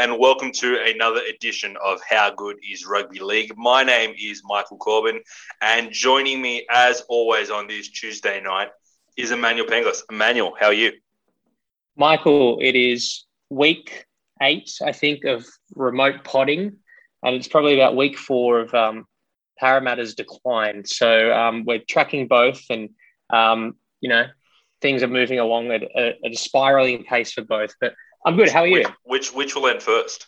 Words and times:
And 0.00 0.18
welcome 0.18 0.50
to 0.50 0.78
another 0.82 1.20
edition 1.28 1.76
of 1.84 2.00
How 2.08 2.30
Good 2.34 2.56
is 2.66 2.86
Rugby 2.86 3.20
League. 3.20 3.52
My 3.58 3.82
name 3.82 4.14
is 4.18 4.40
Michael 4.46 4.78
Corbin, 4.78 5.20
and 5.60 5.92
joining 5.92 6.40
me 6.40 6.66
as 6.70 7.02
always 7.10 7.50
on 7.50 7.66
this 7.66 7.90
Tuesday 7.90 8.40
night 8.40 8.68
is 9.18 9.30
Emmanuel 9.30 9.66
Penglis. 9.66 10.00
Emmanuel, 10.10 10.54
how 10.58 10.68
are 10.68 10.72
you? 10.72 10.92
Michael, 11.98 12.58
it 12.62 12.76
is 12.76 13.26
week 13.50 14.06
eight, 14.40 14.70
I 14.82 14.92
think, 14.92 15.26
of 15.26 15.44
remote 15.74 16.24
potting, 16.24 16.78
and 17.22 17.36
it's 17.36 17.48
probably 17.48 17.74
about 17.74 17.94
week 17.94 18.16
four 18.16 18.60
of 18.60 18.72
um, 18.72 19.04
Parramatta's 19.58 20.14
decline. 20.14 20.82
So 20.86 21.30
um, 21.30 21.66
we're 21.66 21.82
tracking 21.86 22.26
both, 22.26 22.62
and 22.70 22.88
um, 23.28 23.74
you 24.00 24.08
know 24.08 24.24
things 24.80 25.02
are 25.02 25.08
moving 25.08 25.40
along 25.40 25.72
at 25.72 25.82
a, 25.82 26.14
at 26.24 26.32
a 26.32 26.36
spiraling 26.38 27.04
pace 27.04 27.32
for 27.34 27.42
both. 27.42 27.74
But 27.82 27.92
I'm 28.24 28.36
good. 28.36 28.50
How 28.50 28.60
are 28.60 28.66
you? 28.66 28.84
Which 29.04 29.32
which 29.32 29.54
will 29.54 29.66
end 29.68 29.82
first? 29.82 30.26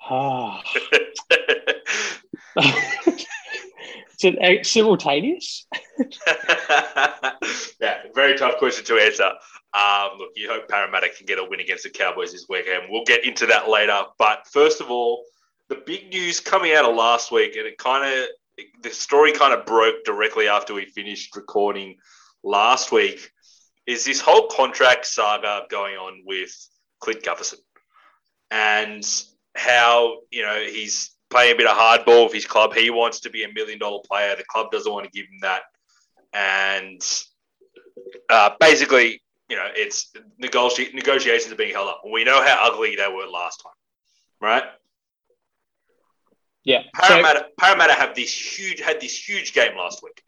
Ah, 0.00 0.62
is 2.56 3.24
it 4.22 4.66
simultaneous? 4.66 5.66
yeah, 7.80 8.02
very 8.14 8.36
tough 8.36 8.58
question 8.58 8.84
to 8.84 8.96
answer. 8.96 9.30
Um, 9.72 10.18
look, 10.18 10.30
you 10.36 10.48
hope 10.50 10.68
Parramatta 10.68 11.08
can 11.16 11.26
get 11.26 11.38
a 11.38 11.44
win 11.44 11.60
against 11.60 11.84
the 11.84 11.90
Cowboys 11.90 12.32
this 12.32 12.46
weekend. 12.48 12.84
We'll 12.90 13.04
get 13.04 13.24
into 13.24 13.46
that 13.46 13.68
later. 13.68 14.02
But 14.18 14.46
first 14.52 14.80
of 14.80 14.90
all, 14.90 15.24
the 15.68 15.76
big 15.86 16.10
news 16.10 16.38
coming 16.38 16.74
out 16.74 16.84
of 16.84 16.94
last 16.94 17.32
week, 17.32 17.56
and 17.56 17.66
it 17.66 17.78
kind 17.78 18.04
of 18.04 18.28
the 18.82 18.90
story 18.90 19.32
kind 19.32 19.54
of 19.54 19.66
broke 19.66 20.04
directly 20.04 20.48
after 20.48 20.74
we 20.74 20.84
finished 20.84 21.34
recording 21.34 21.96
last 22.42 22.92
week, 22.92 23.30
is 23.86 24.04
this 24.04 24.20
whole 24.20 24.48
contract 24.48 25.06
saga 25.06 25.62
going 25.70 25.96
on 25.96 26.22
with 26.24 26.54
Clint 27.00 27.22
Gutherson 27.22 27.58
and 28.50 29.04
how 29.54 30.18
you 30.30 30.42
know 30.42 30.60
he's 30.60 31.10
playing 31.30 31.54
a 31.54 31.56
bit 31.56 31.66
of 31.66 31.76
hardball 31.76 32.24
with 32.24 32.32
his 32.32 32.46
club. 32.46 32.74
He 32.74 32.90
wants 32.90 33.20
to 33.20 33.30
be 33.30 33.44
a 33.44 33.52
million 33.52 33.78
dollar 33.78 34.00
player. 34.08 34.36
The 34.36 34.44
club 34.44 34.70
doesn't 34.70 34.90
want 34.90 35.04
to 35.04 35.10
give 35.10 35.26
him 35.26 35.40
that, 35.42 35.62
and 36.32 37.02
uh, 38.30 38.50
basically, 38.60 39.22
you 39.48 39.56
know, 39.56 39.66
it's 39.74 40.12
negoti- 40.42 40.94
negotiations 40.94 41.52
are 41.52 41.56
being 41.56 41.74
held 41.74 41.88
up. 41.88 42.02
We 42.10 42.24
know 42.24 42.42
how 42.42 42.70
ugly 42.72 42.96
they 42.96 43.08
were 43.08 43.26
last 43.26 43.62
time, 43.62 43.72
right? 44.40 44.64
Yeah. 46.64 46.82
Parramatta, 46.94 47.40
So, 47.40 47.46
Parramatta 47.58 47.92
have 47.92 48.14
this 48.14 48.58
huge 48.58 48.80
had 48.80 49.00
this 49.00 49.28
huge 49.28 49.52
game 49.52 49.76
last 49.76 50.02
week. 50.02 50.23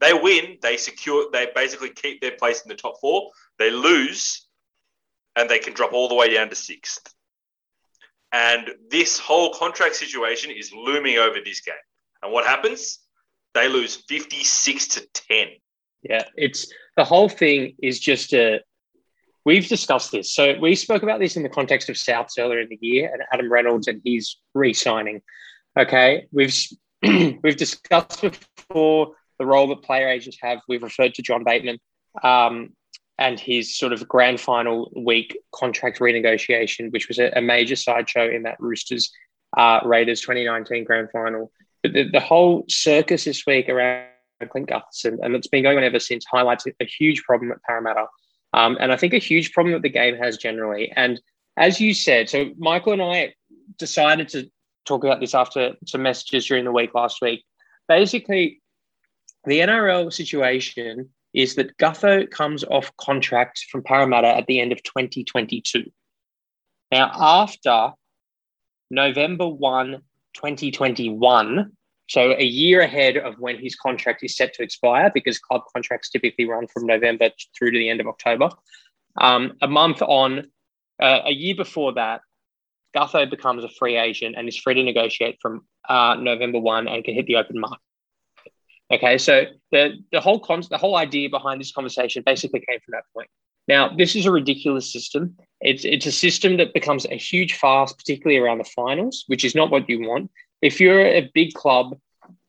They 0.00 0.12
win, 0.12 0.58
they 0.60 0.76
secure, 0.76 1.26
they 1.32 1.48
basically 1.54 1.90
keep 1.90 2.20
their 2.20 2.36
place 2.36 2.62
in 2.62 2.68
the 2.68 2.74
top 2.74 3.00
four. 3.00 3.30
They 3.58 3.70
lose, 3.70 4.46
and 5.36 5.48
they 5.48 5.58
can 5.58 5.72
drop 5.72 5.92
all 5.92 6.08
the 6.08 6.14
way 6.14 6.34
down 6.34 6.48
to 6.50 6.54
sixth. 6.54 7.14
And 8.32 8.70
this 8.90 9.18
whole 9.18 9.54
contract 9.54 9.94
situation 9.94 10.50
is 10.50 10.72
looming 10.72 11.16
over 11.16 11.38
this 11.44 11.60
game. 11.60 11.74
And 12.22 12.32
what 12.32 12.44
happens? 12.44 12.98
They 13.54 13.68
lose 13.68 13.96
fifty-six 14.08 14.88
to 14.88 15.06
ten. 15.14 15.48
yeah, 16.02 16.24
it's 16.36 16.70
the 16.96 17.04
whole 17.04 17.28
thing 17.28 17.74
is 17.82 17.98
just 17.98 18.34
a. 18.34 18.60
We've 19.44 19.66
discussed 19.66 20.10
this. 20.10 20.34
So 20.34 20.58
we 20.58 20.74
spoke 20.74 21.04
about 21.04 21.20
this 21.20 21.36
in 21.36 21.44
the 21.44 21.48
context 21.48 21.88
of 21.88 21.94
Souths 21.94 22.32
earlier 22.36 22.60
in 22.60 22.68
the 22.68 22.78
year 22.80 23.10
and 23.12 23.22
Adam 23.32 23.50
Reynolds 23.50 23.86
and 23.86 24.02
his 24.04 24.36
re-signing. 24.54 25.22
Okay, 25.78 26.26
we've 26.32 26.54
we've 27.02 27.56
discussed 27.56 28.22
before 28.22 29.12
the 29.38 29.46
role 29.46 29.68
that 29.68 29.82
player 29.82 30.08
agents 30.08 30.38
have. 30.42 30.60
We've 30.68 30.82
referred 30.82 31.14
to 31.14 31.22
John 31.22 31.44
Bateman 31.44 31.78
um, 32.22 32.70
and 33.18 33.38
his 33.38 33.76
sort 33.76 33.92
of 33.92 34.06
grand 34.08 34.40
final 34.40 34.92
week 34.94 35.38
contract 35.54 35.98
renegotiation, 35.98 36.92
which 36.92 37.08
was 37.08 37.18
a, 37.18 37.32
a 37.36 37.40
major 37.40 37.76
sideshow 37.76 38.28
in 38.28 38.44
that 38.44 38.60
Roosters 38.60 39.10
uh, 39.56 39.80
Raiders 39.84 40.20
2019 40.20 40.84
grand 40.84 41.08
final. 41.10 41.50
But 41.82 41.92
the, 41.92 42.08
the 42.10 42.20
whole 42.20 42.64
circus 42.68 43.24
this 43.24 43.44
week 43.46 43.68
around 43.68 44.06
Clint 44.50 44.68
Gutherson, 44.68 45.18
and 45.22 45.34
it's 45.34 45.46
been 45.46 45.62
going 45.62 45.78
on 45.78 45.84
ever 45.84 46.00
since, 46.00 46.24
highlights 46.26 46.66
a, 46.66 46.84
huge 46.84 47.22
problem 47.22 47.52
at 47.52 47.62
Parramatta. 47.62 48.06
Um, 48.52 48.76
and 48.80 48.92
I 48.92 48.96
think 48.96 49.14
a 49.14 49.18
huge 49.18 49.52
problem 49.52 49.72
that 49.72 49.82
the 49.82 49.88
game 49.88 50.16
has 50.16 50.36
generally. 50.36 50.92
And 50.94 51.20
as 51.56 51.80
you 51.80 51.94
said, 51.94 52.28
so 52.28 52.50
Michael 52.58 52.92
and 52.92 53.02
I 53.02 53.34
decided 53.78 54.28
to 54.30 54.50
talk 54.84 55.04
about 55.04 55.20
this 55.20 55.34
after 55.34 55.74
some 55.86 56.02
messages 56.02 56.46
during 56.46 56.64
the 56.64 56.72
week 56.72 56.94
last 56.94 57.20
week. 57.20 57.44
Basically, 57.88 58.60
the 59.46 59.60
NRL 59.60 60.12
situation 60.12 61.08
is 61.32 61.54
that 61.54 61.76
Gutho 61.78 62.28
comes 62.30 62.64
off 62.64 62.90
contract 62.96 63.66
from 63.70 63.82
Parramatta 63.82 64.28
at 64.28 64.46
the 64.46 64.60
end 64.60 64.72
of 64.72 64.82
2022. 64.82 65.84
Now, 66.90 67.10
after 67.14 67.92
November 68.90 69.48
1, 69.48 70.02
2021, 70.34 71.72
so 72.08 72.34
a 72.38 72.44
year 72.44 72.80
ahead 72.80 73.16
of 73.16 73.34
when 73.38 73.58
his 73.58 73.74
contract 73.74 74.22
is 74.22 74.36
set 74.36 74.54
to 74.54 74.62
expire, 74.62 75.10
because 75.12 75.38
club 75.38 75.62
contracts 75.72 76.10
typically 76.10 76.46
run 76.46 76.66
from 76.68 76.86
November 76.86 77.30
through 77.56 77.72
to 77.72 77.78
the 77.78 77.88
end 77.88 78.00
of 78.00 78.06
October. 78.06 78.48
Um, 79.20 79.54
a 79.60 79.66
month 79.68 80.02
on, 80.02 80.50
uh, 81.00 81.20
a 81.24 81.32
year 81.32 81.54
before 81.56 81.94
that, 81.94 82.20
Gutho 82.96 83.28
becomes 83.28 83.64
a 83.64 83.68
free 83.68 83.96
agent 83.96 84.36
and 84.38 84.48
is 84.48 84.56
free 84.56 84.74
to 84.74 84.82
negotiate 84.82 85.38
from 85.42 85.66
uh, 85.88 86.16
November 86.18 86.60
1 86.60 86.88
and 86.88 87.04
can 87.04 87.14
hit 87.14 87.26
the 87.26 87.36
open 87.36 87.60
market. 87.60 87.80
Okay, 88.92 89.18
so 89.18 89.44
the 89.72 89.96
the 90.12 90.20
whole 90.20 90.38
con- 90.38 90.62
the 90.70 90.78
whole 90.78 90.96
idea 90.96 91.28
behind 91.28 91.60
this 91.60 91.72
conversation 91.72 92.22
basically 92.24 92.60
came 92.60 92.78
from 92.84 92.92
that 92.92 93.04
point. 93.14 93.28
Now, 93.68 93.88
this 93.88 94.14
is 94.14 94.26
a 94.26 94.30
ridiculous 94.30 94.92
system. 94.92 95.36
It's 95.60 95.84
it's 95.84 96.06
a 96.06 96.12
system 96.12 96.56
that 96.58 96.72
becomes 96.72 97.04
a 97.06 97.16
huge 97.16 97.54
farce, 97.54 97.92
particularly 97.92 98.38
around 98.38 98.58
the 98.58 98.64
finals, 98.64 99.24
which 99.26 99.44
is 99.44 99.54
not 99.54 99.70
what 99.70 99.88
you 99.88 100.00
want. 100.08 100.30
If 100.62 100.80
you're 100.80 101.00
a 101.04 101.30
big 101.34 101.52
club 101.54 101.98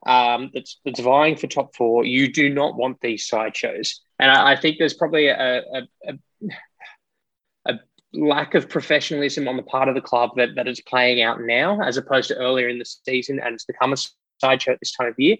um, 0.05 0.51
that's 0.53 0.79
that's 0.85 0.99
vying 0.99 1.35
for 1.37 1.47
top 1.47 1.75
four, 1.75 2.05
you 2.05 2.31
do 2.31 2.53
not 2.53 2.75
want 2.75 3.01
these 3.01 3.27
sideshows. 3.27 4.01
And 4.19 4.29
I, 4.29 4.53
I 4.53 4.55
think 4.55 4.77
there's 4.77 4.93
probably 4.93 5.27
a, 5.27 5.63
a, 5.73 5.87
a 6.07 6.13
lack 8.13 8.55
of 8.55 8.69
professionalism 8.69 9.47
on 9.47 9.57
the 9.57 9.63
part 9.63 9.89
of 9.89 9.95
the 9.95 10.01
club 10.01 10.31
that, 10.37 10.55
that 10.55 10.67
is 10.67 10.81
playing 10.81 11.21
out 11.21 11.41
now, 11.41 11.81
as 11.81 11.97
opposed 11.97 12.29
to 12.29 12.37
earlier 12.37 12.69
in 12.69 12.79
the 12.79 12.85
season, 12.85 13.39
and 13.39 13.53
it's 13.53 13.65
become 13.65 13.93
a 13.93 13.97
sideshow 14.39 14.71
at 14.71 14.79
this 14.79 14.91
time 14.91 15.07
of 15.07 15.15
year. 15.17 15.37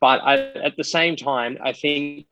But 0.00 0.22
I, 0.22 0.38
at 0.54 0.76
the 0.76 0.84
same 0.84 1.16
time, 1.16 1.58
I 1.62 1.72
think 1.72 2.26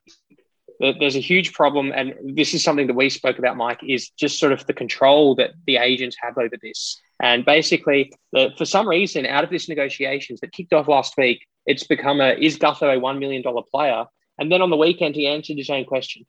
that 0.81 0.97
there's 1.01 1.17
a 1.17 1.21
huge 1.21 1.53
problem, 1.53 1.93
and 1.95 2.15
this 2.37 2.55
is 2.55 2.63
something 2.63 2.87
that 2.87 2.95
we 2.95 3.11
spoke 3.11 3.39
about, 3.39 3.57
Mike, 3.57 3.81
is 3.87 4.11
just 4.11 4.39
sort 4.39 4.53
of 4.53 4.65
the 4.67 4.73
control 4.73 5.35
that 5.37 5.51
the 5.67 5.77
agents 5.77 6.17
have 6.21 6.39
over 6.39 6.57
this. 6.63 7.01
And 7.21 7.45
basically, 7.45 8.13
the, 8.33 8.51
for 8.57 8.65
some 8.65 8.89
reason, 8.89 9.27
out 9.27 9.43
of 9.43 9.51
this 9.51 9.69
negotiations 9.69 10.41
that 10.41 10.53
kicked 10.53 10.73
off 10.73 10.87
last 10.87 11.17
week, 11.19 11.45
it's 11.67 11.85
become 11.85 12.21
a 12.21 12.35
is 12.35 12.59
Gutho 12.59 12.97
a 12.97 13.01
$1 13.01 13.19
million 13.19 13.43
player? 13.71 14.05
And 14.39 14.53
then 14.53 14.63
on 14.63 14.71
the 14.71 14.77
weekend, 14.77 15.17
he 15.17 15.27
answered 15.27 15.57
his 15.57 15.69
own 15.69 15.85
question. 15.85 16.25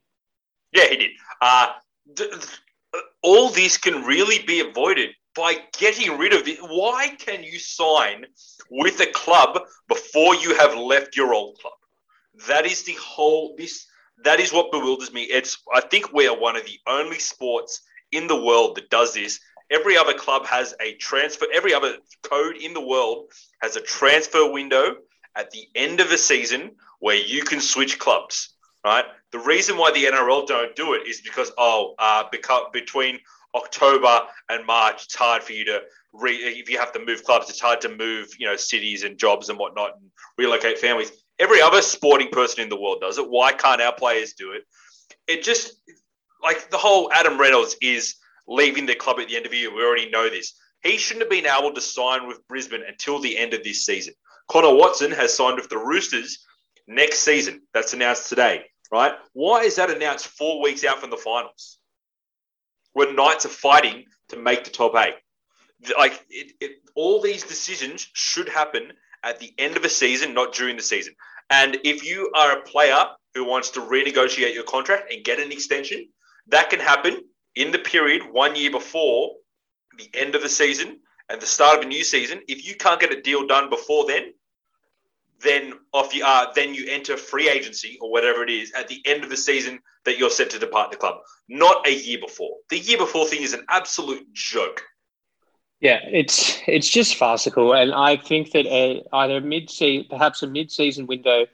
Yeah, 0.73 0.87
he 0.89 0.97
did. 0.97 1.11
Uh, 1.41 1.67
th- 2.15 2.31
th- 2.31 3.03
all 3.21 3.49
this 3.49 3.77
can 3.77 4.03
really 4.03 4.39
be 4.45 4.61
avoided 4.61 5.11
by 5.39 5.55
getting 5.77 6.17
rid 6.17 6.33
of 6.33 6.47
it. 6.47 6.59
Why 6.61 7.15
can 7.17 7.43
you 7.43 7.59
sign 7.59 8.25
with 8.69 8.99
a 8.99 9.11
club 9.11 9.57
before 9.87 10.35
you 10.35 10.53
have 10.55 10.77
left 10.77 11.15
your 11.15 11.33
old 11.33 11.57
club? 11.59 11.73
That 12.47 12.65
is 12.65 12.83
the 12.83 12.97
whole 12.99 13.55
this 13.57 13.85
that 14.25 14.41
is 14.41 14.51
what 14.51 14.71
bewilders 14.71 15.13
me. 15.13 15.23
It's 15.23 15.57
I 15.73 15.79
think 15.79 16.11
we 16.11 16.27
are 16.27 16.37
one 16.37 16.57
of 16.57 16.65
the 16.65 16.77
only 16.87 17.19
sports 17.19 17.81
in 18.11 18.27
the 18.27 18.43
world 18.43 18.75
that 18.75 18.89
does 18.89 19.13
this. 19.13 19.39
Every 19.71 19.97
other 19.97 20.13
club 20.13 20.45
has 20.45 20.75
a 20.81 20.95
transfer, 20.95 21.45
every 21.53 21.73
other 21.73 21.97
code 22.23 22.57
in 22.57 22.73
the 22.73 22.85
world 22.85 23.31
has 23.61 23.77
a 23.77 23.81
transfer 23.81 24.51
window 24.51 24.95
at 25.37 25.51
the 25.51 25.67
end 25.73 26.01
of 26.01 26.11
a 26.11 26.17
season 26.17 26.71
where 26.99 27.15
you 27.15 27.43
can 27.43 27.61
switch 27.61 27.97
clubs, 27.97 28.55
right? 28.83 29.05
The 29.31 29.39
reason 29.39 29.77
why 29.77 29.91
the 29.91 30.05
NRL 30.05 30.47
don't 30.47 30.75
do 30.75 30.95
it 30.95 31.07
is 31.07 31.21
because, 31.21 31.51
oh, 31.57 31.93
uh, 31.97 32.23
because 32.31 32.63
between 32.73 33.19
October 33.55 34.21
and 34.49 34.65
March, 34.65 35.05
it's 35.05 35.15
hard 35.15 35.43
for 35.43 35.53
you 35.53 35.65
to 35.65 35.81
re, 36.13 36.33
if 36.33 36.69
you 36.69 36.77
have 36.77 36.91
to 36.93 37.03
move 37.03 37.23
clubs, 37.23 37.49
it's 37.49 37.59
hard 37.59 37.81
to 37.81 37.89
move, 37.89 38.29
you 38.39 38.47
know, 38.47 38.55
cities 38.55 39.03
and 39.03 39.17
jobs 39.17 39.49
and 39.49 39.57
whatnot 39.57 39.95
and 39.95 40.09
relocate 40.37 40.79
families. 40.79 41.11
Every 41.39 41.61
other 41.61 41.81
sporting 41.81 42.29
person 42.29 42.61
in 42.61 42.69
the 42.69 42.79
world 42.79 42.99
does 43.01 43.17
it. 43.17 43.29
Why 43.29 43.53
can't 43.53 43.81
our 43.81 43.93
players 43.93 44.33
do 44.33 44.51
it? 44.51 44.63
It 45.27 45.43
just 45.43 45.73
like 46.43 46.69
the 46.69 46.77
whole 46.77 47.11
Adam 47.13 47.39
Reynolds 47.39 47.75
is 47.81 48.15
leaving 48.47 48.85
the 48.85 48.95
club 48.95 49.19
at 49.19 49.27
the 49.27 49.35
end 49.35 49.45
of 49.45 49.51
the 49.51 49.57
year. 49.57 49.73
We 49.73 49.83
already 49.83 50.09
know 50.09 50.29
this. 50.29 50.53
He 50.83 50.97
shouldn't 50.97 51.23
have 51.23 51.29
been 51.29 51.45
able 51.45 51.73
to 51.73 51.81
sign 51.81 52.27
with 52.27 52.45
Brisbane 52.47 52.83
until 52.87 53.19
the 53.19 53.37
end 53.37 53.53
of 53.53 53.63
this 53.63 53.85
season. 53.85 54.13
Connor 54.47 54.73
Watson 54.73 55.11
has 55.11 55.33
signed 55.33 55.57
with 55.57 55.69
the 55.69 55.77
Roosters 55.77 56.45
next 56.87 57.19
season. 57.19 57.61
That's 57.73 57.93
announced 57.93 58.29
today, 58.29 58.65
right? 58.91 59.13
Why 59.33 59.61
is 59.61 59.75
that 59.75 59.91
announced 59.91 60.27
four 60.27 60.61
weeks 60.61 60.83
out 60.83 60.99
from 60.99 61.09
the 61.09 61.17
finals? 61.17 61.78
When 62.99 63.15
Knights 63.15 63.45
are 63.45 63.49
fighting 63.49 64.03
to 64.27 64.35
make 64.35 64.65
the 64.65 64.71
top 64.71 64.93
eight. 64.97 65.15
Like 65.97 66.21
it, 66.29 66.51
it, 66.59 66.71
all 66.95 67.21
these 67.21 67.43
decisions 67.43 68.09
should 68.11 68.49
happen 68.49 68.91
at 69.23 69.39
the 69.39 69.53
end 69.57 69.77
of 69.77 69.85
a 69.85 69.89
season, 69.89 70.33
not 70.33 70.53
during 70.53 70.75
the 70.75 70.83
season. 70.83 71.13
And 71.49 71.77
if 71.85 72.03
you 72.03 72.29
are 72.35 72.57
a 72.57 72.61
player 72.63 73.05
who 73.35 73.45
wants 73.45 73.69
to 73.71 73.79
renegotiate 73.79 74.53
your 74.53 74.65
contract 74.65 75.13
and 75.13 75.23
get 75.23 75.39
an 75.39 75.49
extension, 75.49 76.09
that 76.47 76.69
can 76.69 76.81
happen 76.81 77.21
in 77.55 77.71
the 77.71 77.79
period 77.79 78.23
one 78.33 78.57
year 78.57 78.69
before 78.69 79.31
the 79.97 80.09
end 80.13 80.35
of 80.35 80.41
the 80.41 80.49
season 80.49 80.99
and 81.29 81.39
the 81.39 81.45
start 81.45 81.77
of 81.77 81.85
a 81.85 81.87
new 81.87 82.03
season. 82.03 82.41
If 82.49 82.67
you 82.67 82.75
can't 82.75 82.99
get 82.99 83.13
a 83.13 83.21
deal 83.21 83.47
done 83.47 83.69
before 83.69 84.07
then, 84.07 84.33
then 85.43 85.73
off 85.93 86.13
you 86.13 86.23
are, 86.23 86.47
then 86.55 86.73
you 86.73 86.85
enter 86.89 87.17
free 87.17 87.49
agency 87.49 87.97
or 88.01 88.11
whatever 88.11 88.43
it 88.43 88.49
is 88.49 88.71
at 88.73 88.87
the 88.87 89.01
end 89.05 89.23
of 89.23 89.29
the 89.29 89.37
season 89.37 89.79
that 90.05 90.17
you're 90.17 90.29
set 90.29 90.49
to 90.51 90.59
depart 90.59 90.91
the 90.91 90.97
club, 90.97 91.19
not 91.47 91.87
a 91.87 91.93
year 91.93 92.19
before. 92.19 92.57
The 92.69 92.79
year 92.79 92.97
before 92.97 93.27
thing 93.27 93.43
is 93.43 93.53
an 93.53 93.65
absolute 93.69 94.31
joke. 94.33 94.83
Yeah, 95.79 95.99
it's 96.03 96.59
it's 96.67 96.89
just 96.89 97.15
farcical, 97.15 97.73
and 97.73 97.93
I 97.93 98.17
think 98.17 98.51
that 98.51 98.65
a, 98.65 99.01
either 99.13 99.39
mid 99.39 99.71
perhaps 100.09 100.43
a 100.43 100.47
mid 100.47 100.71
season 100.71 101.07
window. 101.07 101.45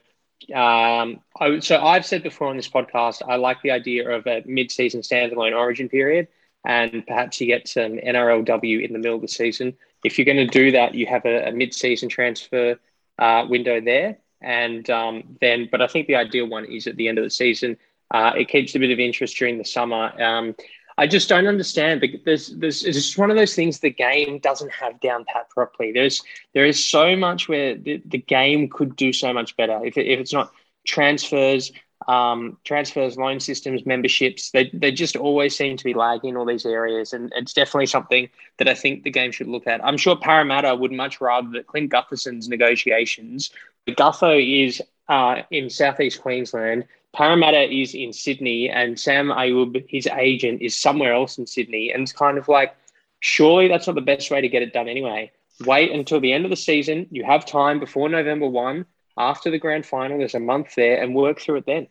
Um, 0.52 1.20
I, 1.40 1.60
so 1.60 1.80
I've 1.82 2.04
said 2.04 2.24
before 2.24 2.48
on 2.48 2.56
this 2.56 2.68
podcast, 2.68 3.22
I 3.26 3.36
like 3.36 3.62
the 3.62 3.70
idea 3.70 4.10
of 4.10 4.26
a 4.26 4.42
mid 4.44 4.72
season 4.72 5.02
standalone 5.02 5.56
Origin 5.56 5.88
period, 5.88 6.26
and 6.64 7.06
perhaps 7.06 7.40
you 7.40 7.46
get 7.46 7.68
some 7.68 7.92
NRLW 7.92 8.84
in 8.84 8.92
the 8.92 8.98
middle 8.98 9.14
of 9.14 9.22
the 9.22 9.28
season. 9.28 9.76
If 10.04 10.18
you're 10.18 10.24
going 10.24 10.36
to 10.38 10.46
do 10.46 10.72
that, 10.72 10.94
you 10.94 11.06
have 11.06 11.24
a, 11.24 11.48
a 11.48 11.52
mid 11.52 11.72
season 11.72 12.08
transfer 12.08 12.80
uh, 13.18 13.46
window 13.48 13.80
there. 13.80 14.18
And 14.40 14.88
um, 14.90 15.36
then, 15.40 15.68
but 15.70 15.80
I 15.80 15.86
think 15.86 16.06
the 16.06 16.16
ideal 16.16 16.46
one 16.46 16.64
is 16.66 16.86
at 16.86 16.96
the 16.96 17.08
end 17.08 17.18
of 17.18 17.24
the 17.24 17.30
season. 17.30 17.76
Uh, 18.10 18.32
it 18.36 18.48
keeps 18.48 18.74
a 18.74 18.78
bit 18.78 18.90
of 18.90 18.98
interest 18.98 19.36
during 19.36 19.58
the 19.58 19.64
summer. 19.64 20.12
Um, 20.22 20.54
I 20.98 21.06
just 21.06 21.28
don't 21.28 21.46
understand. 21.46 22.04
There's, 22.24 22.48
there's, 22.56 22.84
it's 22.84 22.96
just 22.96 23.18
one 23.18 23.30
of 23.30 23.36
those 23.36 23.54
things 23.54 23.80
the 23.80 23.90
game 23.90 24.38
doesn't 24.38 24.72
have 24.72 24.98
down 25.00 25.24
pat 25.26 25.50
properly. 25.50 25.92
There's, 25.92 26.22
there 26.54 26.64
is 26.64 26.82
so 26.82 27.14
much 27.16 27.48
where 27.48 27.76
the, 27.76 28.02
the 28.06 28.18
game 28.18 28.68
could 28.68 28.96
do 28.96 29.12
so 29.12 29.32
much 29.32 29.56
better 29.56 29.84
if, 29.84 29.98
it, 29.98 30.06
if 30.06 30.20
it's 30.20 30.32
not 30.32 30.52
transfers, 30.86 31.72
um, 32.08 32.56
transfers, 32.64 33.16
loan 33.16 33.40
systems, 33.40 33.84
memberships. 33.84 34.50
They, 34.50 34.70
they 34.72 34.92
just 34.92 35.16
always 35.16 35.56
seem 35.56 35.76
to 35.76 35.84
be 35.84 35.94
lagging 35.94 36.30
in 36.30 36.36
all 36.36 36.46
these 36.46 36.66
areas. 36.66 37.12
And 37.12 37.32
it's 37.36 37.52
definitely 37.52 37.86
something 37.86 38.28
that 38.58 38.68
I 38.68 38.74
think 38.74 39.02
the 39.02 39.10
game 39.10 39.32
should 39.32 39.48
look 39.48 39.66
at. 39.66 39.84
I'm 39.84 39.96
sure 39.96 40.16
Parramatta 40.16 40.74
would 40.74 40.92
much 40.92 41.20
rather 41.20 41.48
that 41.50 41.66
Clint 41.66 41.90
Gutherson's 41.90 42.48
negotiations. 42.48 43.50
Gutho 43.88 44.66
is 44.66 44.80
uh, 45.08 45.42
in 45.50 45.68
southeast 45.70 46.22
Queensland. 46.22 46.86
Parramatta 47.12 47.72
is 47.74 47.94
in 47.94 48.12
Sydney, 48.12 48.68
and 48.68 49.00
Sam 49.00 49.28
Ayoub, 49.28 49.86
his 49.88 50.06
agent, 50.06 50.60
is 50.60 50.76
somewhere 50.76 51.14
else 51.14 51.38
in 51.38 51.46
Sydney. 51.46 51.90
And 51.90 52.02
it's 52.02 52.12
kind 52.12 52.36
of 52.36 52.46
like, 52.46 52.76
surely 53.20 53.68
that's 53.68 53.86
not 53.86 53.94
the 53.96 54.02
best 54.02 54.30
way 54.30 54.40
to 54.42 54.48
get 54.48 54.62
it 54.62 54.74
done 54.74 54.88
anyway. 54.88 55.32
Wait 55.64 55.90
until 55.90 56.20
the 56.20 56.32
end 56.32 56.44
of 56.44 56.50
the 56.50 56.56
season. 56.56 57.06
You 57.10 57.24
have 57.24 57.46
time 57.46 57.80
before 57.80 58.10
November 58.10 58.46
1 58.46 58.84
after 59.16 59.50
the 59.50 59.58
grand 59.58 59.86
final. 59.86 60.18
There's 60.18 60.34
a 60.34 60.40
month 60.40 60.74
there 60.74 61.02
and 61.02 61.14
work 61.14 61.40
through 61.40 61.56
it 61.56 61.66
then. 61.66 61.88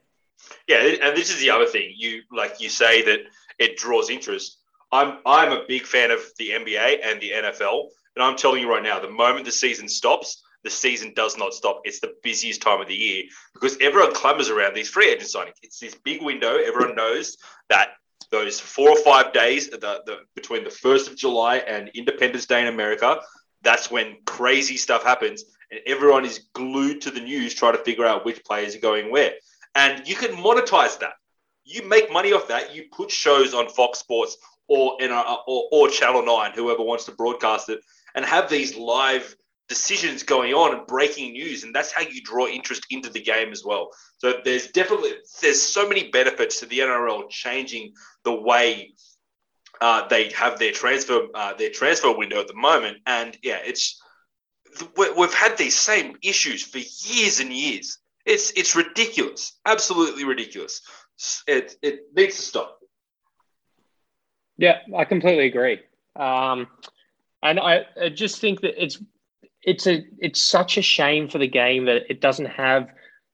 Yeah, 0.67 0.77
and 0.77 1.17
this 1.17 1.29
is 1.29 1.39
the 1.39 1.49
other 1.49 1.65
thing. 1.65 1.93
You 1.95 2.21
like 2.31 2.59
you 2.59 2.69
say 2.69 3.03
that 3.03 3.19
it 3.59 3.77
draws 3.77 4.09
interest. 4.09 4.57
I'm 4.91 5.19
I'm 5.25 5.51
a 5.51 5.65
big 5.67 5.83
fan 5.83 6.11
of 6.11 6.19
the 6.37 6.49
NBA 6.49 6.99
and 7.03 7.21
the 7.21 7.31
NFL, 7.31 7.89
and 8.15 8.23
I'm 8.23 8.35
telling 8.35 8.61
you 8.61 8.69
right 8.69 8.83
now, 8.83 8.99
the 8.99 9.09
moment 9.09 9.45
the 9.45 9.51
season 9.51 9.87
stops, 9.87 10.43
the 10.63 10.69
season 10.69 11.13
does 11.15 11.37
not 11.37 11.53
stop. 11.53 11.81
It's 11.83 11.99
the 11.99 12.15
busiest 12.23 12.61
time 12.61 12.81
of 12.81 12.87
the 12.87 12.95
year 12.95 13.23
because 13.53 13.77
everyone 13.81 14.13
clamours 14.13 14.49
around 14.49 14.73
these 14.73 14.89
free 14.89 15.09
agent 15.09 15.29
signings. 15.29 15.55
It's 15.61 15.79
this 15.79 15.95
big 15.95 16.21
window. 16.21 16.57
Everyone 16.57 16.95
knows 17.03 17.38
that 17.69 17.89
those 18.31 18.59
four 18.59 18.89
or 18.89 18.97
five 18.97 19.31
days 19.33 19.69
the, 19.69 19.77
the, 19.77 20.19
between 20.35 20.63
the 20.63 20.69
first 20.69 21.07
of 21.07 21.15
July 21.15 21.57
and 21.57 21.89
Independence 21.93 22.45
Day 22.47 22.61
in 22.61 22.67
America, 22.67 23.19
that's 23.61 23.91
when 23.91 24.17
crazy 24.25 24.77
stuff 24.77 25.03
happens 25.03 25.45
and 25.71 25.79
everyone 25.85 26.25
is 26.25 26.47
glued 26.53 27.01
to 27.01 27.11
the 27.11 27.19
news 27.19 27.53
trying 27.53 27.73
to 27.73 27.83
figure 27.83 28.05
out 28.05 28.25
which 28.25 28.43
players 28.43 28.75
are 28.75 28.79
going 28.79 29.11
where. 29.11 29.33
And 29.75 30.07
you 30.07 30.16
can 30.16 30.31
monetize 30.31 31.00
that. 31.00 31.13
You 31.63 31.88
make 31.88 32.12
money 32.12 32.33
off 32.33 32.48
that. 32.48 32.75
You 32.75 32.86
put 32.92 33.12
shows 33.12 33.54
on 33.54 33.69
Fox 33.69 34.00
Sports 34.00 34.38
or, 34.68 34.98
in 35.00 35.12
a, 35.12 35.22
or, 35.48 35.68
or 35.72 35.89
Channel 35.89 36.25
9, 36.25 36.51
whoever 36.56 36.81
wants 36.83 37.06
to 37.06 37.12
broadcast 37.12 37.69
it, 37.69 37.80
and 38.16 38.25
have 38.25 38.50
these 38.50 38.75
live 38.75 39.36
decisions 39.68 40.24
going 40.24 40.54
on 40.54 40.77
and 40.77 40.86
breaking 40.86 41.31
news 41.31 41.63
and 41.63 41.74
that's 41.74 41.92
how 41.92 42.04
you 42.04 42.22
draw 42.22 42.45
interest 42.45 42.86
into 42.92 43.10
the 43.10 43.19
game 43.19 43.51
as 43.51 43.63
well 43.66 43.89
so 44.19 44.36
there's 44.45 44.68
definitely 44.68 45.10
there's 45.42 45.60
so 45.60 45.89
many 45.89 46.12
benefits 46.12 46.60
to 46.60 46.68
the 46.68 46.77
nrl 46.77 47.27
changing 47.31 47.92
the 48.25 48.31
way 48.31 48.94
uh, 49.81 50.07
they 50.07 50.30
have 50.30 50.60
their 50.60 50.72
transfer 50.72 51.22
uh, 51.33 51.51
their 51.56 51.72
transfer 51.72 52.16
window 52.16 52.39
at 52.39 52.48
the 52.48 52.54
moment 52.54 52.98
and 53.07 53.39
yeah 53.42 53.57
it's 53.66 54.00
we've 55.18 55.33
had 55.33 55.57
these 55.57 55.75
same 55.75 56.18
issues 56.22 56.63
for 56.63 56.80
years 56.80 57.39
and 57.39 57.51
years. 57.51 58.00
It's 58.25 58.51
it's 58.51 58.75
ridiculous, 58.75 59.54
absolutely 59.66 60.24
ridiculous. 60.24 60.81
It 61.48 61.75
it 61.81 62.00
needs 62.16 62.36
to 62.38 62.42
stop. 62.42 62.80
Yeah, 64.57 64.80
I 64.95 65.06
completely 65.06 65.45
agree. 65.45 65.81
Um, 66.16 66.68
and 67.44 67.60
I, 67.60 67.86
I 68.01 68.10
just 68.10 68.39
think 68.39 68.62
that 68.62 68.81
it's 68.81 69.00
it's 69.62 69.88
a 69.88 70.06
it's 70.19 70.42
such 70.42 70.77
a 70.77 70.81
shame 70.81 71.27
for 71.27 71.38
the 71.38 71.48
game 71.48 71.86
that 71.86 72.04
it 72.10 72.22
doesn't 72.22 72.45
have 72.45 72.89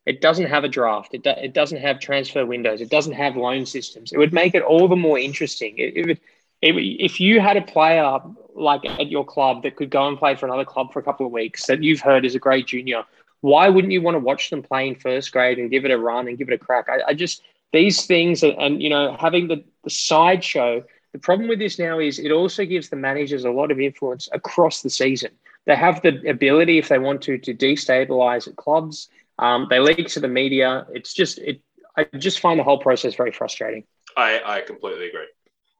it 0.05 0.19
doesn't 0.19 0.47
have 0.47 0.63
a 0.63 0.67
draft. 0.67 1.13
It, 1.13 1.23
do, 1.23 1.29
it 1.29 1.53
doesn't 1.53 1.79
have 1.79 1.99
transfer 1.99 2.45
windows. 2.45 2.81
It 2.81 2.89
doesn't 2.89 3.13
have 3.13 3.35
loan 3.35 3.65
systems. 3.65 4.11
It 4.11 4.17
would 4.17 4.33
make 4.33 4.55
it 4.55 4.63
all 4.63 4.87
the 4.87 4.95
more 4.95 5.19
interesting. 5.19 5.77
It, 5.77 5.95
it 5.95 6.07
would 6.07 6.19
if 6.61 7.19
you 7.19 7.39
had 7.39 7.57
a 7.57 7.61
player 7.61 8.19
like 8.53 8.85
at 8.85 9.09
your 9.09 9.25
club 9.25 9.63
that 9.63 9.75
could 9.75 9.89
go 9.89 10.07
and 10.07 10.17
play 10.17 10.35
for 10.35 10.45
another 10.45 10.65
club 10.65 10.93
for 10.93 10.99
a 10.99 11.03
couple 11.03 11.25
of 11.25 11.31
weeks 11.31 11.65
that 11.65 11.81
you've 11.81 12.01
heard 12.01 12.23
is 12.23 12.35
a 12.35 12.39
great 12.39 12.67
junior, 12.67 13.03
why 13.41 13.69
wouldn't 13.69 13.91
you 13.91 14.01
want 14.01 14.15
to 14.15 14.19
watch 14.19 14.49
them 14.49 14.63
play 14.63 14.87
in 14.87 14.95
first 14.95 15.31
grade 15.31 15.59
and 15.59 15.69
give 15.69 15.83
it 15.83 15.91
a 15.91 15.97
run 15.97 16.27
and 16.27 16.37
give 16.37 16.47
it 16.47 16.53
a 16.53 16.57
crack? 16.57 16.87
I, 16.89 17.09
I 17.09 17.13
just 17.13 17.41
these 17.73 18.05
things 18.05 18.43
and, 18.43 18.53
and, 18.53 18.81
you 18.81 18.89
know 18.89 19.15
having 19.19 19.47
the, 19.47 19.63
the 19.83 19.89
sideshow. 19.89 20.83
The 21.13 21.19
problem 21.19 21.49
with 21.49 21.59
this 21.59 21.77
now 21.77 21.99
is 21.99 22.19
it 22.19 22.31
also 22.31 22.63
gives 22.63 22.87
the 22.87 22.95
managers 22.95 23.43
a 23.43 23.51
lot 23.51 23.69
of 23.69 23.81
influence 23.81 24.29
across 24.31 24.81
the 24.81 24.89
season. 24.89 25.31
They 25.65 25.75
have 25.75 26.01
the 26.01 26.29
ability, 26.29 26.77
if 26.77 26.87
they 26.87 26.99
want 26.99 27.21
to, 27.23 27.37
to 27.37 27.53
destabilize 27.53 28.53
clubs. 28.55 29.09
Um, 29.37 29.67
they 29.69 29.79
leak 29.79 30.07
to 30.09 30.21
the 30.21 30.29
media. 30.29 30.87
It's 30.93 31.13
just 31.13 31.37
it. 31.39 31.61
I 31.97 32.05
just 32.17 32.39
find 32.39 32.57
the 32.57 32.63
whole 32.63 32.77
process 32.77 33.15
very 33.15 33.33
frustrating. 33.33 33.83
I, 34.15 34.41
I 34.45 34.61
completely 34.61 35.09
agree. 35.09 35.27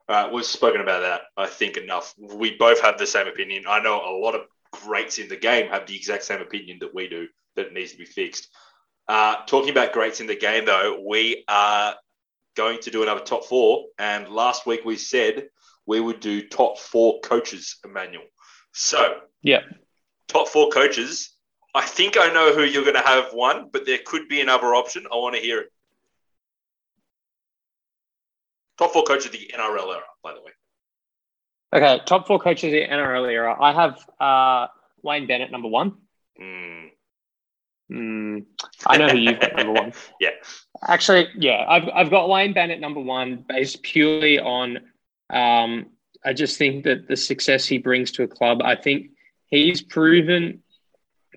Uh, 0.08 0.28
we've 0.32 0.44
spoken 0.44 0.82
about 0.82 1.00
that, 1.00 1.22
I 1.38 1.46
think, 1.46 1.78
enough. 1.78 2.14
We 2.18 2.56
both 2.56 2.80
have 2.82 2.98
the 2.98 3.06
same 3.06 3.26
opinion. 3.26 3.64
I 3.66 3.80
know 3.80 4.02
a 4.04 4.12
lot 4.18 4.34
of 4.34 4.42
greats 4.70 5.18
in 5.18 5.28
the 5.28 5.36
game 5.36 5.70
have 5.70 5.86
the 5.86 5.96
exact 5.96 6.24
same 6.24 6.40
opinion 6.40 6.78
that 6.80 6.94
we 6.94 7.08
do 7.08 7.28
that 7.56 7.72
needs 7.72 7.92
to 7.92 7.98
be 7.98 8.04
fixed. 8.04 8.48
Uh, 9.08 9.36
talking 9.46 9.70
about 9.70 9.92
greats 9.92 10.20
in 10.20 10.26
the 10.26 10.36
game, 10.36 10.64
though, 10.64 11.02
we 11.06 11.44
are 11.48 11.94
going 12.54 12.78
to 12.80 12.90
do 12.90 13.02
another 13.02 13.20
top 13.20 13.44
four. 13.44 13.86
And 13.98 14.28
last 14.28 14.66
week 14.66 14.84
we 14.84 14.96
said 14.96 15.48
we 15.86 16.00
would 16.00 16.20
do 16.20 16.48
top 16.48 16.78
four 16.78 17.20
coaches, 17.20 17.76
Emmanuel. 17.84 18.24
So, 18.72 19.20
yeah, 19.42 19.60
top 20.28 20.48
four 20.48 20.70
coaches. 20.70 21.30
I 21.74 21.82
think 21.82 22.16
I 22.18 22.32
know 22.32 22.54
who 22.54 22.64
you're 22.64 22.84
going 22.84 22.96
to 22.96 23.00
have 23.00 23.32
one, 23.32 23.70
but 23.72 23.86
there 23.86 23.98
could 24.04 24.28
be 24.28 24.40
another 24.40 24.74
option. 24.74 25.06
I 25.10 25.16
want 25.16 25.34
to 25.36 25.40
hear 25.40 25.60
it. 25.60 25.72
Top 28.78 28.92
four 28.92 29.04
coaches 29.04 29.26
of 29.26 29.32
the 29.32 29.50
NRL 29.54 29.88
era, 29.88 30.02
by 30.22 30.34
the 30.34 30.40
way. 30.40 30.52
Okay, 31.74 32.02
top 32.04 32.26
four 32.26 32.38
coaches 32.38 32.64
of 32.64 32.72
the 32.72 32.86
NRL 32.86 33.30
era. 33.30 33.56
I 33.58 33.72
have 33.72 33.98
uh, 34.20 34.66
Wayne 35.02 35.26
Bennett 35.26 35.50
number 35.50 35.68
one. 35.68 35.96
Mm. 36.40 36.90
Mm, 37.92 38.46
I 38.86 38.96
know 38.96 39.08
who 39.08 39.18
you've 39.18 39.40
got 39.40 39.56
number 39.56 39.72
one. 39.72 39.92
yeah. 40.20 40.30
Actually, 40.86 41.28
yeah, 41.36 41.64
I've, 41.68 41.88
I've 41.94 42.10
got 42.10 42.28
Wayne 42.28 42.52
Bennett 42.52 42.80
number 42.80 43.00
one 43.00 43.44
based 43.48 43.82
purely 43.82 44.38
on. 44.38 44.78
Um, 45.30 45.86
I 46.24 46.32
just 46.32 46.56
think 46.56 46.84
that 46.84 47.08
the 47.08 47.16
success 47.16 47.66
he 47.66 47.78
brings 47.78 48.10
to 48.12 48.22
a 48.22 48.28
club, 48.28 48.62
I 48.62 48.76
think 48.76 49.10
he's 49.46 49.82
proven 49.82 50.62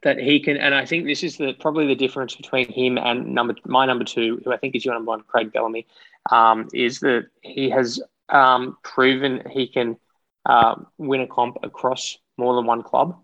that 0.03 0.17
he 0.19 0.39
can, 0.39 0.57
and 0.57 0.73
I 0.73 0.85
think 0.85 1.05
this 1.05 1.23
is 1.23 1.37
the 1.37 1.53
probably 1.59 1.87
the 1.87 1.95
difference 1.95 2.35
between 2.35 2.71
him 2.71 2.97
and 2.97 3.33
number 3.33 3.55
my 3.65 3.85
number 3.85 4.05
two, 4.05 4.41
who 4.45 4.53
I 4.53 4.57
think 4.57 4.75
is 4.75 4.85
your 4.85 4.93
number 4.93 5.09
one, 5.09 5.21
Craig 5.21 5.51
Bellamy 5.51 5.87
um, 6.31 6.67
is 6.73 6.99
that 6.99 7.27
he 7.41 7.69
has 7.71 8.01
um, 8.29 8.77
proven 8.83 9.43
he 9.51 9.67
can 9.67 9.97
uh, 10.45 10.75
win 10.97 11.21
a 11.21 11.27
comp 11.27 11.57
across 11.63 12.17
more 12.37 12.55
than 12.55 12.65
one 12.65 12.83
club, 12.83 13.19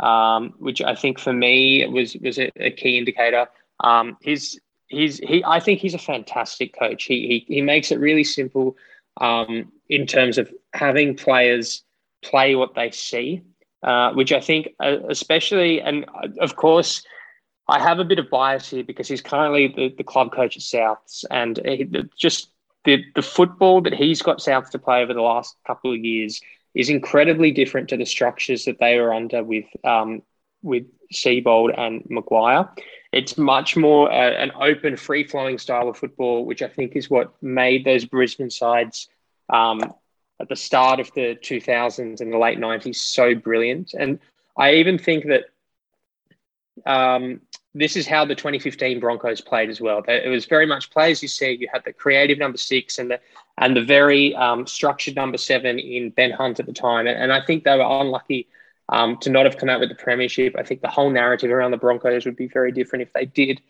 um, 0.00 0.54
which 0.58 0.82
I 0.82 0.94
think 0.94 1.18
for 1.18 1.32
me 1.32 1.86
was 1.86 2.16
was 2.16 2.38
a, 2.38 2.50
a, 2.56 2.70
key 2.70 2.98
indicator. 2.98 3.46
Um, 3.80 4.16
he's 4.20 4.58
he's 4.88 5.18
he. 5.18 5.42
I 5.46 5.60
think 5.60 5.80
he's 5.80 5.94
a 5.94 5.98
fantastic 5.98 6.76
coach. 6.78 7.04
He 7.04 7.44
he 7.48 7.54
he 7.54 7.62
makes 7.62 7.92
it 7.92 7.98
really 7.98 8.24
simple 8.24 8.76
um, 9.20 9.72
in 9.88 10.06
terms 10.06 10.38
of 10.38 10.52
having 10.72 11.16
players 11.16 11.82
play 12.22 12.54
what 12.54 12.74
they 12.74 12.90
see, 12.90 13.42
uh, 13.82 14.12
which 14.12 14.32
I 14.32 14.40
think, 14.40 14.68
uh, 14.80 14.96
especially, 15.08 15.80
and 15.80 16.04
uh, 16.08 16.28
of 16.40 16.56
course, 16.56 17.04
I 17.68 17.80
have 17.80 17.98
a 18.00 18.04
bit 18.04 18.18
of 18.18 18.30
bias 18.30 18.70
here 18.70 18.84
because 18.84 19.08
he's 19.08 19.22
currently 19.22 19.68
the, 19.68 19.94
the 19.96 20.04
club 20.04 20.32
coach 20.32 20.56
at 20.56 20.62
Souths, 20.62 21.24
and 21.30 21.60
he, 21.64 21.88
just 22.18 22.50
the 22.84 23.04
the 23.14 23.22
football 23.22 23.80
that 23.82 23.94
he's 23.94 24.22
got 24.22 24.38
Souths 24.38 24.70
to 24.70 24.78
play 24.78 25.02
over 25.02 25.14
the 25.14 25.22
last 25.22 25.56
couple 25.66 25.92
of 25.92 25.98
years 25.98 26.40
is 26.74 26.88
incredibly 26.88 27.50
different 27.50 27.88
to 27.88 27.96
the 27.96 28.06
structures 28.06 28.64
that 28.64 28.78
they 28.78 28.98
were 28.98 29.12
under 29.12 29.42
with 29.44 29.66
um, 29.84 30.22
with 30.62 30.86
Seibold 31.12 31.78
and 31.78 32.04
Maguire. 32.08 32.68
It's 33.12 33.38
much 33.38 33.76
more 33.76 34.10
uh, 34.10 34.32
an 34.32 34.50
open, 34.60 34.96
free 34.96 35.24
flowing 35.24 35.58
style 35.58 35.88
of 35.88 35.96
football, 35.96 36.44
which 36.44 36.62
I 36.62 36.68
think 36.68 36.96
is 36.96 37.08
what 37.08 37.40
made 37.42 37.84
those 37.84 38.04
Brisbane 38.04 38.50
sides 38.50 39.08
um, 39.48 39.80
at 40.40 40.48
the 40.48 40.56
start 40.56 40.98
of 40.98 41.12
the 41.14 41.38
2000s 41.40 42.20
and 42.20 42.32
the 42.32 42.38
late 42.38 42.58
90s 42.58 42.96
so 42.96 43.34
brilliant. 43.34 43.94
And 43.94 44.18
I 44.58 44.74
even 44.74 44.98
think 44.98 45.26
that 45.26 45.44
um, 46.86 47.40
this 47.74 47.96
is 47.96 48.06
how 48.06 48.24
the 48.24 48.34
2015 48.34 49.00
Broncos 49.00 49.40
played 49.40 49.68
as 49.68 49.80
well. 49.80 50.02
It 50.06 50.28
was 50.28 50.46
very 50.46 50.66
much 50.66 50.90
play 50.90 51.10
as 51.10 51.22
you 51.22 51.28
see. 51.28 51.56
You 51.60 51.68
had 51.72 51.84
the 51.84 51.92
creative 51.92 52.38
number 52.38 52.58
six 52.58 52.98
and 52.98 53.10
the 53.10 53.20
and 53.58 53.76
the 53.76 53.84
very 53.84 54.34
um, 54.36 54.66
structured 54.66 55.16
number 55.16 55.38
seven 55.38 55.78
in 55.78 56.10
Ben 56.10 56.30
Hunt 56.30 56.60
at 56.60 56.66
the 56.66 56.72
time. 56.72 57.06
And, 57.06 57.18
and 57.18 57.32
I 57.32 57.44
think 57.44 57.64
they 57.64 57.76
were 57.76 58.00
unlucky 58.00 58.48
um, 58.88 59.16
to 59.18 59.30
not 59.30 59.44
have 59.44 59.56
come 59.56 59.68
out 59.68 59.80
with 59.80 59.88
the 59.88 59.94
premiership. 59.94 60.54
I 60.58 60.62
think 60.62 60.82
the 60.82 60.88
whole 60.88 61.10
narrative 61.10 61.50
around 61.50 61.72
the 61.72 61.76
Broncos 61.76 62.24
would 62.24 62.36
be 62.36 62.48
very 62.48 62.72
different 62.72 63.02
if 63.02 63.12
they 63.12 63.26
did. 63.26 63.60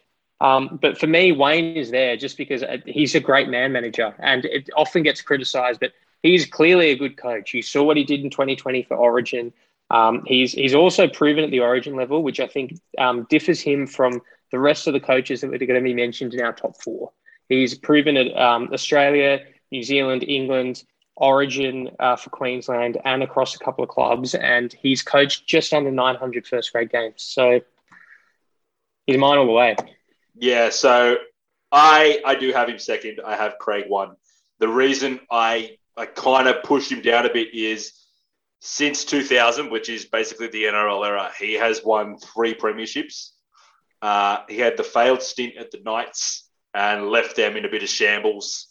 Um, 0.41 0.79
but 0.81 0.99
for 0.99 1.07
me, 1.07 1.33
Wayne 1.33 1.77
is 1.77 1.91
there 1.91 2.17
just 2.17 2.37
because 2.37 2.63
uh, 2.63 2.79
he's 2.87 3.15
a 3.15 3.21
great 3.21 3.49
man 3.49 3.73
manager, 3.73 4.15
and 4.19 4.45
it 4.45 4.69
often 4.77 5.03
gets 5.03 5.23
criticised, 5.23 5.81
but 5.81 5.93
he's 6.23 6.45
clearly 6.45 6.91
a 6.91 6.97
good 6.97 7.17
coach. 7.17 7.55
You 7.55 7.63
saw 7.63 7.85
what 7.85 7.97
he 7.97 8.05
did 8.05 8.21
in 8.21 8.31
2020 8.31 8.83
for 8.83 8.97
Origin. 8.97 9.53
Um, 9.91 10.23
he's 10.27 10.53
he's 10.53 10.75
also 10.75 11.09
proven 11.09 11.45
at 11.45 11.51
the 11.51 11.61
Origin 11.61 11.95
level, 11.95 12.23
which 12.23 12.41
I 12.41 12.47
think 12.47 12.81
um, 12.99 13.27
differs 13.29 13.61
him 13.61 13.87
from 13.87 14.21
the 14.51 14.59
rest 14.59 14.87
of 14.87 14.93
the 14.93 15.01
coaches 15.01 15.41
that 15.41 15.49
are 15.49 15.67
going 15.67 15.81
to 15.81 15.81
be 15.81 15.95
mentioned 15.95 16.35
in 16.35 16.41
our 16.41 16.53
top 16.53 16.81
four. 16.81 17.13
He's 17.49 17.75
proven 17.75 18.17
at 18.17 18.37
um, 18.37 18.71
Australia, 18.73 19.41
New 19.71 19.83
Zealand, 19.83 20.25
England, 20.27 20.85
Origin 21.17 21.91
uh, 21.99 22.17
for 22.17 22.31
Queensland, 22.31 22.99
and 23.05 23.23
across 23.23 23.55
a 23.55 23.59
couple 23.59 23.85
of 23.85 23.91
clubs, 23.91 24.35
and 24.35 24.73
he's 24.73 25.03
coached 25.03 25.47
just 25.47 25.73
under 25.73 25.91
900 25.91 26.47
first 26.47 26.73
grade 26.73 26.91
games. 26.91 27.23
So 27.23 27.61
he's 29.07 29.19
mine 29.19 29.39
all 29.39 29.47
the 29.47 29.53
way. 29.53 29.77
Yeah, 30.35 30.71
so 30.71 31.17
I 31.71 32.21
I 32.25 32.35
do 32.35 32.53
have 32.53 32.69
him 32.69 32.79
second. 32.79 33.21
I 33.25 33.37
have 33.37 33.59
Craig 33.59 33.85
one. 33.89 34.17
The 34.59 34.69
reason 34.69 35.21
I 35.31 35.79
I 35.97 36.07
kind 36.07 36.49
of 36.49 36.63
pushed 36.63 36.91
him 36.91 37.03
down 37.03 37.27
a 37.27 37.33
bit 37.33 37.55
is 37.55 37.93
since 38.67 39.05
2000, 39.05 39.71
which 39.71 39.91
is 39.91 40.07
basically 40.07 40.47
the 40.47 40.65
NRL 40.65 41.07
era, 41.07 41.31
he 41.39 41.53
has 41.53 41.85
won 41.85 42.17
three 42.17 42.55
premierships. 42.55 43.33
Uh, 44.01 44.39
he 44.49 44.57
had 44.57 44.79
the 44.79 44.83
failed 44.83 45.21
stint 45.21 45.59
at 45.59 45.71
the 45.71 45.83
Knights 45.85 46.49
and 46.73 47.11
left 47.11 47.37
them 47.37 47.59
in 47.59 47.67
a 47.67 47.69
bit 47.69 47.83
of 47.83 47.91
shambles. 47.91 48.69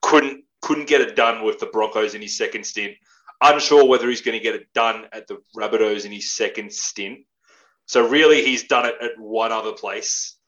Couldn't 0.00 0.44
couldn't 0.62 0.88
get 0.88 1.02
it 1.02 1.14
done 1.14 1.44
with 1.44 1.58
the 1.58 1.66
Broncos 1.66 2.14
in 2.14 2.22
his 2.22 2.38
second 2.38 2.64
stint. 2.64 2.94
Unsure 3.42 3.84
whether 3.86 4.08
he's 4.08 4.22
going 4.22 4.36
to 4.36 4.42
get 4.42 4.54
it 4.54 4.72
done 4.72 5.04
at 5.12 5.26
the 5.26 5.42
Rabbitohs 5.54 6.06
in 6.06 6.10
his 6.10 6.32
second 6.32 6.72
stint. 6.72 7.18
So 7.84 8.08
really, 8.08 8.42
he's 8.42 8.64
done 8.64 8.86
it 8.86 8.94
at 9.02 9.18
one 9.18 9.52
other 9.52 9.72
place, 9.72 10.38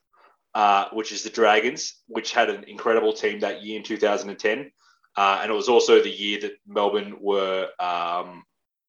uh, 0.55 0.87
which 0.95 1.13
is 1.13 1.23
the 1.23 1.29
Dragons, 1.29 2.01
which 2.07 2.33
had 2.33 2.49
an 2.49 2.65
incredible 2.65 3.13
team 3.13 3.41
that 3.41 3.63
year 3.63 3.77
in 3.77 3.85
2010. 3.85 4.73
Uh, 5.19 5.41
and 5.43 5.51
it 5.51 5.55
was 5.55 5.69
also 5.69 6.01
the 6.01 6.09
year 6.09 6.39
that 6.39 6.53
Melbourne 6.65 7.17
were, 7.21 7.69
um, 7.81 8.45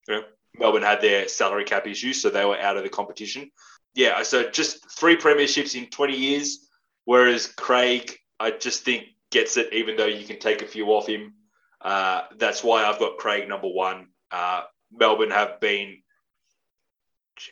you 0.07 0.13
know, 0.13 0.23
Melbourne 0.59 0.83
had 0.83 1.01
their 1.01 1.27
salary 1.27 1.63
cap 1.63 1.87
issues, 1.87 2.21
so 2.21 2.29
they 2.29 2.45
were 2.45 2.59
out 2.59 2.77
of 2.77 2.83
the 2.83 2.89
competition. 2.89 3.49
Yeah, 3.95 4.21
so 4.21 4.47
just 4.47 4.87
three 4.91 5.17
premierships 5.17 5.73
in 5.73 5.89
20 5.89 6.15
years, 6.15 6.69
whereas 7.05 7.47
Craig, 7.47 8.15
I 8.39 8.51
just 8.51 8.85
think 8.85 9.05
gets 9.31 9.57
it, 9.57 9.73
even 9.73 9.97
though 9.97 10.05
you 10.05 10.23
can 10.23 10.37
take 10.37 10.61
a 10.61 10.67
few 10.67 10.85
off 10.89 11.07
him. 11.07 11.33
Uh, 11.81 12.21
that's 12.37 12.63
why 12.63 12.83
I've 12.83 12.99
got 12.99 13.17
Craig 13.17 13.49
number 13.49 13.67
one. 13.67 14.09
Uh, 14.29 14.65
Melbourne 14.91 15.31
have 15.31 15.59
been 15.59 15.97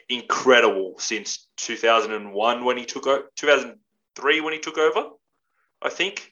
incredible 0.07 0.99
since 0.99 1.47
2001 1.57 2.63
when 2.63 2.77
he 2.77 2.85
took 2.85 3.07
over, 3.07 3.31
2003 3.37 4.41
when 4.41 4.53
he 4.53 4.59
took 4.59 4.77
over, 4.77 5.09
I 5.81 5.89
think. 5.89 6.31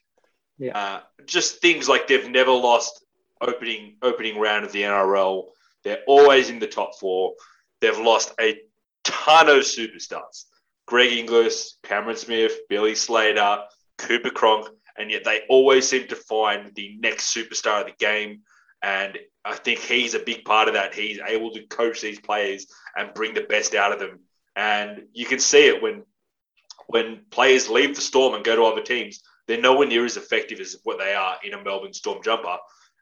Yeah. 0.57 0.77
Uh, 0.77 1.01
just 1.25 1.61
things 1.61 1.89
like 1.89 2.07
they've 2.07 2.29
never 2.29 2.51
lost 2.51 3.03
opening 3.41 3.97
opening 4.01 4.39
round 4.39 4.65
of 4.65 4.71
the 4.71 4.83
NRL. 4.83 5.45
They're 5.83 6.03
always 6.07 6.49
in 6.49 6.59
the 6.59 6.67
top 6.67 6.97
four. 6.99 7.33
They've 7.81 7.97
lost 7.97 8.33
a 8.39 8.59
ton 9.03 9.49
of 9.49 9.57
superstars. 9.57 10.45
Greg 10.87 11.13
Inglis, 11.13 11.77
Cameron 11.83 12.15
Smith, 12.15 12.53
Billy 12.69 12.95
Slater, 12.95 13.63
Cooper 13.97 14.29
Cronk, 14.29 14.67
and 14.97 15.11
yet 15.11 15.23
they 15.23 15.41
always 15.49 15.87
seem 15.87 16.07
to 16.07 16.15
find 16.15 16.73
the 16.75 16.95
next 16.99 17.35
superstar 17.35 17.81
of 17.81 17.87
the 17.87 17.93
game. 17.97 18.41
And 18.81 19.17
I 19.43 19.55
think 19.55 19.79
he's 19.79 20.13
a 20.13 20.19
big 20.19 20.45
part 20.45 20.67
of 20.67 20.75
that. 20.75 20.93
He's 20.93 21.19
able 21.19 21.51
to 21.51 21.65
coach 21.67 22.01
these 22.01 22.19
players 22.19 22.67
and 22.95 23.13
bring 23.13 23.33
the 23.33 23.41
best 23.41 23.73
out 23.73 23.91
of 23.91 23.99
them. 23.99 24.19
And 24.55 25.03
you 25.13 25.25
can 25.25 25.39
see 25.39 25.67
it 25.67 25.81
when 25.81 26.03
when 26.87 27.21
players 27.31 27.67
leave 27.67 27.95
the 27.95 28.01
Storm 28.01 28.35
and 28.35 28.45
go 28.45 28.55
to 28.55 28.63
other 28.63 28.83
teams 28.83 29.21
they're 29.47 29.61
nowhere 29.61 29.87
near 29.87 30.05
as 30.05 30.17
effective 30.17 30.59
as 30.59 30.77
what 30.83 30.97
they 30.97 31.13
are 31.13 31.37
in 31.43 31.53
a 31.53 31.63
Melbourne 31.63 31.93
Storm 31.93 32.21
jumper. 32.23 32.57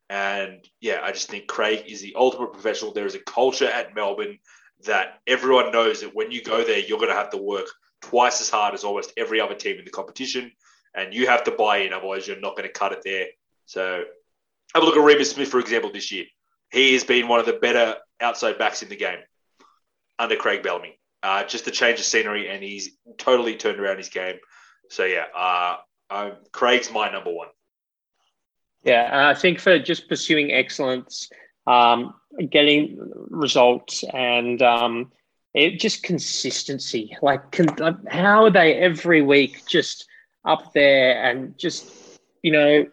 And 0.10 0.68
yeah, 0.82 1.00
I 1.02 1.12
just 1.12 1.30
think 1.30 1.48
Craig 1.48 1.86
is 1.88 2.02
the 2.02 2.16
ultimate 2.16 2.54
professional. 2.54 2.94
There 2.94 3.06
is 3.06 3.16
a 3.16 3.20
culture 3.20 3.68
at 3.68 3.96
Melbourne 3.96 4.38
that 4.86 5.20
everyone 5.28 5.72
knows 5.72 6.02
that 6.02 6.14
when 6.14 6.32
you 6.32 6.44
go 6.44 6.64
there, 6.64 6.80
you're 6.80 7.00
going 7.00 7.10
to 7.10 7.16
have 7.16 7.32
to 7.32 7.38
work 7.38 7.68
twice 8.02 8.42
as 8.42 8.50
hard 8.50 8.74
as 8.74 8.84
almost 8.84 9.14
every 9.16 9.40
other 9.40 9.56
team 9.56 9.80
in 9.80 9.86
the 9.86 9.92
competition. 9.92 10.52
And 10.94 11.14
you 11.14 11.28
have 11.28 11.46
to 11.46 11.52
buy 11.52 11.78
in, 11.78 11.94
otherwise, 11.94 12.28
you're 12.28 12.40
not 12.40 12.56
going 12.56 12.68
to 12.68 12.74
cut 12.74 12.92
it 12.92 13.02
there. 13.04 13.28
So 13.66 14.04
have 14.74 14.84
a 14.84 14.86
look 14.86 14.98
at 14.98 15.02
Reimis 15.02 15.34
Smith, 15.34 15.50
for 15.50 15.60
example, 15.60 15.92
this 15.92 16.12
year. 16.12 16.26
He 16.72 16.94
has 16.94 17.04
been 17.04 17.28
one 17.28 17.40
of 17.40 17.46
the 17.46 17.54
better 17.54 17.96
outside 18.20 18.58
backs 18.58 18.84
in 18.84 18.90
the 18.90 18.96
game 18.96 19.20
under 20.20 20.36
Craig 20.36 20.64
Bellamy. 20.64 21.00
Uh, 21.22 21.44
just 21.46 21.68
a 21.68 21.72
change 21.72 22.00
of 22.00 22.06
scenery, 22.06 22.50
and 22.50 22.62
he's 22.62 22.98
totally 23.18 23.56
turned 23.56 23.80
around 23.80 23.98
his 23.98 24.10
game. 24.10 24.36
So 24.90 25.06
yeah, 25.06 25.26
uh, 25.36 25.78
um, 26.14 26.34
Craig's 26.52 26.92
my 26.92 27.12
number 27.12 27.32
one. 27.32 27.48
Yeah, 28.84 29.06
and 29.06 29.28
I 29.28 29.34
think 29.34 29.60
for 29.60 29.80
just 29.80 30.08
pursuing 30.08 30.52
excellence, 30.52 31.30
um, 31.66 32.14
getting 32.50 33.00
results, 33.30 34.04
and 34.14 34.62
um, 34.62 35.12
it 35.54 35.80
just 35.80 36.04
consistency. 36.04 37.16
Like, 37.22 37.52
con- 37.52 38.06
how 38.10 38.44
are 38.44 38.52
they 38.52 38.76
every 38.76 39.22
week 39.22 39.66
just 39.68 40.08
up 40.46 40.74
there 40.74 41.24
and 41.24 41.58
just, 41.58 41.90
you 42.42 42.52
know, 42.52 42.86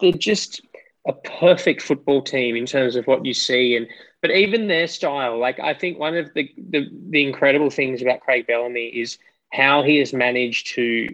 they're 0.00 0.12
just 0.12 0.62
a 1.06 1.12
perfect 1.12 1.82
football 1.82 2.22
team 2.22 2.56
in 2.56 2.66
terms 2.66 2.96
of 2.96 3.06
what 3.06 3.24
you 3.24 3.32
see 3.32 3.76
and 3.76 3.86
but 4.22 4.30
even 4.32 4.66
their 4.66 4.88
style 4.88 5.38
like 5.38 5.60
i 5.60 5.72
think 5.72 5.98
one 6.00 6.16
of 6.16 6.32
the 6.34 6.50
the, 6.70 6.88
the 7.10 7.22
incredible 7.22 7.70
things 7.70 8.02
about 8.02 8.20
craig 8.20 8.44
bellamy 8.46 8.86
is 8.86 9.18
how 9.52 9.84
he 9.84 9.98
has 9.98 10.12
managed 10.12 10.74
to 10.74 11.06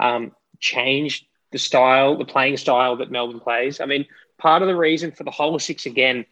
um, 0.00 0.32
changed 0.62 1.26
the 1.50 1.58
style, 1.58 2.16
the 2.16 2.24
playing 2.24 2.56
style 2.56 2.96
that 2.96 3.10
Melbourne 3.10 3.40
plays. 3.40 3.80
I 3.80 3.84
mean, 3.84 4.06
part 4.38 4.62
of 4.62 4.68
the 4.68 4.76
reason 4.76 5.12
for 5.12 5.24
the 5.24 5.30
whole 5.30 5.58
six 5.58 5.84
again 5.84 6.24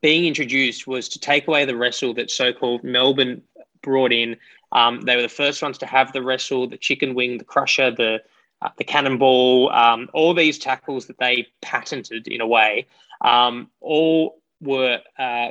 being 0.00 0.24
introduced 0.24 0.86
was 0.86 1.08
to 1.10 1.18
take 1.18 1.46
away 1.48 1.64
the 1.64 1.76
wrestle 1.76 2.14
that 2.14 2.30
so-called 2.30 2.84
Melbourne 2.84 3.42
brought 3.82 4.12
in. 4.12 4.36
Um, 4.72 5.00
they 5.02 5.16
were 5.16 5.22
the 5.22 5.28
first 5.28 5.60
ones 5.62 5.78
to 5.78 5.86
have 5.86 6.12
the 6.12 6.22
wrestle, 6.22 6.68
the 6.68 6.78
chicken 6.78 7.14
wing, 7.14 7.38
the 7.38 7.44
crusher, 7.44 7.90
the 7.90 8.22
uh, 8.62 8.68
the 8.76 8.84
cannonball, 8.84 9.70
um, 9.72 10.10
all 10.12 10.34
these 10.34 10.58
tackles 10.58 11.06
that 11.06 11.18
they 11.18 11.46
patented 11.62 12.28
in 12.28 12.42
a 12.42 12.46
way, 12.46 12.86
um, 13.22 13.70
all 13.80 14.38
were 14.60 15.00
uh, 15.18 15.48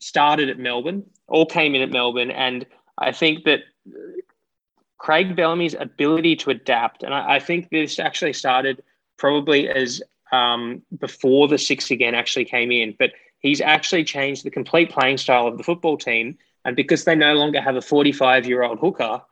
started 0.00 0.48
at 0.48 0.58
Melbourne, 0.58 1.04
all 1.28 1.46
came 1.46 1.76
in 1.76 1.82
at 1.82 1.92
Melbourne, 1.92 2.32
and 2.32 2.66
I 2.98 3.12
think 3.12 3.44
that 3.44 3.60
Craig 5.00 5.34
Bellamy's 5.34 5.74
ability 5.74 6.36
to 6.36 6.50
adapt, 6.50 7.02
and 7.02 7.14
I, 7.14 7.36
I 7.36 7.40
think 7.40 7.70
this 7.70 7.98
actually 7.98 8.34
started 8.34 8.82
probably 9.16 9.66
as 9.66 10.02
um, 10.30 10.82
before 10.98 11.48
the 11.48 11.56
six 11.56 11.90
again 11.90 12.14
actually 12.14 12.44
came 12.44 12.70
in, 12.70 12.94
but 12.98 13.12
he's 13.38 13.62
actually 13.62 14.04
changed 14.04 14.44
the 14.44 14.50
complete 14.50 14.90
playing 14.90 15.16
style 15.16 15.46
of 15.46 15.56
the 15.56 15.64
football 15.64 15.96
team. 15.96 16.36
And 16.66 16.76
because 16.76 17.04
they 17.04 17.14
no 17.14 17.32
longer 17.32 17.62
have 17.62 17.76
a 17.76 17.80
45 17.80 18.46
year 18.46 18.62
old 18.62 18.78
hooker, 18.78 19.22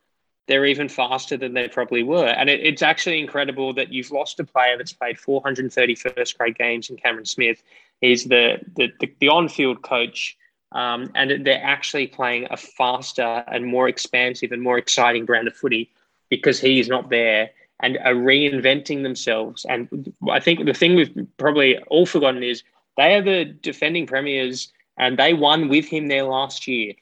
they're 0.46 0.64
even 0.64 0.88
faster 0.88 1.36
than 1.36 1.52
they 1.52 1.68
probably 1.68 2.02
were. 2.02 2.28
And 2.28 2.48
it, 2.48 2.60
it's 2.60 2.80
actually 2.80 3.20
incredible 3.20 3.74
that 3.74 3.92
you've 3.92 4.10
lost 4.10 4.40
a 4.40 4.44
player 4.44 4.78
that's 4.78 4.94
played 4.94 5.18
430 5.18 5.94
first 5.94 6.38
grade 6.38 6.56
games 6.56 6.88
in 6.88 6.96
Cameron 6.96 7.26
Smith. 7.26 7.62
He's 8.00 8.24
the, 8.24 8.60
the, 8.74 8.88
the, 9.00 9.12
the 9.20 9.28
on 9.28 9.50
field 9.50 9.82
coach 9.82 10.37
um, 10.72 11.10
and 11.14 11.46
they're 11.46 11.62
actually 11.62 12.06
playing 12.06 12.46
a 12.50 12.56
faster 12.56 13.44
and 13.48 13.66
more 13.66 13.88
expansive 13.88 14.52
and 14.52 14.62
more 14.62 14.78
exciting 14.78 15.24
brand 15.24 15.48
of 15.48 15.56
footy 15.56 15.90
because 16.28 16.60
he 16.60 16.78
is 16.78 16.88
not 16.88 17.08
there 17.08 17.50
and 17.80 17.96
are 17.98 18.14
reinventing 18.14 19.02
themselves. 19.02 19.64
And 19.68 20.12
I 20.30 20.40
think 20.40 20.64
the 20.64 20.74
thing 20.74 20.96
we've 20.96 21.26
probably 21.36 21.78
all 21.84 22.06
forgotten 22.06 22.42
is 22.42 22.62
they 22.96 23.14
are 23.14 23.22
the 23.22 23.44
defending 23.44 24.06
premiers 24.06 24.72
and 24.98 25.16
they 25.18 25.32
won 25.32 25.68
with 25.68 25.86
him 25.86 26.08
there 26.08 26.24
last 26.24 26.66
year. 26.66 26.94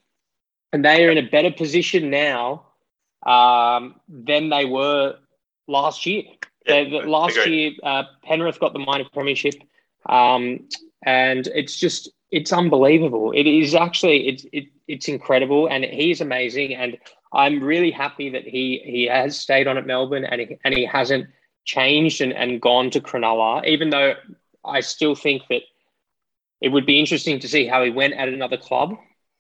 And 0.73 0.85
they 0.85 1.04
are 1.04 1.11
in 1.11 1.18
a 1.18 1.28
better 1.28 1.50
position 1.50 2.11
now 2.11 2.66
um, 3.25 3.96
than 4.08 4.50
they 4.50 4.64
were 4.64 5.16
last 5.66 6.06
year. 6.06 6.25
Yeah, 6.66 6.82
last 7.04 7.46
year, 7.46 7.73
uh, 7.82 8.04
Penrith 8.25 8.58
got 8.58 8.73
the 8.73 8.80
minor 8.80 9.04
premiership, 9.12 9.54
um, 10.06 10.68
and 11.04 11.46
it's 11.54 11.76
just 11.76 12.11
it's 12.30 12.52
unbelievable. 12.52 13.33
It 13.33 13.47
is 13.47 13.75
actually 13.75 14.28
it's 14.28 14.47
it, 14.52 14.64
it's 14.88 15.09
incredible, 15.09 15.68
and 15.68 15.85
he's 15.85 16.21
amazing. 16.21 16.75
And 16.75 16.99
I'm 17.33 17.62
really 17.62 17.90
happy 17.90 18.30
that 18.30 18.42
he 18.42 18.83
he 18.85 19.04
has 19.04 19.38
stayed 19.38 19.66
on 19.66 19.78
at 19.78 19.87
Melbourne, 19.87 20.25
and 20.25 20.40
he, 20.40 20.59
and 20.64 20.75
he 20.75 20.85
hasn't 20.85 21.26
changed 21.64 22.21
and, 22.21 22.33
and 22.33 22.61
gone 22.61 22.90
to 22.90 23.00
Cronulla. 23.00 23.64
Even 23.66 23.90
though 23.90 24.14
I 24.64 24.80
still 24.80 25.14
think 25.14 25.42
that 25.50 25.62
it 26.61 26.71
would 26.71 26.87
be 26.87 26.99
interesting 26.99 27.38
to 27.40 27.49
see 27.49 27.66
how 27.66 27.85
he 27.85 27.90
went 27.90 28.14
at 28.14 28.28
another 28.28 28.56
club, 28.56 28.97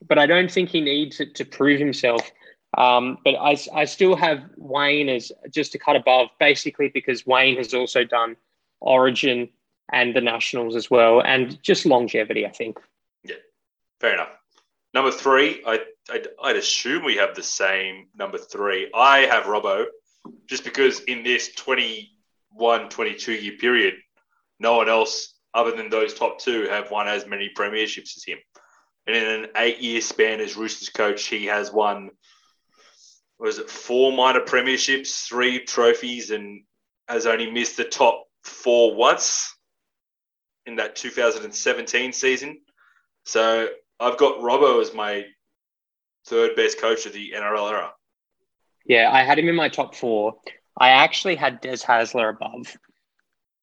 but 0.06 0.18
I 0.18 0.26
don't 0.26 0.50
think 0.50 0.68
he 0.68 0.80
needs 0.80 1.20
it 1.20 1.34
to 1.36 1.44
prove 1.44 1.80
himself. 1.80 2.30
Um, 2.76 3.18
but 3.24 3.36
I, 3.36 3.56
I 3.74 3.84
still 3.86 4.16
have 4.16 4.44
Wayne 4.56 5.08
as 5.08 5.32
just 5.50 5.74
a 5.74 5.78
cut 5.78 5.96
above, 5.96 6.28
basically 6.38 6.90
because 6.92 7.26
Wayne 7.26 7.56
has 7.56 7.72
also 7.72 8.04
done 8.04 8.36
Origin 8.80 9.48
and 9.92 10.14
the 10.14 10.20
Nationals 10.20 10.76
as 10.76 10.90
well, 10.90 11.20
and 11.20 11.62
just 11.62 11.86
longevity, 11.86 12.46
I 12.46 12.50
think. 12.50 12.78
Yeah, 13.24 13.36
fair 14.00 14.14
enough. 14.14 14.30
Number 14.94 15.10
three, 15.10 15.62
I, 15.66 15.80
I'd, 16.10 16.28
I'd 16.42 16.56
assume 16.56 17.04
we 17.04 17.16
have 17.16 17.34
the 17.34 17.42
same 17.42 18.08
number 18.16 18.38
three. 18.38 18.90
I 18.94 19.20
have 19.20 19.44
Robbo 19.44 19.86
just 20.46 20.64
because 20.64 21.00
in 21.00 21.22
this 21.22 21.54
21 21.54 22.88
22 22.88 23.32
year 23.32 23.56
period, 23.58 23.94
no 24.58 24.76
one 24.76 24.88
else 24.88 25.34
other 25.54 25.72
than 25.72 25.90
those 25.90 26.14
top 26.14 26.38
two 26.38 26.66
have 26.68 26.90
won 26.90 27.08
as 27.08 27.26
many 27.26 27.50
premierships 27.56 28.16
as 28.16 28.24
him. 28.24 28.38
And 29.06 29.16
in 29.16 29.24
an 29.24 29.46
eight 29.56 29.78
year 29.78 30.00
span 30.00 30.40
as 30.40 30.56
Roosters 30.56 30.88
coach, 30.88 31.26
he 31.26 31.46
has 31.46 31.72
won, 31.72 32.10
was 33.38 33.58
it 33.58 33.70
four 33.70 34.12
minor 34.12 34.40
premierships, 34.40 35.26
three 35.26 35.64
trophies, 35.64 36.30
and 36.30 36.62
has 37.08 37.26
only 37.26 37.50
missed 37.50 37.76
the 37.76 37.84
top 37.84 38.24
four 38.42 38.94
once 38.94 39.55
in 40.66 40.76
that 40.76 40.96
2017 40.96 42.12
season. 42.12 42.58
So 43.24 43.68
I've 44.00 44.18
got 44.18 44.38
Robbo 44.40 44.80
as 44.80 44.94
my 44.94 45.24
third 46.26 46.56
best 46.56 46.80
coach 46.80 47.06
of 47.06 47.12
the 47.12 47.32
NRL 47.36 47.70
era. 47.70 47.92
Yeah, 48.84 49.10
I 49.12 49.22
had 49.22 49.38
him 49.38 49.48
in 49.48 49.54
my 49.54 49.68
top 49.68 49.94
four. 49.94 50.36
I 50.78 50.90
actually 50.90 51.36
had 51.36 51.60
Des 51.60 51.78
Hasler 51.78 52.30
above. 52.30 52.76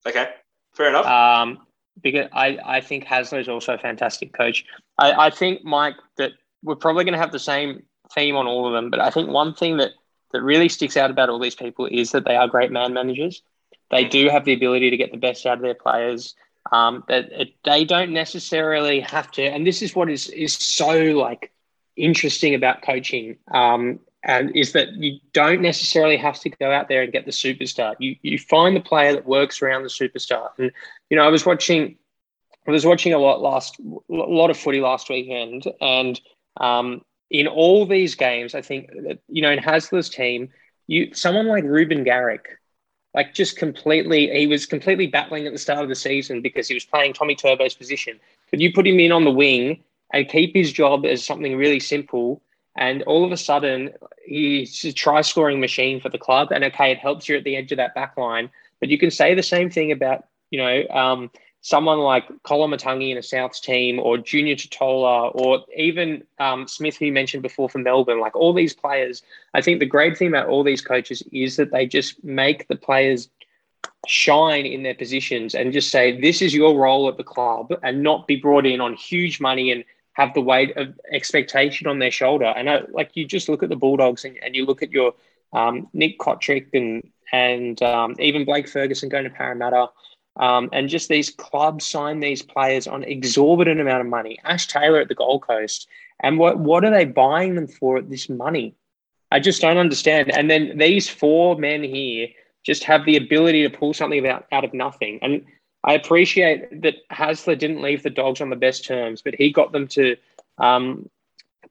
Okay, 0.05 0.29
fair 0.75 0.89
enough. 0.89 1.05
Um, 1.05 1.59
because 2.01 2.27
I, 2.33 2.57
I 2.65 2.81
think 2.81 3.05
Hasler 3.05 3.39
is 3.39 3.47
also 3.47 3.75
a 3.75 3.77
fantastic 3.77 4.33
coach. 4.33 4.65
I, 4.97 5.27
I 5.27 5.29
think, 5.29 5.63
Mike, 5.63 5.95
that 6.17 6.31
we're 6.63 6.75
probably 6.75 7.03
going 7.03 7.13
to 7.13 7.19
have 7.19 7.31
the 7.31 7.39
same 7.39 7.83
theme 8.13 8.35
on 8.35 8.47
all 8.47 8.67
of 8.67 8.73
them. 8.73 8.89
But 8.89 8.99
I 8.99 9.11
think 9.11 9.29
one 9.29 9.53
thing 9.53 9.77
that, 9.77 9.91
that 10.31 10.41
really 10.41 10.69
sticks 10.69 10.97
out 10.97 11.11
about 11.11 11.29
all 11.29 11.39
these 11.39 11.55
people 11.55 11.85
is 11.85 12.11
that 12.11 12.25
they 12.25 12.35
are 12.35 12.47
great 12.47 12.71
man 12.71 12.93
managers. 12.93 13.43
They 13.91 14.05
do 14.05 14.29
have 14.29 14.45
the 14.45 14.53
ability 14.53 14.89
to 14.89 14.97
get 14.97 15.11
the 15.11 15.17
best 15.17 15.45
out 15.45 15.57
of 15.57 15.63
their 15.63 15.75
players. 15.75 16.35
Um, 16.71 17.03
that 17.07 17.31
it, 17.31 17.53
they 17.65 17.85
don't 17.85 18.11
necessarily 18.11 19.01
have 19.01 19.29
to, 19.31 19.43
and 19.43 19.67
this 19.67 19.81
is 19.81 19.95
what 19.95 20.09
is 20.09 20.29
is 20.29 20.53
so 20.53 20.91
like 20.93 21.51
interesting 21.95 22.55
about 22.55 22.81
coaching. 22.81 23.37
Um, 23.51 23.99
and 24.23 24.55
is 24.55 24.71
that 24.71 24.93
you 24.93 25.19
don't 25.33 25.61
necessarily 25.61 26.17
have 26.17 26.39
to 26.39 26.49
go 26.49 26.71
out 26.71 26.87
there 26.87 27.01
and 27.01 27.11
get 27.11 27.25
the 27.25 27.31
superstar. 27.31 27.95
You 27.99 28.15
you 28.21 28.39
find 28.39 28.75
the 28.75 28.81
player 28.81 29.13
that 29.13 29.25
works 29.25 29.61
around 29.61 29.83
the 29.83 29.89
superstar. 29.89 30.49
And 30.57 30.71
you 31.09 31.17
know, 31.17 31.23
I 31.23 31.29
was 31.29 31.45
watching, 31.45 31.97
I 32.67 32.71
was 32.71 32.85
watching 32.85 33.13
a 33.13 33.17
lot 33.17 33.41
last, 33.41 33.77
a 33.79 34.01
lot 34.09 34.49
of 34.49 34.57
footy 34.57 34.79
last 34.79 35.09
weekend, 35.09 35.65
and 35.81 36.19
um, 36.57 37.01
in 37.29 37.47
all 37.47 37.85
these 37.85 38.15
games, 38.15 38.55
I 38.55 38.61
think 38.61 38.89
you 39.27 39.41
know, 39.41 39.51
in 39.51 39.59
Hasler's 39.59 40.09
team, 40.09 40.49
you 40.87 41.13
someone 41.13 41.47
like 41.47 41.65
Ruben 41.65 42.03
Garrick, 42.03 42.47
like 43.13 43.33
just 43.33 43.57
completely, 43.57 44.29
he 44.29 44.47
was 44.47 44.65
completely 44.65 45.07
battling 45.07 45.45
at 45.45 45.53
the 45.53 45.59
start 45.59 45.83
of 45.83 45.89
the 45.89 45.95
season 45.95 46.41
because 46.41 46.67
he 46.67 46.73
was 46.73 46.85
playing 46.85 47.13
Tommy 47.13 47.35
Turbo's 47.35 47.75
position. 47.75 48.19
But 48.49 48.59
you 48.59 48.73
put 48.73 48.87
him 48.87 48.99
in 48.99 49.11
on 49.11 49.23
the 49.23 49.31
wing 49.31 49.83
and 50.13 50.27
keep 50.27 50.55
his 50.55 50.71
job 50.71 51.05
as 51.05 51.23
something 51.23 51.55
really 51.55 51.79
simple. 51.79 52.41
And 52.75 53.03
all 53.03 53.23
of 53.23 53.31
a 53.31 53.37
sudden, 53.37 53.91
he's 54.25 54.83
a 54.83 54.91
try 54.91 55.21
scoring 55.21 55.59
machine 55.59 55.99
for 55.99 56.09
the 56.09 56.17
club. 56.17 56.51
And 56.51 56.63
okay, 56.63 56.91
it 56.91 56.97
helps 56.97 57.29
you 57.29 57.37
at 57.37 57.43
the 57.43 57.55
edge 57.55 57.71
of 57.71 57.77
that 57.77 57.93
back 57.93 58.17
line. 58.17 58.49
But 58.79 58.89
you 58.89 58.97
can 58.97 59.11
say 59.11 59.35
the 59.35 59.43
same 59.43 59.69
thing 59.69 59.91
about, 59.91 60.25
you 60.49 60.57
know, 60.57 60.87
um, 60.89 61.29
someone 61.63 61.99
like 61.99 62.27
Koloamatangi 62.43 63.09
in 63.09 63.17
a 63.17 63.21
Souths 63.21 63.61
team 63.61 63.97
or 63.97 64.17
Junior 64.17 64.55
Tatola 64.55 65.33
or 65.33 65.63
even 65.75 66.21
um, 66.37 66.67
Smith, 66.67 66.97
who 66.97 67.05
you 67.05 67.13
mentioned 67.13 67.41
before 67.41 67.69
from 67.69 67.83
Melbourne, 67.83 68.19
like 68.19 68.35
all 68.35 68.53
these 68.53 68.73
players. 68.73 69.23
I 69.53 69.61
think 69.61 69.79
the 69.79 69.85
great 69.85 70.17
thing 70.17 70.27
about 70.27 70.49
all 70.49 70.63
these 70.63 70.81
coaches 70.81 71.23
is 71.31 71.55
that 71.55 71.71
they 71.71 71.87
just 71.87 72.21
make 72.21 72.67
the 72.67 72.75
players 72.75 73.29
shine 74.05 74.65
in 74.65 74.83
their 74.83 74.93
positions 74.93 75.55
and 75.55 75.71
just 75.71 75.89
say, 75.89 76.19
this 76.19 76.41
is 76.41 76.53
your 76.53 76.77
role 76.77 77.07
at 77.07 77.15
the 77.15 77.23
club 77.23 77.73
and 77.81 78.03
not 78.03 78.27
be 78.27 78.35
brought 78.35 78.65
in 78.65 78.81
on 78.81 78.93
huge 78.93 79.39
money 79.39 79.71
and 79.71 79.85
have 80.11 80.33
the 80.33 80.41
weight 80.41 80.75
of 80.75 80.99
expectation 81.13 81.87
on 81.87 81.99
their 81.99 82.11
shoulder. 82.11 82.53
And 82.57 82.69
I, 82.69 82.81
like 82.91 83.11
you 83.13 83.25
just 83.25 83.47
look 83.47 83.63
at 83.63 83.69
the 83.69 83.77
Bulldogs 83.77 84.25
and, 84.25 84.37
and 84.43 84.53
you 84.53 84.65
look 84.65 84.83
at 84.83 84.91
your 84.91 85.13
um, 85.53 85.87
Nick 85.93 86.19
Cotric 86.19 86.67
and 86.73 87.09
and 87.31 87.81
um, 87.81 88.15
even 88.19 88.45
Blake 88.45 88.67
Ferguson 88.67 89.09
going 89.09 89.23
to 89.23 89.29
Parramatta. 89.29 89.87
Um, 90.37 90.69
and 90.73 90.89
just 90.89 91.09
these 91.09 91.29
clubs 91.29 91.85
sign 91.85 92.19
these 92.19 92.41
players 92.41 92.87
on 92.87 93.03
exorbitant 93.03 93.79
amount 93.79 94.01
of 94.01 94.07
money. 94.07 94.39
Ash 94.43 94.67
Taylor 94.67 94.99
at 94.99 95.07
the 95.07 95.15
Gold 95.15 95.43
Coast, 95.43 95.87
and 96.21 96.39
what 96.39 96.59
what 96.59 96.83
are 96.83 96.91
they 96.91 97.05
buying 97.05 97.55
them 97.55 97.67
for 97.67 97.97
at 97.97 98.09
this 98.09 98.29
money? 98.29 98.75
I 99.31 99.39
just 99.39 99.61
don't 99.61 99.77
understand. 99.77 100.35
And 100.35 100.49
then 100.49 100.77
these 100.77 101.09
four 101.09 101.55
men 101.57 101.83
here 101.83 102.27
just 102.63 102.83
have 102.85 103.05
the 103.05 103.17
ability 103.17 103.63
to 103.63 103.77
pull 103.77 103.93
something 103.93 104.25
out, 104.27 104.45
out 104.51 104.63
of 104.63 104.73
nothing. 104.73 105.19
And 105.21 105.45
I 105.83 105.93
appreciate 105.93 106.81
that 106.81 106.95
Hasler 107.11 107.57
didn't 107.57 107.81
leave 107.81 108.03
the 108.03 108.09
Dogs 108.09 108.41
on 108.41 108.49
the 108.49 108.55
best 108.55 108.85
terms, 108.85 109.21
but 109.21 109.35
he 109.35 109.51
got 109.51 109.71
them 109.71 109.87
to 109.89 110.15
um, 110.59 111.09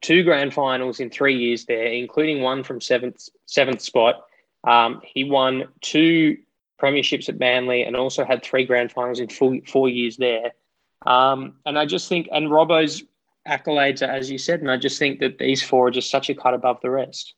two 0.01 0.23
grand 0.23 0.53
finals 0.53 0.99
in 0.99 1.09
three 1.09 1.35
years 1.35 1.65
there, 1.65 1.87
including 1.87 2.41
one 2.41 2.63
from 2.63 2.79
seventh 2.79 3.27
seventh 3.45 3.81
spot. 3.81 4.25
Um, 4.65 5.01
he 5.03 5.23
won 5.23 5.67
two 5.81 6.37
premierships 6.83 7.29
at 7.29 7.39
Manly 7.39 7.83
and 7.83 7.95
also 7.95 8.25
had 8.25 8.43
three 8.43 8.65
grand 8.65 8.91
finals 8.91 9.19
in 9.19 9.29
four, 9.29 9.57
four 9.67 9.89
years 9.89 10.17
there. 10.17 10.51
Um, 11.05 11.55
and 11.65 11.79
I 11.79 11.85
just 11.85 12.09
think, 12.09 12.27
and 12.31 12.47
Robbo's 12.49 13.03
accolades 13.47 14.01
are, 14.01 14.11
as 14.11 14.29
you 14.29 14.37
said, 14.37 14.61
and 14.61 14.69
I 14.69 14.77
just 14.77 14.99
think 14.99 15.19
that 15.19 15.37
these 15.37 15.63
four 15.63 15.87
are 15.87 15.91
just 15.91 16.09
such 16.09 16.29
a 16.29 16.35
cut 16.35 16.53
above 16.53 16.79
the 16.81 16.89
rest. 16.89 17.35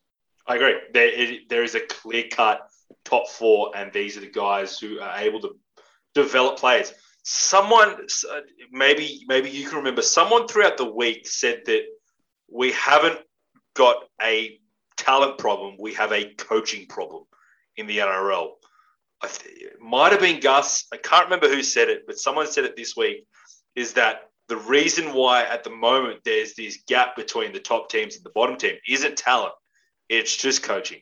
I 0.48 0.56
agree. 0.56 0.76
There, 0.94 1.08
it, 1.08 1.50
there 1.50 1.64
is 1.64 1.76
a 1.76 1.80
clear 1.80 2.26
cut 2.32 2.68
top 3.04 3.28
four, 3.30 3.72
and 3.76 3.92
these 3.92 4.18
are 4.18 4.22
the 4.22 4.28
guys 4.28 4.80
who 4.80 5.00
are 5.00 5.18
able 5.20 5.42
to 5.42 5.56
develop 6.14 6.58
players. 6.58 6.94
Someone, 7.24 7.96
maybe 8.72 9.26
maybe 9.28 9.50
you 9.50 9.68
can 9.68 9.78
remember, 9.78 10.04
someone 10.04 10.48
throughout 10.48 10.78
the 10.78 10.86
week 10.92 11.28
said 11.28 11.62
that 11.66 11.82
we 12.52 12.72
haven't 12.74 13.20
got 13.74 14.04
a 14.22 14.60
talent 14.98 15.40
problem, 15.40 15.76
we 15.80 15.94
have 15.96 16.12
a 16.12 16.34
coaching 16.36 16.86
problem 16.88 17.24
in 17.78 17.88
the 17.88 17.98
NRL. 17.98 18.52
It 19.46 19.82
might 19.82 20.12
have 20.12 20.22
been 20.22 20.40
Gus. 20.40 20.86
I 20.94 20.98
can't 20.98 21.26
remember 21.26 21.50
who 21.50 21.64
said 21.64 21.90
it, 21.90 22.04
but 22.06 22.18
someone 22.18 22.48
said 22.48 22.66
it 22.66 22.76
this 22.76 22.96
week. 22.96 23.26
Is 23.76 23.94
that 23.94 24.30
the 24.48 24.58
reason 24.58 25.14
why 25.14 25.44
at 25.44 25.64
the 25.64 25.70
moment 25.70 26.22
there's 26.24 26.54
this 26.54 26.84
gap 26.88 27.16
between 27.16 27.52
the 27.52 27.60
top 27.60 27.90
teams 27.90 28.16
and 28.16 28.24
the 28.24 28.32
bottom 28.32 28.58
team 28.58 28.76
isn't 28.88 29.18
talent, 29.18 29.54
it's 30.08 30.36
just 30.36 30.64
coaching, 30.64 31.02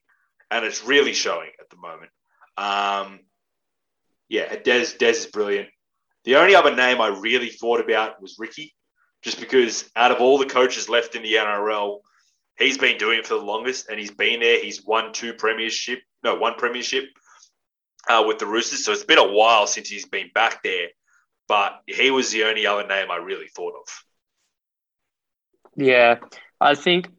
and 0.50 0.66
it's 0.66 0.84
really 0.84 1.14
showing 1.14 1.52
at 1.60 1.70
the 1.70 1.78
moment. 1.78 2.12
Um, 2.58 3.20
yeah, 4.30 4.56
Des 4.56 4.98
Des 4.98 5.10
is 5.10 5.26
brilliant. 5.28 5.70
The 6.24 6.38
only 6.38 6.56
other 6.56 6.74
name 6.74 7.02
I 7.02 7.08
really 7.08 7.50
thought 7.50 7.82
about 7.82 8.22
was 8.22 8.38
Ricky, 8.40 8.74
just 9.22 9.40
because 9.40 9.90
out 9.96 10.12
of 10.12 10.22
all 10.22 10.38
the 10.38 10.46
coaches 10.46 10.88
left 10.88 11.16
in 11.16 11.24
the 11.24 11.34
NRL, 11.34 12.00
he's 12.58 12.78
been 12.78 12.98
doing 12.98 13.20
it 13.20 13.28
for 13.28 13.36
the 13.36 13.42
longest, 13.42 13.90
and 13.90 14.00
he's 14.00 14.12
been 14.12 14.40
there. 14.40 14.62
He's 14.62 14.86
won 14.86 15.12
two 15.12 15.34
premiership, 15.34 16.00
no, 16.24 16.36
one 16.36 16.56
premiership 16.56 17.06
uh, 18.10 18.24
with 18.26 18.40
the 18.40 18.46
Roosters. 18.46 18.86
So 18.86 18.92
it's 18.92 19.04
been 19.04 19.18
a 19.18 19.32
while 19.32 19.68
since 19.68 19.90
he's 19.90 20.06
been 20.06 20.30
back 20.34 20.64
there, 20.64 20.88
but 21.48 21.82
he 21.88 22.12
was 22.12 22.32
the 22.32 22.44
only 22.44 22.66
other 22.66 22.88
name 22.88 23.12
I 23.12 23.18
really 23.18 23.48
thought 23.48 23.74
of. 23.80 24.04
Yeah, 25.76 26.20
I 26.62 26.76
think 26.76 27.10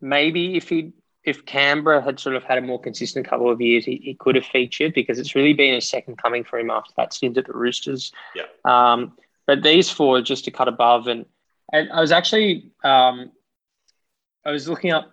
maybe 0.00 0.56
if 0.56 0.68
he 0.68 0.92
if 1.24 1.44
Canberra 1.46 2.02
had 2.02 2.18
sort 2.18 2.34
of 2.34 2.42
had 2.42 2.58
a 2.58 2.62
more 2.62 2.80
consistent 2.80 3.28
couple 3.28 3.48
of 3.48 3.60
years, 3.60 3.84
he, 3.84 4.00
he 4.02 4.14
could 4.14 4.34
have 4.34 4.44
featured 4.44 4.92
because 4.92 5.20
it's 5.20 5.36
really 5.36 5.52
been 5.52 5.74
a 5.74 5.80
second 5.80 6.18
coming 6.18 6.42
for 6.42 6.58
him 6.58 6.68
after 6.68 6.92
that 6.96 7.12
stint 7.12 7.38
at 7.38 7.46
the 7.46 7.52
Roosters. 7.52 8.10
Yeah. 8.34 8.42
Um, 8.64 9.12
but 9.46 9.62
these 9.62 9.88
four 9.88 10.20
just 10.20 10.44
to 10.46 10.50
cut 10.50 10.68
above, 10.68 11.06
and 11.06 11.26
and 11.72 11.90
I 11.92 12.00
was 12.00 12.12
actually 12.12 12.70
um, 12.84 13.32
I 14.44 14.50
was 14.50 14.68
looking 14.68 14.92
up 14.92 15.10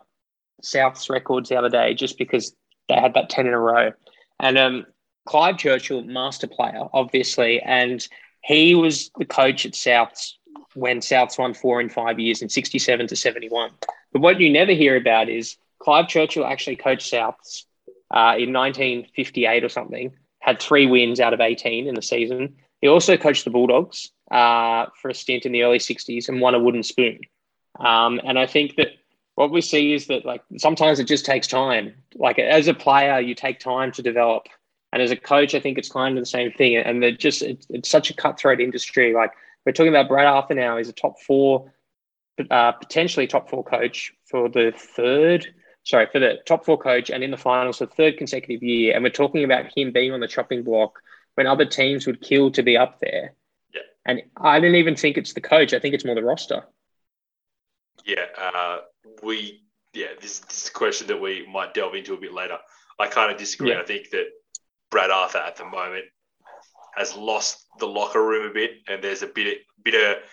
South's 0.61 1.09
records 1.09 1.49
the 1.49 1.55
other 1.55 1.69
day 1.69 1.93
just 1.93 2.17
because 2.17 2.55
they 2.87 2.95
had 2.95 3.13
that 3.13 3.29
10 3.29 3.47
in 3.47 3.53
a 3.53 3.59
row. 3.59 3.91
And 4.39 4.57
um, 4.57 4.85
Clive 5.25 5.57
Churchill, 5.57 6.03
master 6.03 6.47
player, 6.47 6.83
obviously, 6.93 7.61
and 7.61 8.05
he 8.43 8.75
was 8.75 9.11
the 9.17 9.25
coach 9.25 9.65
at 9.65 9.73
Souths 9.73 10.33
when 10.75 10.99
Souths 10.99 11.37
won 11.37 11.53
four 11.53 11.81
in 11.81 11.89
five 11.89 12.19
years 12.19 12.41
in 12.41 12.49
67 12.49 13.07
to 13.07 13.15
71. 13.15 13.71
But 14.13 14.21
what 14.21 14.39
you 14.39 14.51
never 14.51 14.71
hear 14.71 14.95
about 14.95 15.29
is 15.29 15.57
Clive 15.79 16.07
Churchill 16.07 16.45
actually 16.45 16.77
coached 16.77 17.11
Souths 17.11 17.63
uh, 18.11 18.35
in 18.37 18.53
1958 18.53 19.63
or 19.63 19.69
something, 19.69 20.11
had 20.39 20.59
three 20.59 20.85
wins 20.85 21.19
out 21.19 21.33
of 21.33 21.41
18 21.41 21.87
in 21.87 21.95
the 21.95 22.01
season. 22.01 22.55
He 22.81 22.87
also 22.87 23.17
coached 23.17 23.43
the 23.43 23.51
Bulldogs 23.51 24.11
uh, 24.31 24.85
for 25.01 25.09
a 25.09 25.13
stint 25.13 25.45
in 25.45 25.51
the 25.51 25.63
early 25.63 25.79
60s 25.79 26.29
and 26.29 26.39
won 26.39 26.55
a 26.55 26.59
wooden 26.59 26.83
spoon. 26.83 27.19
Um, 27.79 28.19
and 28.23 28.39
I 28.39 28.45
think 28.45 28.75
that 28.77 28.89
what 29.39 29.51
we 29.51 29.61
see 29.61 29.93
is 29.93 30.07
that 30.07 30.25
like 30.25 30.43
sometimes 30.57 30.99
it 30.99 31.05
just 31.05 31.25
takes 31.25 31.47
time. 31.47 31.93
Like 32.13 32.37
as 32.39 32.67
a 32.67 32.73
player, 32.73 33.21
you 33.21 33.33
take 33.33 33.57
time 33.57 33.89
to 33.93 34.01
develop. 34.01 34.47
And 34.91 35.01
as 35.01 35.11
a 35.11 35.15
coach, 35.15 35.55
I 35.55 35.61
think 35.61 35.77
it's 35.77 35.87
kind 35.87 36.17
of 36.17 36.21
the 36.21 36.29
same 36.29 36.51
thing. 36.51 36.75
And 36.75 37.01
they're 37.01 37.13
just 37.13 37.41
it's, 37.41 37.65
it's 37.69 37.87
such 37.87 38.09
a 38.09 38.13
cutthroat 38.13 38.59
industry. 38.59 39.13
Like 39.13 39.31
we're 39.65 39.71
talking 39.71 39.93
about 39.95 40.09
Brad 40.09 40.25
Arthur 40.25 40.55
now. 40.55 40.75
He's 40.75 40.89
a 40.89 40.93
top 40.93 41.21
four, 41.21 41.71
uh, 42.51 42.73
potentially 42.73 43.27
top 43.27 43.49
four 43.49 43.63
coach 43.63 44.11
for 44.25 44.49
the 44.49 44.73
third, 44.75 45.47
sorry, 45.83 46.07
for 46.11 46.19
the 46.19 46.39
top 46.45 46.65
four 46.65 46.77
coach 46.77 47.09
and 47.09 47.23
in 47.23 47.31
the 47.31 47.37
finals 47.37 47.77
for 47.77 47.85
the 47.85 47.95
third 47.95 48.17
consecutive 48.17 48.61
year. 48.61 48.93
And 48.93 49.05
we're 49.05 49.09
talking 49.09 49.45
about 49.45 49.71
him 49.73 49.93
being 49.93 50.11
on 50.11 50.19
the 50.19 50.27
chopping 50.27 50.63
block 50.63 50.99
when 51.35 51.47
other 51.47 51.65
teams 51.65 52.05
would 52.07 52.19
kill 52.19 52.51
to 52.51 52.61
be 52.61 52.75
up 52.75 52.99
there. 52.99 53.35
Yeah. 53.73 53.81
And 54.05 54.21
I 54.35 54.59
didn't 54.59 54.75
even 54.75 54.97
think 54.97 55.17
it's 55.17 55.31
the 55.31 55.39
coach. 55.39 55.73
I 55.73 55.79
think 55.79 55.95
it's 55.95 56.03
more 56.03 56.15
the 56.15 56.23
roster. 56.25 56.65
Yeah, 58.05 58.25
uh, 58.37 58.79
we 59.23 59.63
yeah, 59.93 60.07
this, 60.21 60.39
this, 60.39 60.63
is 60.63 60.69
a 60.69 60.73
question 60.73 61.07
that 61.07 61.19
we 61.19 61.47
might 61.51 61.73
delve 61.73 61.95
into 61.95 62.13
a 62.13 62.17
bit 62.17 62.33
later. 62.33 62.57
I 62.99 63.07
kind 63.07 63.31
of 63.31 63.37
disagree. 63.37 63.71
Yeah. 63.71 63.81
I 63.81 63.85
think 63.85 64.09
that 64.11 64.25
Brad 64.91 65.09
Arthur 65.09 65.39
at 65.39 65.55
the 65.55 65.65
moment 65.65 66.05
has 66.95 67.15
lost 67.15 67.65
the 67.79 67.87
locker 67.87 68.23
room 68.23 68.49
a 68.49 68.53
bit, 68.53 68.71
and 68.87 69.03
there's 69.03 69.23
a 69.23 69.27
bit 69.27 69.59
bit 69.83 69.95
of 69.95 70.23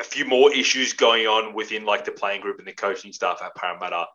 a 0.00 0.04
few 0.04 0.24
more 0.24 0.52
issues 0.52 0.92
going 0.92 1.26
on 1.26 1.54
within 1.54 1.84
like 1.84 2.04
the 2.04 2.12
playing 2.12 2.40
group 2.40 2.58
and 2.58 2.66
the 2.66 2.72
coaching 2.72 3.12
staff 3.12 3.40
at 3.42 3.54
Parramatta. 3.54 4.06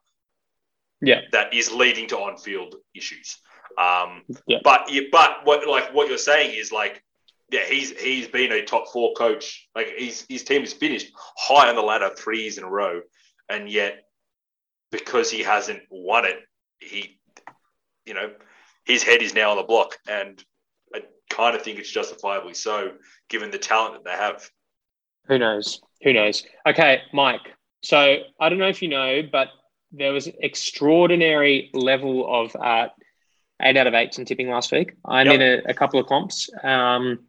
Yeah, 1.01 1.21
that 1.31 1.53
is 1.53 1.71
leading 1.71 2.07
to 2.09 2.17
on-field 2.17 2.75
issues. 2.95 3.37
Um, 3.77 4.23
yeah. 4.47 4.59
But 4.63 4.89
but 5.11 5.45
what 5.45 5.67
like 5.67 5.93
what 5.93 6.07
you're 6.07 6.17
saying 6.17 6.55
is 6.57 6.71
like 6.71 7.03
yeah, 7.51 7.65
he's 7.65 7.91
he's 7.99 8.27
been 8.27 8.51
a 8.51 8.63
top 8.63 8.91
four 8.91 9.13
coach. 9.13 9.67
Like 9.75 9.87
he's 9.97 10.25
his 10.27 10.43
team 10.43 10.61
has 10.61 10.73
finished 10.73 11.11
high 11.37 11.69
on 11.69 11.75
the 11.75 11.81
ladder 11.81 12.09
three 12.17 12.41
years 12.41 12.57
in 12.57 12.63
a 12.63 12.69
row, 12.69 13.01
and 13.49 13.69
yet 13.69 14.03
because 14.91 15.29
he 15.31 15.43
hasn't 15.43 15.81
won 15.89 16.25
it, 16.25 16.37
he, 16.79 17.19
you 18.05 18.13
know, 18.13 18.31
his 18.85 19.03
head 19.03 19.21
is 19.21 19.33
now 19.33 19.51
on 19.51 19.57
the 19.57 19.63
block, 19.63 19.97
and 20.07 20.41
I 20.93 21.01
kind 21.29 21.55
of 21.55 21.61
think 21.63 21.79
it's 21.79 21.91
justifiably 21.91 22.53
so, 22.53 22.91
given 23.29 23.51
the 23.51 23.57
talent 23.57 23.93
that 23.95 24.03
they 24.03 24.11
have. 24.15 24.47
Who 25.27 25.39
knows? 25.39 25.81
Who 26.03 26.13
knows? 26.13 26.45
Okay, 26.67 27.01
Mike. 27.13 27.41
So 27.83 28.17
I 28.39 28.49
don't 28.49 28.59
know 28.59 28.67
if 28.67 28.81
you 28.81 28.87
know, 28.89 29.21
but 29.31 29.47
there 29.91 30.11
was 30.13 30.27
extraordinary 30.27 31.69
level 31.73 32.43
of 32.43 32.55
uh, 32.55 32.89
eight 33.61 33.77
out 33.77 33.87
of 33.87 33.93
eights 33.93 34.17
in 34.19 34.25
tipping 34.25 34.49
last 34.49 34.71
week. 34.71 34.93
I'm 35.05 35.27
Yep. 35.27 35.35
in 35.35 35.41
a, 35.41 35.61
a 35.69 35.73
couple 35.73 35.99
of 35.99 36.07
comps. 36.07 36.49
Um, 36.63 37.25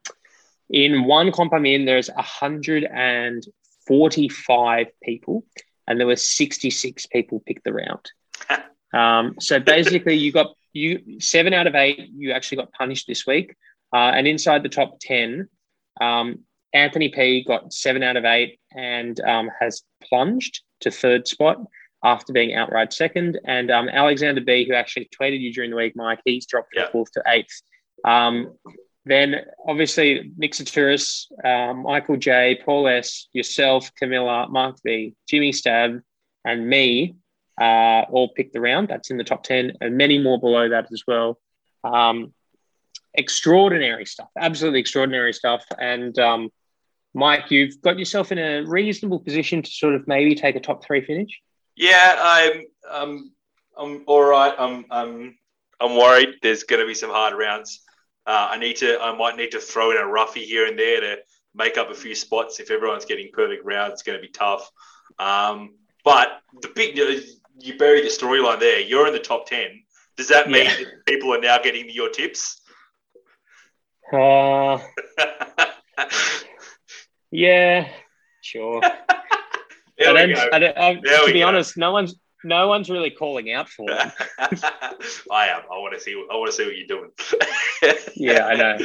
in 0.68 1.04
one 1.04 1.30
comp 1.32 1.52
I'm 1.54 1.64
in, 1.66 1.84
there's 1.84 2.08
145 2.10 4.86
people, 5.02 5.44
and 5.86 5.98
there 6.00 6.06
were 6.06 6.16
66 6.16 7.06
people 7.06 7.42
picked 7.46 7.64
the 7.64 7.72
round. 7.72 8.10
Um, 8.92 9.34
so 9.40 9.58
basically, 9.60 10.14
you 10.14 10.32
got 10.32 10.54
you 10.72 11.20
seven 11.20 11.52
out 11.54 11.66
of 11.66 11.74
eight. 11.74 12.10
You 12.16 12.32
actually 12.32 12.58
got 12.58 12.72
punished 12.72 13.06
this 13.06 13.26
week, 13.26 13.54
uh, 13.92 14.12
and 14.14 14.26
inside 14.26 14.62
the 14.62 14.68
top 14.68 14.98
ten, 15.00 15.48
um, 16.00 16.40
Anthony 16.72 17.08
P 17.08 17.44
got 17.44 17.72
seven 17.72 18.02
out 18.02 18.16
of 18.16 18.24
eight 18.24 18.58
and 18.74 19.18
um, 19.20 19.50
has 19.60 19.82
plunged 20.02 20.60
to 20.80 20.90
third 20.90 21.26
spot 21.26 21.58
after 22.04 22.32
being 22.32 22.54
outright 22.54 22.92
second. 22.92 23.38
And 23.44 23.70
um, 23.70 23.88
Alexander 23.88 24.40
B, 24.40 24.64
who 24.66 24.74
actually 24.74 25.08
tweeted 25.18 25.40
you 25.40 25.52
during 25.52 25.70
the 25.70 25.76
week, 25.76 25.94
Mike, 25.96 26.20
he's 26.24 26.46
dropped 26.46 26.72
from 26.74 26.82
Yeah. 26.84 26.90
fourth 26.90 27.10
to 27.12 27.22
eighth. 27.26 27.62
Then 29.06 29.36
obviously 29.64 30.32
Nick 30.36 30.52
Saturis, 30.52 31.26
um, 31.44 31.84
Michael 31.84 32.16
J, 32.16 32.60
Paul 32.64 32.88
S, 32.88 33.28
yourself, 33.32 33.92
Camilla, 33.94 34.48
Mark 34.50 34.78
V, 34.84 35.14
Jimmy 35.28 35.52
Stab, 35.52 36.02
and 36.44 36.68
me 36.68 37.14
uh, 37.60 38.02
all 38.10 38.28
picked 38.28 38.52
the 38.52 38.60
round. 38.60 38.88
That's 38.88 39.10
in 39.10 39.16
the 39.16 39.24
top 39.24 39.44
10, 39.44 39.74
and 39.80 39.96
many 39.96 40.18
more 40.18 40.40
below 40.40 40.68
that 40.70 40.88
as 40.92 41.04
well. 41.06 41.38
Um, 41.84 42.34
extraordinary 43.14 44.06
stuff, 44.06 44.28
absolutely 44.36 44.80
extraordinary 44.80 45.32
stuff. 45.32 45.64
And 45.78 46.18
um, 46.18 46.50
Mike, 47.14 47.52
you've 47.52 47.80
got 47.80 48.00
yourself 48.00 48.32
in 48.32 48.38
a 48.38 48.62
reasonable 48.62 49.20
position 49.20 49.62
to 49.62 49.70
sort 49.70 49.94
of 49.94 50.08
maybe 50.08 50.34
take 50.34 50.56
a 50.56 50.60
top 50.60 50.84
three 50.84 51.00
finish. 51.00 51.30
Yeah, 51.76 52.16
I'm 52.20 52.64
um, 52.90 53.32
I'm 53.78 54.02
all 54.08 54.24
right. 54.24 54.54
I'm 54.58 54.84
I'm 54.90 55.38
I'm 55.80 55.96
worried. 55.96 56.30
There's 56.42 56.64
going 56.64 56.80
to 56.80 56.86
be 56.86 56.94
some 56.94 57.10
hard 57.10 57.34
rounds. 57.34 57.82
Uh, 58.26 58.48
I 58.50 58.58
need 58.58 58.76
to. 58.76 59.00
I 59.00 59.16
might 59.16 59.36
need 59.36 59.52
to 59.52 59.60
throw 59.60 59.90
in 59.92 59.96
a 59.96 60.06
roughie 60.06 60.44
here 60.44 60.66
and 60.66 60.78
there 60.78 61.00
to 61.00 61.16
make 61.54 61.78
up 61.78 61.90
a 61.90 61.94
few 61.94 62.14
spots. 62.14 62.60
If 62.60 62.70
everyone's 62.70 63.04
getting 63.04 63.30
perfect 63.32 63.64
rounds, 63.64 63.94
it's 63.94 64.02
going 64.02 64.18
to 64.18 64.22
be 64.22 64.28
tough. 64.32 64.70
Um, 65.18 65.74
but 66.04 66.40
the 66.60 66.68
big 66.74 66.96
you 67.58 67.78
bury 67.78 68.02
the 68.02 68.08
storyline 68.08 68.60
there. 68.60 68.80
You're 68.80 69.06
in 69.06 69.12
the 69.12 69.18
top 69.18 69.46
ten. 69.46 69.82
Does 70.16 70.28
that 70.28 70.50
mean 70.50 70.64
Yeah. 70.64 70.76
that 70.76 71.06
people 71.06 71.32
are 71.34 71.40
now 71.40 71.58
getting 71.58 71.88
your 71.90 72.08
tips? 72.08 72.60
Uh, 74.12 74.78
yeah, 77.30 77.88
sure. 78.40 78.80
there 78.80 80.08
I 80.08 80.12
we 80.12 80.14
don't, 80.14 80.34
go. 80.34 80.48
I 80.52 80.58
don't, 80.58 80.78
I, 80.78 80.94
to 80.94 81.32
be 81.32 81.40
go. 81.40 81.46
honest, 81.46 81.76
no 81.76 81.92
one's 81.92 82.14
no 82.46 82.68
one's 82.68 82.88
really 82.88 83.10
calling 83.10 83.52
out 83.52 83.68
for 83.68 83.86
it. 83.88 84.12
I 85.30 85.48
am. 85.48 85.62
I 85.70 85.78
want 85.78 85.94
to 85.94 86.00
see. 86.00 86.12
I 86.30 86.36
want 86.36 86.50
to 86.50 86.56
see 86.56 86.64
what 86.64 86.76
you're 86.76 86.86
doing. 86.86 87.10
Yeah, 88.18 88.46
I 88.46 88.54
know. 88.54 88.78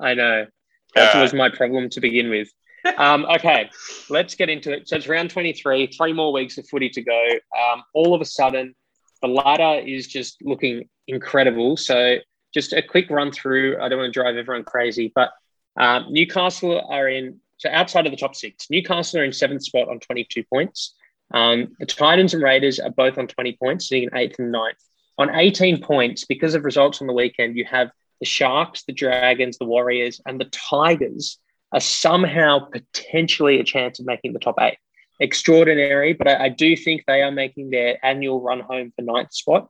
I 0.00 0.14
know. 0.14 0.46
That 0.94 1.14
All 1.14 1.22
was 1.22 1.34
my 1.34 1.50
problem 1.50 1.90
to 1.90 2.00
begin 2.00 2.30
with. 2.30 2.48
Um, 2.96 3.26
okay, 3.26 3.68
let's 4.08 4.36
get 4.36 4.48
into 4.48 4.72
it. 4.72 4.88
So 4.88 4.96
it's 4.96 5.08
round 5.08 5.30
23, 5.30 5.88
three 5.88 6.12
more 6.12 6.32
weeks 6.32 6.56
of 6.56 6.68
footy 6.68 6.88
to 6.90 7.02
go. 7.02 7.30
Um, 7.58 7.82
all 7.94 8.14
of 8.14 8.20
a 8.20 8.24
sudden, 8.24 8.74
the 9.22 9.28
ladder 9.28 9.84
is 9.84 10.06
just 10.06 10.36
looking 10.42 10.88
incredible. 11.08 11.76
So 11.76 12.18
just 12.54 12.72
a 12.72 12.82
quick 12.82 13.10
run 13.10 13.32
through. 13.32 13.80
I 13.80 13.88
don't 13.88 13.98
want 13.98 14.12
to 14.12 14.20
drive 14.20 14.36
everyone 14.36 14.64
crazy, 14.64 15.12
but 15.14 15.30
um, 15.76 16.06
Newcastle 16.10 16.86
are 16.88 17.08
in, 17.08 17.40
so 17.58 17.68
outside 17.70 18.06
of 18.06 18.12
the 18.12 18.16
top 18.16 18.36
six, 18.36 18.70
Newcastle 18.70 19.20
are 19.20 19.24
in 19.24 19.32
seventh 19.32 19.64
spot 19.64 19.88
on 19.88 19.98
22 19.98 20.44
points. 20.44 20.94
Um, 21.32 21.76
the 21.78 21.86
Titans 21.86 22.34
and 22.34 22.42
Raiders 22.42 22.78
are 22.78 22.90
both 22.90 23.18
on 23.18 23.26
20 23.26 23.56
points, 23.62 23.88
sitting 23.88 24.04
in 24.04 24.16
eighth 24.16 24.38
and 24.38 24.52
ninth. 24.52 24.78
On 25.18 25.34
18 25.34 25.82
points, 25.82 26.24
because 26.24 26.54
of 26.54 26.64
results 26.64 27.00
on 27.00 27.06
the 27.06 27.12
weekend, 27.12 27.56
you 27.56 27.64
have 27.64 27.90
the 28.20 28.26
Sharks, 28.26 28.84
the 28.84 28.92
Dragons, 28.92 29.58
the 29.58 29.64
Warriors, 29.64 30.20
and 30.26 30.40
the 30.40 30.46
Tigers 30.46 31.38
are 31.72 31.80
somehow 31.80 32.60
potentially 32.70 33.60
a 33.60 33.64
chance 33.64 33.98
of 33.98 34.06
making 34.06 34.32
the 34.32 34.38
top 34.38 34.56
eight. 34.60 34.78
Extraordinary, 35.18 36.12
but 36.12 36.28
I, 36.28 36.44
I 36.44 36.48
do 36.50 36.76
think 36.76 37.04
they 37.06 37.22
are 37.22 37.32
making 37.32 37.70
their 37.70 37.98
annual 38.04 38.40
run 38.40 38.60
home 38.60 38.92
for 38.94 39.02
ninth 39.02 39.32
spot. 39.32 39.68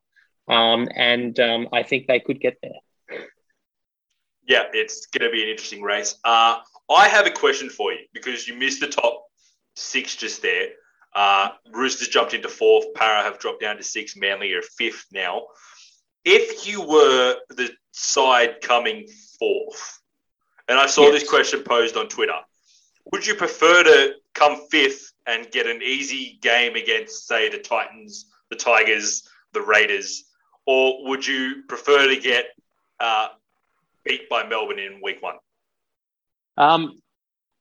Um, 0.48 0.88
and 0.94 1.38
um, 1.40 1.68
I 1.72 1.82
think 1.82 2.06
they 2.06 2.20
could 2.20 2.40
get 2.40 2.58
there. 2.62 3.20
Yeah, 4.46 4.64
it's 4.72 5.06
going 5.06 5.28
to 5.28 5.34
be 5.34 5.42
an 5.42 5.48
interesting 5.48 5.82
race. 5.82 6.16
Uh, 6.24 6.58
I 6.88 7.08
have 7.08 7.26
a 7.26 7.30
question 7.30 7.68
for 7.68 7.92
you 7.92 8.00
because 8.12 8.46
you 8.46 8.54
missed 8.54 8.80
the 8.80 8.88
top 8.88 9.24
six 9.74 10.14
just 10.14 10.42
there. 10.42 10.68
Uh, 11.16 11.48
Roosters 11.72 12.08
jumped 12.08 12.34
into 12.34 12.48
fourth. 12.48 12.92
Para 12.94 13.22
have 13.22 13.38
dropped 13.38 13.62
down 13.62 13.78
to 13.78 13.82
six. 13.82 14.16
Manly 14.16 14.52
are 14.52 14.60
fifth 14.62 15.06
now. 15.12 15.46
If 16.26 16.68
you 16.68 16.82
were 16.82 17.36
the 17.48 17.70
side 17.92 18.60
coming 18.60 19.08
fourth, 19.38 20.00
and 20.68 20.78
I 20.78 20.86
saw 20.86 21.04
Yes. 21.04 21.20
this 21.22 21.30
question 21.30 21.62
posed 21.62 21.96
on 21.96 22.08
Twitter, 22.08 22.38
would 23.12 23.26
you 23.26 23.34
prefer 23.34 23.82
to 23.84 24.14
come 24.34 24.66
fifth 24.70 25.12
and 25.26 25.50
get 25.50 25.66
an 25.66 25.80
easy 25.82 26.38
game 26.42 26.74
against, 26.76 27.26
say, 27.26 27.48
the 27.48 27.58
Titans, 27.58 28.26
the 28.50 28.56
Tigers, 28.56 29.26
the 29.52 29.62
Raiders, 29.62 30.24
or 30.66 31.08
would 31.08 31.26
you 31.26 31.62
prefer 31.66 32.08
to 32.08 32.16
get 32.20 32.46
uh, 33.00 33.28
beat 34.04 34.28
by 34.28 34.46
Melbourne 34.46 34.80
in 34.80 35.00
week 35.02 35.22
one? 35.22 35.36
Um, 36.58 37.00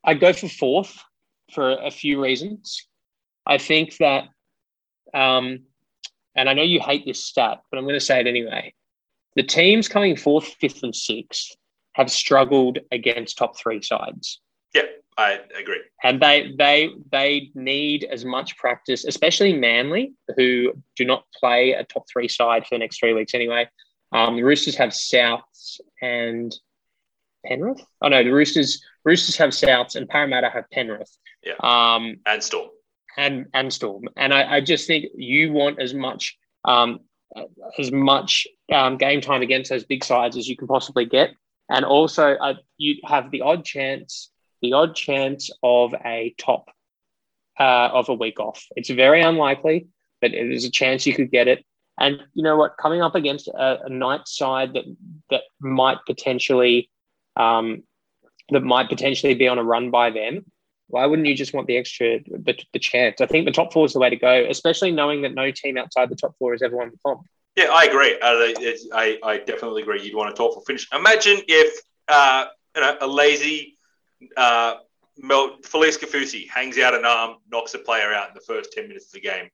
I'd 0.04 0.20
go 0.20 0.34
for 0.34 0.50
fourth 0.50 1.02
for 1.54 1.72
a 1.78 1.91
few 1.91 2.22
reasons. 2.22 2.86
I 3.47 3.58
think 3.58 3.97
that, 3.97 4.25
um, 5.13 5.60
and 6.36 6.49
I 6.49 6.53
know 6.53 6.63
you 6.63 6.79
hate 6.79 7.05
this 7.05 7.23
stat, 7.23 7.62
but 7.69 7.77
I'm 7.77 7.84
going 7.86 7.95
to 7.95 7.99
say 8.05 8.19
it 8.19 8.27
anyway. 8.27 8.73
The 9.36 9.43
teams 9.43 9.88
coming 9.88 10.15
fourth, 10.15 10.47
fifth, 10.60 10.84
and 10.84 10.95
sixth 10.95 11.55
have 11.93 12.12
struggled 12.12 12.79
against 12.91 13.38
top 13.38 13.58
three 13.58 13.81
sides. 13.81 14.39
Yeah, 14.73 14.84
I 15.17 15.39
agree. 15.58 15.79
and 16.03 16.21
they 16.21 16.53
they 16.58 16.89
they 17.12 17.51
need 17.55 18.03
as 18.05 18.25
much 18.25 18.58
practice, 18.58 19.05
especially 19.05 19.53
Manly, 19.53 20.13
who 20.36 20.73
do 20.97 21.05
not 21.05 21.25
play 21.39 21.71
a 21.71 21.84
top 21.86 22.05
three 22.12 22.27
side 22.27 22.63
for 22.67 22.75
the 22.75 22.79
next 22.79 22.99
three 22.99 23.13
weeks 23.13 23.34
anyway. 23.34 23.69
Um, 24.12 24.36
the 24.36 24.43
Roosters 24.43 24.75
have 24.75 24.89
Souths 24.89 25.79
and 26.01 26.53
Penrith. 27.45 27.81
Oh 28.01 28.10
no, 28.10 28.23
the 28.23 28.31
Roosters 28.31 28.81
Roosters 29.05 29.38
have 29.38 29.51
Souths 29.51 29.95
and 29.95 30.10
Parramatta 30.10 30.49
have 30.49 30.69
Penrith. 30.71 31.15
Yeah. 31.43 31.53
Um, 31.62 32.17
And 32.25 32.43
Storm. 32.43 32.69
And 33.17 33.47
and 33.54 33.71
Storm. 33.71 34.04
And 34.15 34.34
I, 34.34 34.58
I 34.58 34.62
just 34.62 34.88
think 34.88 35.06
you 35.15 35.51
want 35.51 35.82
as 35.82 35.93
much 35.93 36.38
um, 36.63 36.99
as 37.80 37.91
much 37.91 38.47
um, 38.71 38.97
game 38.97 39.21
time 39.21 39.41
against 39.41 39.69
those 39.69 39.86
big 39.86 40.04
sides 40.04 40.38
as 40.38 40.47
you 40.47 40.56
can 40.56 40.67
possibly 40.67 41.06
get, 41.06 41.32
and 41.69 41.86
also 41.86 42.34
uh, 42.36 42.56
you 42.78 42.95
have 43.06 43.32
the 43.32 43.41
odd 43.41 43.65
chance, 43.65 44.32
the 44.62 44.73
odd 44.73 44.95
chance 44.95 45.49
of 45.63 45.93
a 46.06 46.34
top 46.38 46.69
uh, 47.60 47.89
of 47.91 48.10
a 48.10 48.13
week 48.13 48.39
off. 48.39 48.65
It's 48.75 48.89
very 48.89 49.21
unlikely, 49.21 49.88
but 50.21 50.32
there's 50.32 50.65
a 50.65 50.71
chance 50.71 51.06
you 51.06 51.13
could 51.13 51.32
get 51.32 51.47
it. 51.47 51.65
And 51.99 52.21
you 52.34 52.43
know 52.43 52.58
what? 52.58 52.78
Coming 52.78 53.01
up 53.01 53.15
against 53.15 53.47
a, 53.47 53.86
a 53.86 53.89
night 53.89 54.28
side 54.28 54.73
that 54.73 54.86
that 55.30 55.43
might 55.60 55.99
potentially 56.06 56.89
um, 57.38 57.84
that 58.49 58.63
might 58.63 58.89
potentially 58.89 59.34
be 59.34 59.47
on 59.47 59.58
a 59.58 59.63
run 59.63 59.91
by 59.91 60.10
them. 60.10 60.45
Why 60.88 61.06
wouldn't 61.06 61.28
you 61.28 61.36
just 61.36 61.54
want 61.54 61.67
the 61.67 61.78
extra 61.78 62.19
the, 62.19 62.58
the 62.74 62.80
chance? 62.80 63.21
I 63.21 63.26
think 63.26 63.45
the 63.45 63.52
top 63.52 63.74
four 63.74 63.86
is 63.86 63.93
the 63.93 64.00
way 64.00 64.10
to 64.10 64.15
go, 64.15 64.45
especially 64.50 64.91
knowing 64.91 65.24
that 65.24 65.34
no 65.34 65.52
team 65.52 65.78
outside 65.78 66.10
the 66.10 66.15
top 66.15 66.36
four 66.38 66.52
has 66.54 66.62
ever 66.62 66.78
won 66.78 66.91
the 66.91 66.98
comp. 67.06 67.28
Yeah, 67.56 67.69
I 67.71 67.86
agree. 67.86 68.13
Uh, 68.21 68.93
I, 68.93 69.17
I 69.24 69.38
definitely 69.38 69.82
agree. 69.82 70.04
You'd 70.04 70.15
want 70.15 70.32
a 70.32 70.36
thoughtful 70.36 70.62
finish. 70.62 70.88
Imagine 70.93 71.39
if 71.48 71.82
uh, 72.08 72.45
you 72.76 72.82
know 72.82 72.98
a 73.02 73.08
lazy 73.08 73.78
uh, 74.38 74.76
Mel, 75.17 75.58
Felise 75.62 75.98
Kaufusi 75.98 76.50
hangs 76.50 76.78
out 76.78 76.93
an 76.93 77.06
arm, 77.06 77.38
knocks 77.50 77.74
a 77.74 77.80
player 77.80 78.13
out 78.13 78.30
in 78.30 78.34
the 78.36 78.41
first 78.41 78.74
ten 78.74 78.88
minutes 78.88 79.08
of 79.08 79.13
the 79.13 79.21
game. 79.21 79.50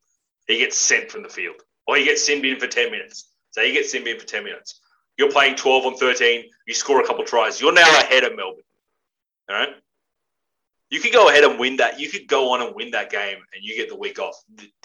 He 0.48 0.58
gets 0.58 0.78
sent 0.78 1.12
from 1.12 1.24
the 1.24 1.30
field, 1.30 1.58
or 1.88 1.96
he 1.96 2.04
gets 2.04 2.26
sinned 2.26 2.44
in 2.44 2.60
for 2.60 2.68
ten 2.68 2.92
minutes. 2.92 3.30
So 3.52 3.62
he 3.62 3.72
gets 3.72 3.92
sinned 3.92 4.08
in 4.08 4.20
for 4.20 4.26
ten 4.26 4.44
minutes. 4.44 4.82
You're 5.18 5.32
playing 5.32 5.56
twelve 5.56 5.86
on 5.86 5.96
thirteen. 5.96 6.46
You 6.66 6.74
score 6.74 7.02
a 7.02 7.06
couple 7.06 7.24
tries. 7.24 7.62
You're 7.62 7.74
now 7.74 8.00
ahead 8.00 8.24
of 8.24 8.36
Melbourne. 8.36 8.64
All 9.50 9.56
right. 9.56 9.70
You 10.92 11.00
could 11.00 11.14
go 11.14 11.30
ahead 11.30 11.44
and 11.44 11.58
win 11.58 11.78
that. 11.78 12.00
You 12.00 12.10
could 12.10 12.28
go 12.28 12.52
on 12.52 12.62
and 12.62 12.76
win 12.76 12.92
that 12.92 13.10
game, 13.10 13.38
and 13.54 13.64
you 13.64 13.76
get 13.76 13.90
the 13.90 13.96
week 13.96 14.20
off. 14.20 14.36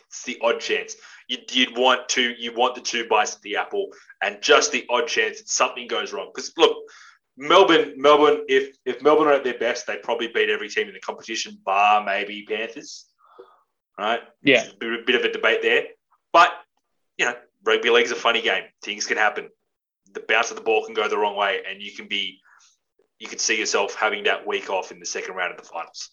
It's 0.09 0.25
the 0.25 0.39
odd 0.41 0.61
chance 0.61 0.97
you'd, 1.29 1.55
you'd 1.55 1.77
want 1.77 2.09
to 2.11 2.35
you 2.39 2.55
want 2.55 2.75
the 2.75 2.81
two 2.81 3.07
bites 3.09 3.37
at 3.37 3.43
the 3.43 3.57
apple 3.57 3.89
and 4.23 4.41
just 4.41 4.73
the 4.73 4.87
odd 4.91 5.07
chance 5.07 5.39
that 5.39 5.49
something 5.49 5.87
goes 5.87 6.13
wrong 6.13 6.31
because 6.35 6.53
look 6.57 6.77
melbourne 7.37 7.95
melbourne 7.97 8.45
if 8.49 8.77
if 8.85 9.03
melbourne 9.03 9.29
are 9.29 9.33
at 9.33 9.45
their 9.45 9.59
best 9.59 9.87
they 9.87 9.97
probably 9.97 10.29
beat 10.29 10.49
every 10.49 10.69
team 10.69 10.89
in 10.89 10.95
the 10.95 11.01
competition 11.01 11.59
bar 11.65 12.05
maybe 12.05 12.45
panthers 12.49 13.07
right 13.99 14.21
Yeah. 14.43 14.63
It's 14.63 14.73
a 14.73 14.77
bit, 14.77 15.01
a 15.01 15.05
bit 15.05 15.15
of 15.17 15.25
a 15.25 15.33
debate 15.33 15.63
there 15.63 15.85
but 16.33 16.53
you 17.19 17.27
know 17.27 17.35
rugby 17.65 17.91
league's 17.91 18.11
a 18.11 18.17
funny 18.17 18.41
game 18.41 18.65
things 18.83 19.07
can 19.07 19.19
happen 19.19 19.49
the 20.13 20.21
bounce 20.21 20.51
of 20.51 20.57
the 20.57 20.63
ball 20.63 20.85
can 20.85 20.95
go 20.95 21.09
the 21.09 21.19
wrong 21.19 21.37
way 21.37 21.63
and 21.69 21.83
you 21.83 21.93
can 21.93 22.09
be 22.09 22.41
you 23.19 23.29
could 23.29 23.41
see 23.41 23.59
yourself 23.59 23.95
having 23.95 24.25
that 24.25 24.47
week 24.47 24.71
off 24.71 24.93
in 24.93 25.01
the 25.01 25.07
second 25.07 25.35
round 25.35 25.53
of 25.53 25.59
the 25.59 25.69
finals 25.69 26.11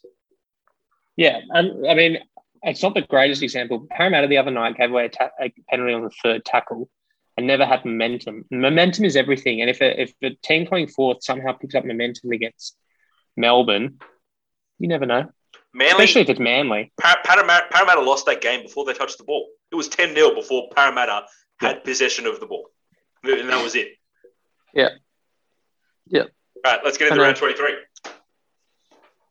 Yeah, 1.16 1.39
and 1.50 1.88
I 1.88 1.96
mean, 1.96 2.20
it's 2.63 2.82
not 2.82 2.94
the 2.94 3.02
greatest 3.02 3.44
example. 3.44 3.88
Parramatta 3.89 4.28
the 4.28 4.38
other 4.38 4.52
night 4.52 4.78
gave 4.78 4.89
away 4.89 5.06
a, 5.06 5.10
ta- 5.10 5.32
a 5.39 5.54
penalty 5.70 5.94
on 5.94 6.04
the 6.04 6.12
third 6.24 6.46
tackle 6.46 6.89
and 7.38 7.48
never 7.48 7.66
had 7.66 7.84
momentum. 7.84 8.46
Momentum 8.52 9.06
is 9.06 9.16
everything, 9.16 9.62
and 9.62 9.70
if 9.70 9.82
a, 9.82 10.02
if 10.02 10.13
a 10.24 10.32
team 10.44 10.66
coming 10.66 10.88
fourth 10.88 11.24
somehow 11.24 11.54
picks 11.54 11.76
up 11.76 11.86
momentum 11.86 12.32
against 12.32 12.78
Melbourne, 13.36 14.00
you 14.80 14.88
never 14.88 15.06
know. 15.06 15.30
manly 15.74 15.92
Especially 15.92 16.22
if 16.22 16.30
it's 16.30 16.39
Manly. 16.39 16.92
Par- 17.00 17.20
Parramatta, 17.24 17.68
Parramatta 17.72 18.02
lost 18.02 18.26
that 18.28 18.42
game 18.42 18.63
before 18.63 18.86
they 18.86 18.94
touched 18.94 19.18
the 19.18 19.24
ball. 19.24 19.48
It 19.72 19.76
was 19.76 19.88
10 19.89 20.13
0 20.13 20.36
before 20.36 20.70
Parramatta 20.76 21.26
had 21.60 21.84
possession 21.84 22.28
of 22.28 22.39
the 22.39 22.46
ball. 22.46 22.70
And 23.24 23.50
that 23.50 23.63
was 23.63 23.76
it. 23.76 23.89
Yeah. 24.74 24.89
Yeah. 26.08 26.24
All 26.63 26.71
right, 26.71 26.82
let's 26.84 26.97
get 26.97 27.10
into 27.10 27.21
round 27.21 27.36
23. 27.36 27.76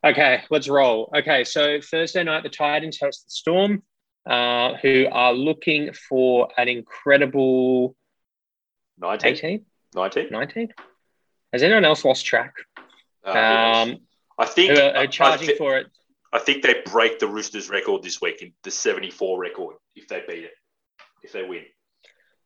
Okay, 0.05 0.43
let's 0.51 0.69
roll. 0.69 1.11
Okay, 1.17 1.45
so 1.45 1.81
Thursday 1.81 2.25
night 2.25 2.43
the 2.43 2.49
Titans 2.49 2.99
host 3.01 3.25
the 3.25 3.31
Storm, 3.31 3.83
uh, 4.29 4.75
who 4.83 5.07
are 5.11 5.33
looking 5.33 5.93
for 6.09 6.49
an 6.59 6.69
incredible 6.69 7.97
19. 8.99 9.31
18, 9.31 9.65
19. 9.95 10.29
19. 10.31 10.69
Has 11.53 11.63
anyone 11.63 11.85
else 11.85 12.05
lost 12.05 12.27
track? 12.27 12.55
Uh? 13.25 13.31
Um, 13.31 13.99
I 14.39 14.47
think 14.47 14.73
who 14.73 14.83
are, 14.83 14.97
are 14.97 15.07
charging 15.07 15.49
thi- 15.49 15.57
for 15.57 15.79
it? 15.79 15.87
I 16.33 16.39
think 16.39 16.63
they 16.63 16.83
break 16.87 17.19
the 17.19 17.27
Roosters 17.29 17.69
record 17.69 18.03
this 18.03 18.21
week 18.21 18.43
in 18.43 18.53
the 18.63 18.71
74 18.71 19.39
record 19.39 19.77
if 19.95 20.09
they 20.09 20.23
beat 20.27 20.45
it, 20.45 20.53
if 21.23 21.33
they 21.33 21.43
win. 21.45 21.65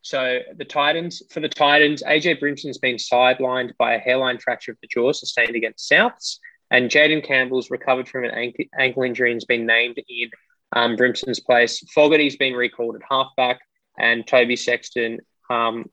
So 0.06 0.38
the 0.56 0.64
Titans, 0.64 1.20
for 1.30 1.40
the 1.40 1.48
Titans, 1.48 2.00
AJ 2.04 2.38
Brimson's 2.38 2.78
been 2.78 2.94
sidelined 2.94 3.76
by 3.76 3.94
a 3.94 3.98
hairline 3.98 4.38
fracture 4.38 4.70
of 4.70 4.78
the 4.80 4.86
jaw 4.86 5.10
sustained 5.10 5.56
against 5.56 5.90
Souths, 5.90 6.38
and 6.70 6.88
Jayden 6.88 7.26
Campbell's 7.26 7.72
recovered 7.72 8.08
from 8.08 8.22
an 8.24 8.30
ankle, 8.78 9.02
injury 9.02 9.32
and 9.32 9.36
has 9.38 9.44
been 9.46 9.66
named 9.66 9.98
in 10.08 10.30
um, 10.76 10.94
Brimson's 10.94 11.40
place. 11.40 11.82
Fogarty's 11.92 12.36
been 12.36 12.54
recalled 12.54 12.94
at 12.94 13.02
halfback, 13.10 13.58
and 13.98 14.24
Toby 14.24 14.54
Sexton 14.54 15.18
um, 15.50 15.90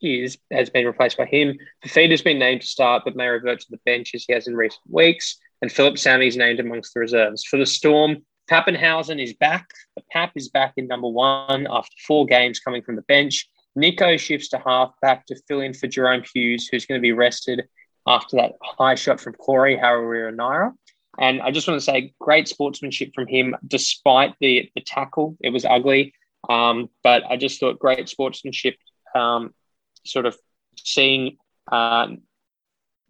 is 0.00 0.38
has 0.52 0.70
been 0.70 0.86
replaced 0.86 1.18
by 1.18 1.26
him. 1.26 1.58
Fifita's 1.84 2.22
been 2.22 2.38
named 2.38 2.60
to 2.60 2.68
start, 2.68 3.02
but 3.04 3.16
may 3.16 3.26
revert 3.26 3.58
to 3.58 3.70
the 3.70 3.80
bench 3.84 4.12
as 4.14 4.26
he 4.28 4.32
has 4.32 4.46
in 4.46 4.54
recent 4.54 4.82
weeks. 4.88 5.40
And 5.60 5.72
Phillip 5.72 5.98
Sami's 5.98 6.36
named 6.36 6.60
amongst 6.60 6.94
the 6.94 7.00
reserves. 7.00 7.42
For 7.42 7.56
the 7.56 7.66
Storm, 7.66 8.18
Papenhuyzen 8.50 9.22
is 9.22 9.32
back. 9.34 9.68
The 9.96 10.02
Pap 10.10 10.32
is 10.34 10.48
back 10.48 10.74
in 10.76 10.88
number 10.88 11.08
one 11.08 11.66
after 11.70 11.94
four 12.06 12.26
games 12.26 12.58
coming 12.58 12.82
from 12.82 12.96
the 12.96 13.02
bench. 13.02 13.48
Nicho 13.78 14.18
shifts 14.18 14.48
to 14.48 14.58
halfback 14.58 15.26
to 15.26 15.40
fill 15.46 15.60
in 15.60 15.72
for 15.72 15.86
Jahrome 15.86 16.26
Hughes, 16.34 16.66
who's 16.66 16.84
going 16.86 16.98
to 16.98 17.02
be 17.02 17.12
rested 17.12 17.62
after 18.08 18.36
that 18.36 18.52
high 18.62 18.96
shot 18.96 19.20
from 19.20 19.34
Corey 19.34 19.76
Harawira-Naera. 19.76 20.72
And 21.18 21.40
I 21.40 21.52
just 21.52 21.68
want 21.68 21.78
to 21.78 21.84
say, 21.84 22.12
great 22.18 22.48
sportsmanship 22.48 23.12
from 23.14 23.28
him, 23.28 23.54
despite 23.66 24.34
the, 24.40 24.68
the 24.74 24.80
tackle. 24.80 25.36
It 25.40 25.50
was 25.50 25.64
ugly. 25.64 26.14
Um, 26.48 26.88
but 27.04 27.22
I 27.28 27.36
just 27.36 27.60
thought 27.60 27.78
great 27.78 28.08
sportsmanship, 28.08 28.76
um, 29.14 29.54
sort 30.04 30.26
of 30.26 30.36
seeing 30.76 31.36
um, 31.70 32.22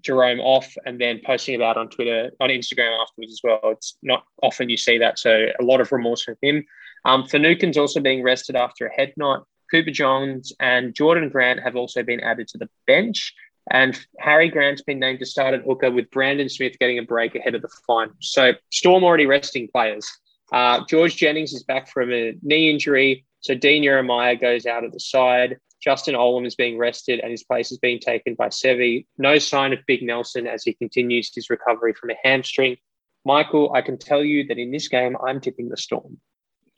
Jahrome 0.02 0.40
off 0.40 0.74
and 0.86 1.00
then 1.00 1.20
posting 1.24 1.54
about 1.54 1.76
on 1.76 1.88
Twitter, 1.88 2.30
on 2.40 2.50
Instagram 2.50 3.00
afterwards 3.00 3.32
as 3.32 3.40
well. 3.42 3.60
It's 3.64 3.96
not 4.02 4.24
often 4.42 4.68
you 4.68 4.76
see 4.76 4.98
that. 4.98 5.18
So 5.18 5.46
a 5.58 5.64
lot 5.64 5.80
of 5.80 5.92
remorse 5.92 6.22
from 6.22 6.36
him. 6.42 6.64
Um, 7.04 7.26
Finucane's 7.26 7.78
also 7.78 8.00
being 8.00 8.22
rested 8.22 8.56
after 8.56 8.86
a 8.86 8.92
head 8.92 9.12
knot. 9.16 9.44
Cooper 9.70 9.90
Johns 9.90 10.52
and 10.60 10.94
Jordan 10.94 11.28
Grant 11.28 11.62
have 11.62 11.76
also 11.76 12.02
been 12.02 12.20
added 12.20 12.48
to 12.48 12.58
the 12.58 12.68
bench. 12.86 13.34
And 13.70 13.98
Harry 14.18 14.48
Grant's 14.48 14.82
been 14.82 14.98
named 14.98 15.20
to 15.20 15.26
start 15.26 15.54
at 15.54 15.62
hooker 15.62 15.90
with 15.90 16.10
Brandon 16.10 16.48
Smith 16.48 16.78
getting 16.80 16.98
a 16.98 17.02
break 17.02 17.34
ahead 17.34 17.54
of 17.54 17.62
the 17.62 17.70
final. 17.86 18.14
So 18.20 18.52
Storm 18.70 19.04
already 19.04 19.26
resting 19.26 19.68
players. 19.68 20.10
Uh, 20.52 20.84
George 20.88 21.16
Jennings 21.16 21.52
is 21.52 21.62
back 21.62 21.88
from 21.88 22.12
a 22.12 22.34
knee 22.42 22.70
injury. 22.70 23.24
So 23.40 23.54
Dean 23.54 23.84
Ieremia 23.84 24.40
goes 24.40 24.66
out 24.66 24.84
at 24.84 24.92
the 24.92 25.00
side. 25.00 25.58
Justin 25.82 26.14
Olam 26.14 26.46
is 26.46 26.54
being 26.54 26.76
rested 26.78 27.20
and 27.20 27.30
his 27.30 27.42
place 27.42 27.72
is 27.72 27.78
being 27.78 27.98
taken 28.00 28.34
by 28.34 28.48
Seve. 28.48 29.06
No 29.18 29.38
sign 29.38 29.72
of 29.72 29.78
Big 29.86 30.02
Nelson 30.02 30.46
as 30.46 30.62
he 30.62 30.74
continues 30.74 31.30
his 31.34 31.48
recovery 31.50 31.94
from 31.94 32.10
a 32.10 32.16
hamstring. 32.22 32.76
Michael, 33.24 33.72
I 33.74 33.82
can 33.82 33.98
tell 33.98 34.22
you 34.22 34.46
that 34.48 34.58
in 34.58 34.70
this 34.70 34.88
game, 34.88 35.16
I'm 35.26 35.40
tipping 35.40 35.68
the 35.68 35.76
Storm. 35.76 36.18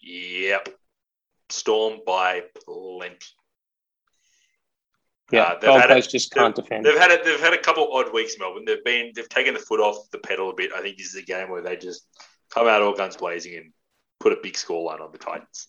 Yep. 0.01 0.69
Storm 1.51 2.01
by 2.07 2.43
plenty. 2.65 3.17
Yeah, 5.31 5.43
Uh, 5.45 5.53
they've 5.55 5.61
Gold 5.69 5.81
had 5.81 5.91
a- 5.91 5.95
Coast 5.95 6.11
just 6.11 6.33
can't 6.33 6.55
defend. 6.55 6.85
They've 6.85 6.99
had 6.99 7.11
a, 7.11 7.23
they've 7.25 7.41
had 7.41 7.55
a 7.55 7.59
couple 7.59 7.93
odd 7.93 8.13
weeks, 8.13 8.37
Melbourne. 8.39 8.65
They've 8.67 8.85
been 8.85 9.13
they've 9.15 9.29
taken 9.29 9.55
the 9.55 9.61
foot 9.61 9.81
off 9.81 10.11
the 10.11 10.19
pedal 10.19 10.51
a 10.51 10.55
bit. 10.55 10.73
I 10.75 10.83
think 10.83 10.99
this 10.99 11.09
is 11.09 11.17
a 11.17 11.23
game 11.23 11.49
where 11.51 11.63
they 11.63 11.77
just 11.77 12.07
come 12.51 12.67
out 12.69 12.83
all 12.83 12.93
guns 12.95 13.17
blazing 13.17 13.57
and 13.57 13.73
put 14.21 14.33
a 14.33 14.37
big 14.43 14.55
scoreline 14.55 15.01
on 15.01 15.11
the 15.11 15.19
Titans. 15.19 15.69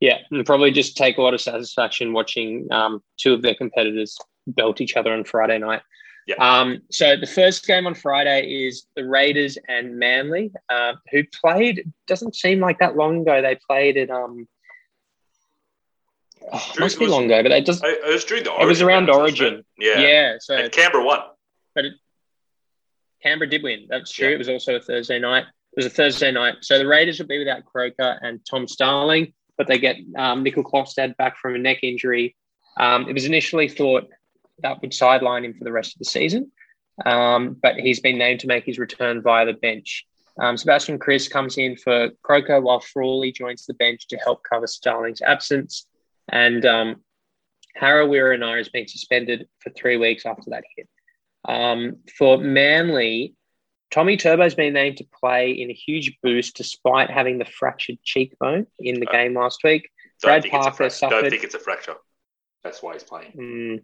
Yeah, 0.00 0.18
and 0.30 0.46
probably 0.46 0.70
just 0.70 0.96
take 0.96 1.18
a 1.18 1.22
lot 1.22 1.34
of 1.34 1.40
satisfaction 1.40 2.12
watching 2.12 2.68
um, 2.70 3.02
two 3.16 3.34
of 3.34 3.42
their 3.42 3.54
competitors 3.54 4.16
belt 4.46 4.80
each 4.80 4.96
other 4.96 5.12
on 5.12 5.24
Friday 5.24 5.58
night. 5.58 5.82
Yeah. 6.26 6.36
Um, 6.36 6.82
so 6.90 7.16
the 7.16 7.26
first 7.26 7.66
game 7.66 7.86
on 7.86 7.94
Friday 7.94 8.66
is 8.66 8.84
the 8.94 9.04
Raiders 9.04 9.56
and 9.66 9.98
Manly, 9.98 10.52
uh, 10.68 10.92
who 11.10 11.22
played. 11.42 11.90
Doesn't 12.06 12.36
seem 12.36 12.60
like 12.60 12.78
that 12.80 12.96
long 12.96 13.22
ago. 13.22 13.40
They 13.40 13.58
played 13.66 13.96
at 13.96 14.10
um, 14.10 14.46
oh, 16.52 16.70
Drew- 16.74 16.84
must 16.84 16.98
be 16.98 17.06
was- 17.06 17.12
long 17.12 17.24
ago, 17.24 17.42
but 17.42 17.52
it 17.52 17.64
does. 17.64 17.80
It 17.82 18.06
was 18.06 18.24
during 18.24 18.44
the 18.44 18.52
It 18.60 18.66
was 18.66 18.82
around 18.82 19.08
Origin. 19.10 19.64
Yeah. 19.78 20.00
Yeah. 20.00 20.36
so 20.38 20.54
And 20.54 20.70
Canberra 20.70 21.04
won. 21.04 21.20
But 21.74 21.86
it, 21.86 21.94
Canberra 23.22 23.48
did 23.48 23.62
win. 23.62 23.86
That's 23.88 24.12
true. 24.12 24.28
Yeah. 24.28 24.34
It 24.34 24.38
was 24.38 24.48
also 24.48 24.76
a 24.76 24.80
Thursday 24.80 25.18
night. 25.18 25.44
It 25.72 25.76
was 25.76 25.86
a 25.86 25.90
Thursday 25.90 26.30
night. 26.30 26.56
So 26.60 26.78
the 26.78 26.86
Raiders 26.86 27.18
will 27.18 27.26
be 27.26 27.38
without 27.38 27.64
Croker 27.64 28.18
and 28.22 28.40
Tom 28.48 28.68
Starling, 28.68 29.32
but 29.58 29.66
they 29.66 29.78
get 29.78 29.96
um, 30.16 30.42
Nickel 30.42 30.64
Klostad 30.64 31.16
back 31.16 31.36
from 31.36 31.54
a 31.54 31.58
neck 31.58 31.80
injury. 31.82 32.36
Um, 32.78 33.08
it 33.08 33.12
was 33.12 33.26
initially 33.26 33.68
thought 33.68 34.08
that 34.62 34.80
would 34.80 34.94
sideline 34.94 35.44
him 35.44 35.54
for 35.54 35.64
the 35.64 35.72
rest 35.72 35.94
of 35.94 35.98
the 35.98 36.04
season. 36.04 36.50
um, 37.04 37.56
but 37.60 37.76
he's 37.76 38.00
been 38.00 38.18
named 38.18 38.40
to 38.40 38.46
make 38.46 38.64
his 38.64 38.78
return 38.78 39.22
via 39.22 39.46
the 39.46 39.52
bench. 39.52 40.06
Um, 40.40 40.56
Sebastian 40.56 40.98
Kris 40.98 41.28
comes 41.28 41.58
in 41.58 41.76
for 41.76 42.10
Croker 42.22 42.60
while 42.60 42.80
Frawley 42.80 43.32
joins 43.32 43.66
the 43.66 43.74
bench 43.74 44.06
to 44.08 44.16
help 44.16 44.42
cover 44.48 44.66
Starling's 44.66 45.22
absence. 45.22 45.86
And 46.28 46.64
um, 46.64 47.02
Harawira 47.80 48.56
has 48.56 48.68
been 48.68 48.86
suspended 48.86 49.48
for 49.58 49.70
three 49.70 49.96
weeks 49.96 50.26
after 50.26 50.50
that 50.50 50.64
hit. 50.76 50.88
Um, 51.48 51.98
for 52.16 52.38
Manly, 52.38 53.34
Tommy 53.90 54.16
Turbo's 54.16 54.54
been 54.54 54.74
named 54.74 54.98
to 54.98 55.04
play 55.20 55.52
in 55.52 55.70
a 55.70 55.74
huge 55.74 56.18
boost 56.22 56.56
despite 56.56 57.10
having 57.10 57.38
the 57.38 57.44
fractured 57.46 57.96
cheekbone 58.02 58.66
in 58.78 59.00
the 59.00 59.06
Uh, 59.08 59.12
game 59.12 59.34
last 59.34 59.64
week. 59.64 59.88
Don't 60.20 60.28
Brad 60.30 60.42
think 60.42 60.54
it's 60.54 60.66
a 60.66 60.70
Parker 60.70 60.84
frac- 60.84 61.00
Don't 61.00 61.10
suffered- 61.10 61.30
think 61.30 61.44
it's 61.44 61.54
a 61.54 61.58
fracture. 61.58 61.96
That's 62.62 62.82
why 62.82 62.92
he's 62.94 63.04
playing. 63.04 63.32
Mm. 63.32 63.82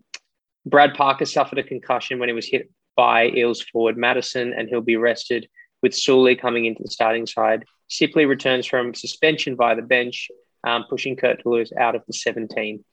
Brad 0.67 0.95
Parker 0.95 1.25
suffered 1.25 1.59
a 1.59 1.63
concussion 1.63 2.19
when 2.19 2.29
he 2.29 2.35
was 2.35 2.47
hit 2.47 2.71
by 2.97 3.29
Eels 3.29 3.63
forward 3.63 3.97
Matterson, 3.97 4.53
and 4.53 4.69
he'll 4.69 4.81
be 4.81 4.97
rested 4.97 5.49
with 5.83 5.95
Sully 5.95 6.37
coming 6.37 6.65
into 6.67 6.83
the 6.83 6.91
starting 6.91 7.27
side. 7.27 7.65
Sipley 7.89 8.27
returns 8.27 8.67
from 8.67 8.95
suspension 8.95 9.57
via 9.57 9.77
the 9.77 9.83
bench, 9.83 10.31
um, 10.67 10.85
pushing 10.89 11.17
Kurt 11.17 11.43
Toulouse 11.43 11.73
out 11.79 11.95
of 11.95 12.05
the 12.07 12.13
17. 12.13 12.85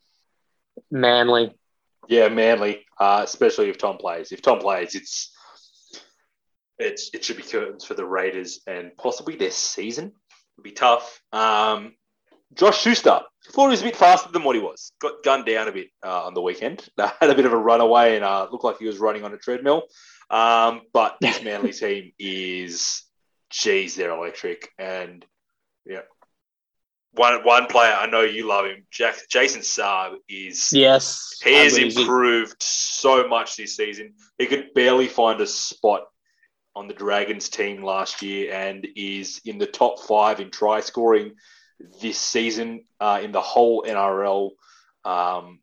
Manly. 0.90 1.52
Yeah, 2.08 2.28
Manly, 2.28 2.84
uh, 2.98 3.20
especially 3.24 3.68
if 3.70 3.78
Tom 3.78 3.96
plays. 3.96 4.32
If 4.32 4.42
Tom 4.42 4.58
plays, 4.58 4.94
it's 4.94 5.34
it's 6.82 7.10
it 7.14 7.24
should 7.24 7.36
be 7.36 7.42
curtains 7.42 7.84
for 7.84 7.94
the 7.94 8.04
Raiders 8.04 8.60
and 8.66 8.96
possibly 8.96 9.36
their 9.36 9.50
season. 9.50 10.12
It'll 10.56 10.64
be 10.64 10.72
tough. 10.72 11.20
Um, 11.32 11.94
Josh 12.54 12.82
Schuster 12.82 13.20
thought 13.50 13.66
he 13.66 13.70
was 13.70 13.80
a 13.80 13.84
bit 13.84 13.96
faster 13.96 14.30
than 14.30 14.44
what 14.44 14.56
he 14.56 14.62
was. 14.62 14.92
Got 15.00 15.22
gunned 15.22 15.46
down 15.46 15.68
a 15.68 15.72
bit 15.72 15.88
uh, 16.04 16.24
on 16.24 16.34
the 16.34 16.42
weekend. 16.42 16.86
Had 16.98 17.30
a 17.30 17.34
bit 17.34 17.46
of 17.46 17.52
a 17.52 17.56
runaway 17.58 18.16
and 18.16 18.24
uh, 18.24 18.48
looked 18.50 18.64
like 18.64 18.78
he 18.78 18.86
was 18.86 18.98
running 18.98 19.24
on 19.24 19.32
a 19.32 19.38
treadmill. 19.38 19.84
Um, 20.30 20.82
but 20.92 21.16
this 21.20 21.42
Manly 21.44 21.72
team 21.72 22.12
is, 22.18 23.04
geez, 23.50 23.96
they're 23.96 24.10
electric. 24.10 24.68
And 24.78 25.24
yeah, 25.86 26.02
one 27.14 27.44
one 27.44 27.66
player 27.66 27.92
I 27.92 28.06
know 28.06 28.22
you 28.22 28.46
love 28.46 28.66
him, 28.66 28.86
Jack, 28.90 29.16
Jason 29.30 29.62
Saab 29.62 30.16
is 30.28 30.70
Yes. 30.72 31.38
he 31.42 31.54
has 31.54 31.76
improved 31.76 32.62
so 32.62 33.28
much 33.28 33.56
this 33.56 33.76
season. 33.76 34.14
He 34.38 34.46
could 34.46 34.74
barely 34.74 35.08
find 35.08 35.40
a 35.40 35.46
spot 35.46 36.02
on 36.74 36.88
the 36.88 36.94
Dragons 36.94 37.48
team 37.48 37.82
last 37.82 38.22
year 38.22 38.52
and 38.52 38.86
is 38.96 39.40
in 39.44 39.58
the 39.58 39.66
top 39.66 40.00
five 40.00 40.40
in 40.40 40.50
try 40.50 40.80
scoring 40.80 41.32
this 42.00 42.18
season 42.18 42.84
uh, 43.00 43.20
in 43.22 43.32
the 43.32 43.40
whole 43.40 43.84
NRL. 43.84 44.50
Um, 45.04 45.60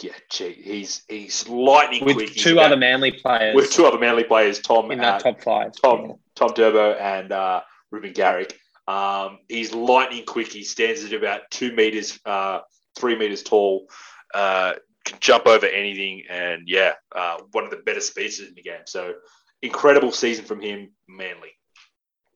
yeah, 0.00 0.12
gee, 0.30 0.52
he's 0.52 1.02
he's 1.08 1.48
lightning 1.48 2.04
With 2.04 2.16
quick. 2.16 2.34
Two 2.34 2.60
other 2.60 2.76
Manly 2.76 3.12
players 3.12 3.56
with 3.56 3.72
two 3.72 3.84
other 3.84 3.98
Manly 3.98 4.24
players, 4.24 4.60
Tom 4.60 4.90
in 4.90 5.00
uh, 5.00 5.02
that 5.02 5.22
top 5.22 5.42
five. 5.42 5.72
Tom 5.82 6.14
Tom 6.36 6.54
Turbo 6.54 6.92
and 6.92 7.32
uh, 7.32 7.62
Reuben 7.90 8.12
Garrick. 8.12 8.58
Um, 8.86 9.38
he's 9.48 9.74
lightning 9.74 10.24
quick. 10.24 10.48
He 10.48 10.64
stands 10.64 11.04
at 11.04 11.12
about 11.12 11.50
two 11.50 11.72
meters, 11.72 12.18
uh, 12.24 12.60
three 12.96 13.16
meters 13.16 13.42
tall. 13.42 13.88
Uh, 14.32 14.74
can 15.04 15.18
jump 15.20 15.46
over 15.46 15.66
anything, 15.66 16.22
and 16.30 16.62
yeah, 16.66 16.92
uh, 17.14 17.38
one 17.52 17.64
of 17.64 17.70
the 17.70 17.78
better 17.78 18.00
speedsters 18.00 18.48
in 18.48 18.54
the 18.54 18.62
game. 18.62 18.82
So 18.86 19.14
incredible 19.62 20.12
season 20.12 20.44
from 20.44 20.60
him, 20.60 20.90
Manly. 21.08 21.50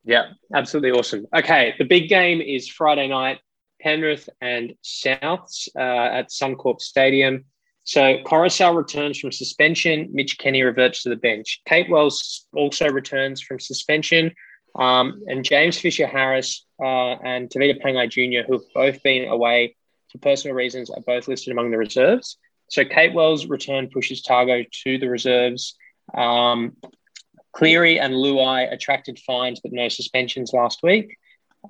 Yeah, 0.05 0.31
absolutely 0.55 0.91
awesome. 0.91 1.27
Okay, 1.35 1.75
the 1.79 1.85
big 1.85 2.09
game 2.09 2.41
is 2.41 2.69
Friday 2.69 3.09
night, 3.09 3.39
Penrith 3.81 4.29
and 4.41 4.75
Souths 4.83 5.69
uh, 5.77 6.19
at 6.19 6.31
Suncorp 6.31 6.81
Stadium. 6.81 7.45
So 7.85 8.19
Koroisau 8.25 8.77
returns 8.77 9.19
from 9.19 9.33
suspension. 9.33 10.09
Mitch 10.13 10.39
Kenny 10.39 10.63
reverts 10.63 11.03
to 11.03 11.09
the 11.09 11.17
bench. 11.17 11.61
Kate 11.67 11.91
Wells 11.91 12.47
also 12.55 12.89
returns 12.89 13.41
from 13.41 13.59
suspension. 13.59 14.33
Um, 14.79 15.23
and 15.27 15.45
James 15.45 15.79
Fisher 15.79 16.07
Harris 16.07 16.65
uh, 16.81 17.13
and 17.25 17.51
Tevita 17.51 17.83
Pangai 17.83 18.09
Jr., 18.09 18.47
who 18.47 18.55
have 18.55 18.73
both 18.75 19.03
been 19.03 19.29
away 19.29 19.77
for 20.11 20.19
personal 20.19 20.57
reasons, 20.57 20.91
are 20.91 21.03
both 21.07 21.29
listed 21.29 21.53
among 21.53 21.71
the 21.71 21.79
reserves. 21.79 22.39
So 22.71 22.85
Kate 22.85 23.13
Wells' 23.13 23.47
return 23.47 23.91
pushes 23.93 24.23
Targo 24.23 24.65
to 24.85 24.99
the 24.99 25.09
reserves. 25.09 25.77
Um, 26.15 26.77
Cleary 27.53 28.01
and 28.01 28.15
Luai 28.15 28.73
attracted 28.73 29.19
fines 29.19 29.61
but 29.61 29.73
no 29.73 29.89
suspensions 29.89 30.53
last 30.53 30.83
week, 30.83 31.17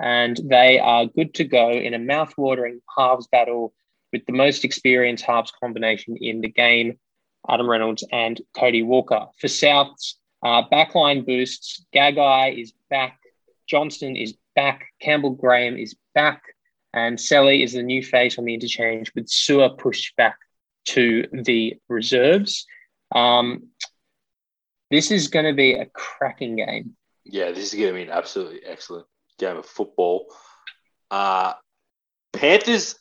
and 0.01 0.38
they 0.45 0.79
are 0.79 1.07
good 1.07 1.35
to 1.35 1.45
go 1.45 1.71
in 1.71 1.95
a 1.95 1.99
mouth-watering 1.99 2.81
halves 2.97 3.27
battle 3.29 3.75
with 4.12 4.25
the 4.27 4.33
most 4.33 4.64
experienced 4.64 5.25
halves 5.25 5.53
combination 5.61 6.16
in 6.21 6.40
the 6.40 6.49
game, 6.49 6.99
Adam 7.49 7.68
Reynolds 7.68 8.05
and 8.12 8.40
Cody 8.57 8.83
Walker. 8.83 9.27
For 9.40 9.49
Souths, 9.49 10.14
uh, 10.42 10.62
backline 10.71 11.27
boosts. 11.27 11.85
Gagai 11.95 12.61
is 12.61 12.73
back. 12.90 13.18
Johnston 13.66 14.16
is 14.16 14.35
back. 14.55 14.87
Campbell 15.01 15.31
Graham 15.31 15.77
is 15.77 15.95
back. 16.14 16.42
And 16.95 17.16
Selly 17.16 17.64
is 17.64 17.73
the 17.73 17.83
new 17.83 18.03
face 18.03 18.38
on 18.38 18.45
the 18.45 18.55
interchange 18.55 19.12
with 19.14 19.29
Sewer 19.29 19.71
pushed 19.71 20.14
back 20.16 20.37
to 20.87 21.27
the 21.33 21.77
reserves. 21.88 22.66
Um, 23.14 23.68
this 24.92 25.11
is 25.11 25.28
going 25.28 25.46
to 25.46 25.55
be 25.55 25.74
a 25.74 25.87
cracking 25.87 26.57
game. 26.57 26.94
Yeah, 27.24 27.50
this 27.50 27.72
is 27.72 27.78
going 27.78 27.88
to 27.88 27.94
be 27.94 28.02
an 28.02 28.11
absolutely 28.11 28.61
excellent 28.64 29.07
game 29.38 29.57
of 29.57 29.66
football. 29.66 30.26
Uh, 31.11 31.55
Panthers 32.33 32.96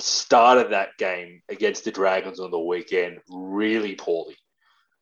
started 0.00 0.70
that 0.72 0.96
game 0.98 1.42
against 1.48 1.84
the 1.84 1.90
Dragons 1.90 2.40
on 2.40 2.50
the 2.50 2.58
weekend 2.58 3.18
really 3.28 3.94
poorly. 3.94 4.36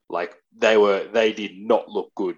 Like 0.08 0.34
they 0.56 0.76
were, 0.76 1.08
they 1.12 1.32
did 1.32 1.52
not 1.56 1.88
look 1.88 2.12
good. 2.14 2.36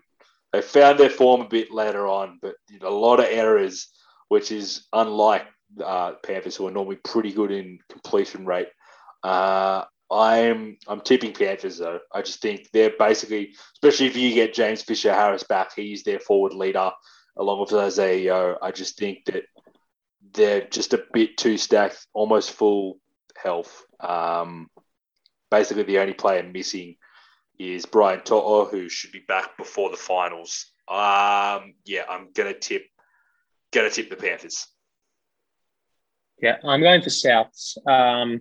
They 0.53 0.63
found 0.63 0.99
their 0.99 1.11
form 1.11 1.41
a 1.41 1.49
bit 1.49 1.73
later 1.73 2.07
on, 2.07 2.39
but 2.41 2.55
a 2.81 2.91
lot 2.91 3.19
of 3.19 3.27
errors, 3.29 3.89
which 4.29 4.53
is 4.53 4.87
unlike 4.93 5.47
uh, 5.85 6.13
Panthers, 6.25 6.55
who 6.57 6.69
are 6.69 6.71
normally 6.71 6.97
pretty 6.97 7.33
good 7.33 7.51
in 7.51 7.81
completion 7.91 8.47
rate. 8.47 8.69
Uh, 9.25 9.85
I'm 10.11 10.77
I'm 10.87 11.01
tipping 11.01 11.33
Panthers 11.33 11.79
though. 11.79 12.01
I 12.13 12.23
just 12.23 12.41
think 12.41 12.69
they're 12.73 12.93
basically, 12.99 13.55
especially 13.75 14.07
if 14.07 14.17
you 14.17 14.35
get 14.35 14.55
James 14.55 14.83
Fisher 14.83 15.13
Harris 15.13 15.45
back, 15.45 15.75
he's 15.75 16.03
their 16.03 16.21
forward 16.21 16.55
leader 16.55 16.91
along 17.37 17.61
with 17.61 17.73
Isaah. 17.73 18.57
I 18.63 18.71
just 18.71 18.99
think 18.99 19.25
that 19.27 19.45
they're 20.33 20.67
just 20.67 20.93
a 20.93 21.05
bit 21.13 21.37
too 21.37 21.57
stacked, 21.57 22.07
almost 22.13 22.53
full 22.53 22.99
health. 23.37 23.85
Um, 24.01 24.69
basically, 25.51 25.85
the 25.85 25.99
only 25.99 26.15
player 26.15 26.43
missing 26.43 26.97
is 27.59 27.87
Brian 27.87 28.21
To'o, 28.21 28.67
who 28.67 28.89
should 28.89 29.13
be 29.13 29.23
back 29.27 29.57
before 29.57 29.91
the 29.91 29.97
finals. 29.97 30.67
Um, 30.89 31.75
yeah, 31.85 32.05
I'm 32.09 32.29
gonna 32.35 32.59
tip, 32.59 32.85
gonna 33.73 33.91
tip 33.91 34.11
the 34.11 34.17
Panthers. 34.17 34.67
Yeah, 36.43 36.57
I'm 36.65 36.81
going 36.81 37.01
for 37.01 37.11
Souths. 37.11 37.79
Um, 37.87 38.41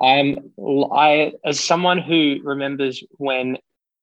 I'm 0.00 0.52
I 0.92 1.32
as 1.44 1.60
someone 1.60 1.98
who 1.98 2.38
remembers 2.44 3.02
when 3.12 3.58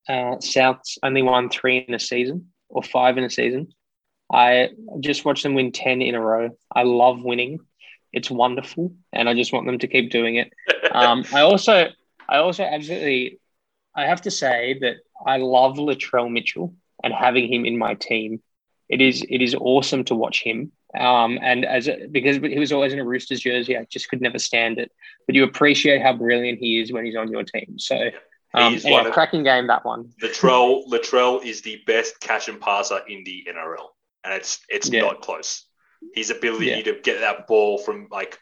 uh, 0.08 0.38
Souths 0.38 0.97
only 1.03 1.21
won 1.21 1.49
three 1.49 1.77
in 1.88 1.93
a 1.93 1.99
season 1.99 2.51
or 2.69 2.84
five 2.84 3.17
in 3.17 3.23
a 3.23 3.29
season. 3.29 3.69
I 4.31 4.69
just 4.99 5.23
watched 5.23 5.43
them 5.43 5.53
win 5.53 5.71
ten 5.71 6.01
in 6.01 6.15
a 6.15 6.21
row. 6.21 6.49
I 6.73 6.84
love 6.84 7.23
winning; 7.23 7.60
it's 8.12 8.31
wonderful, 8.31 8.93
and 9.13 9.29
I 9.29 9.34
just 9.34 9.53
want 9.53 9.65
them 9.67 9.79
to 9.79 9.88
keep 9.88 10.10
doing 10.10 10.36
it. 10.36 10.51
Um, 10.91 11.25
I 11.34 11.41
also, 11.41 11.89
I 12.27 12.38
also 12.38 12.63
absolutely, 12.63 13.39
I 13.95 14.05
have 14.05 14.21
to 14.21 14.31
say 14.31 14.77
that 14.81 14.95
I 15.25 15.38
love 15.38 15.75
Latrell 15.75 16.31
Mitchell 16.31 16.73
and 17.03 17.13
having 17.13 17.51
him 17.51 17.65
in 17.65 17.77
my 17.77 17.93
team. 17.93 18.41
It 18.88 19.01
is, 19.01 19.23
it 19.27 19.41
is 19.41 19.55
awesome 19.55 20.05
to 20.05 20.15
watch 20.15 20.43
him. 20.43 20.71
Um, 20.97 21.39
and 21.41 21.65
as 21.65 21.88
a, 21.88 22.08
because 22.10 22.38
he 22.38 22.60
was 22.60 22.71
always 22.71 22.93
in 22.93 22.99
a 22.99 23.05
Roosters 23.05 23.41
jersey, 23.41 23.77
I 23.77 23.86
just 23.86 24.10
could 24.10 24.21
never 24.21 24.39
stand 24.39 24.77
it. 24.77 24.91
But 25.25 25.36
you 25.36 25.43
appreciate 25.43 26.01
how 26.01 26.13
brilliant 26.13 26.60
he 26.60 26.79
is 26.81 26.91
when 26.91 27.05
he's 27.05 27.15
on 27.15 27.31
your 27.31 27.43
team. 27.43 27.77
So, 27.77 28.10
um, 28.53 28.77
one 28.84 29.12
cracking 29.12 29.43
game 29.43 29.67
that 29.67 29.84
one. 29.86 30.12
Latrell 30.21 30.88
Latrell 30.88 31.43
is 31.43 31.62
the 31.62 31.81
best 31.86 32.19
catch 32.19 32.47
and 32.47 32.60
passer 32.60 32.99
in 33.08 33.23
the 33.23 33.45
NRL, 33.49 33.87
and 34.23 34.33
it's 34.33 34.60
it's 34.69 34.89
Yeah. 34.89 35.02
not 35.02 35.21
close. 35.21 35.65
His 36.13 36.29
ability 36.29 36.67
Yeah. 36.67 36.81
to 36.83 37.00
get 37.02 37.19
that 37.21 37.48
ball 37.48 37.77
from 37.77 38.08
like 38.12 38.39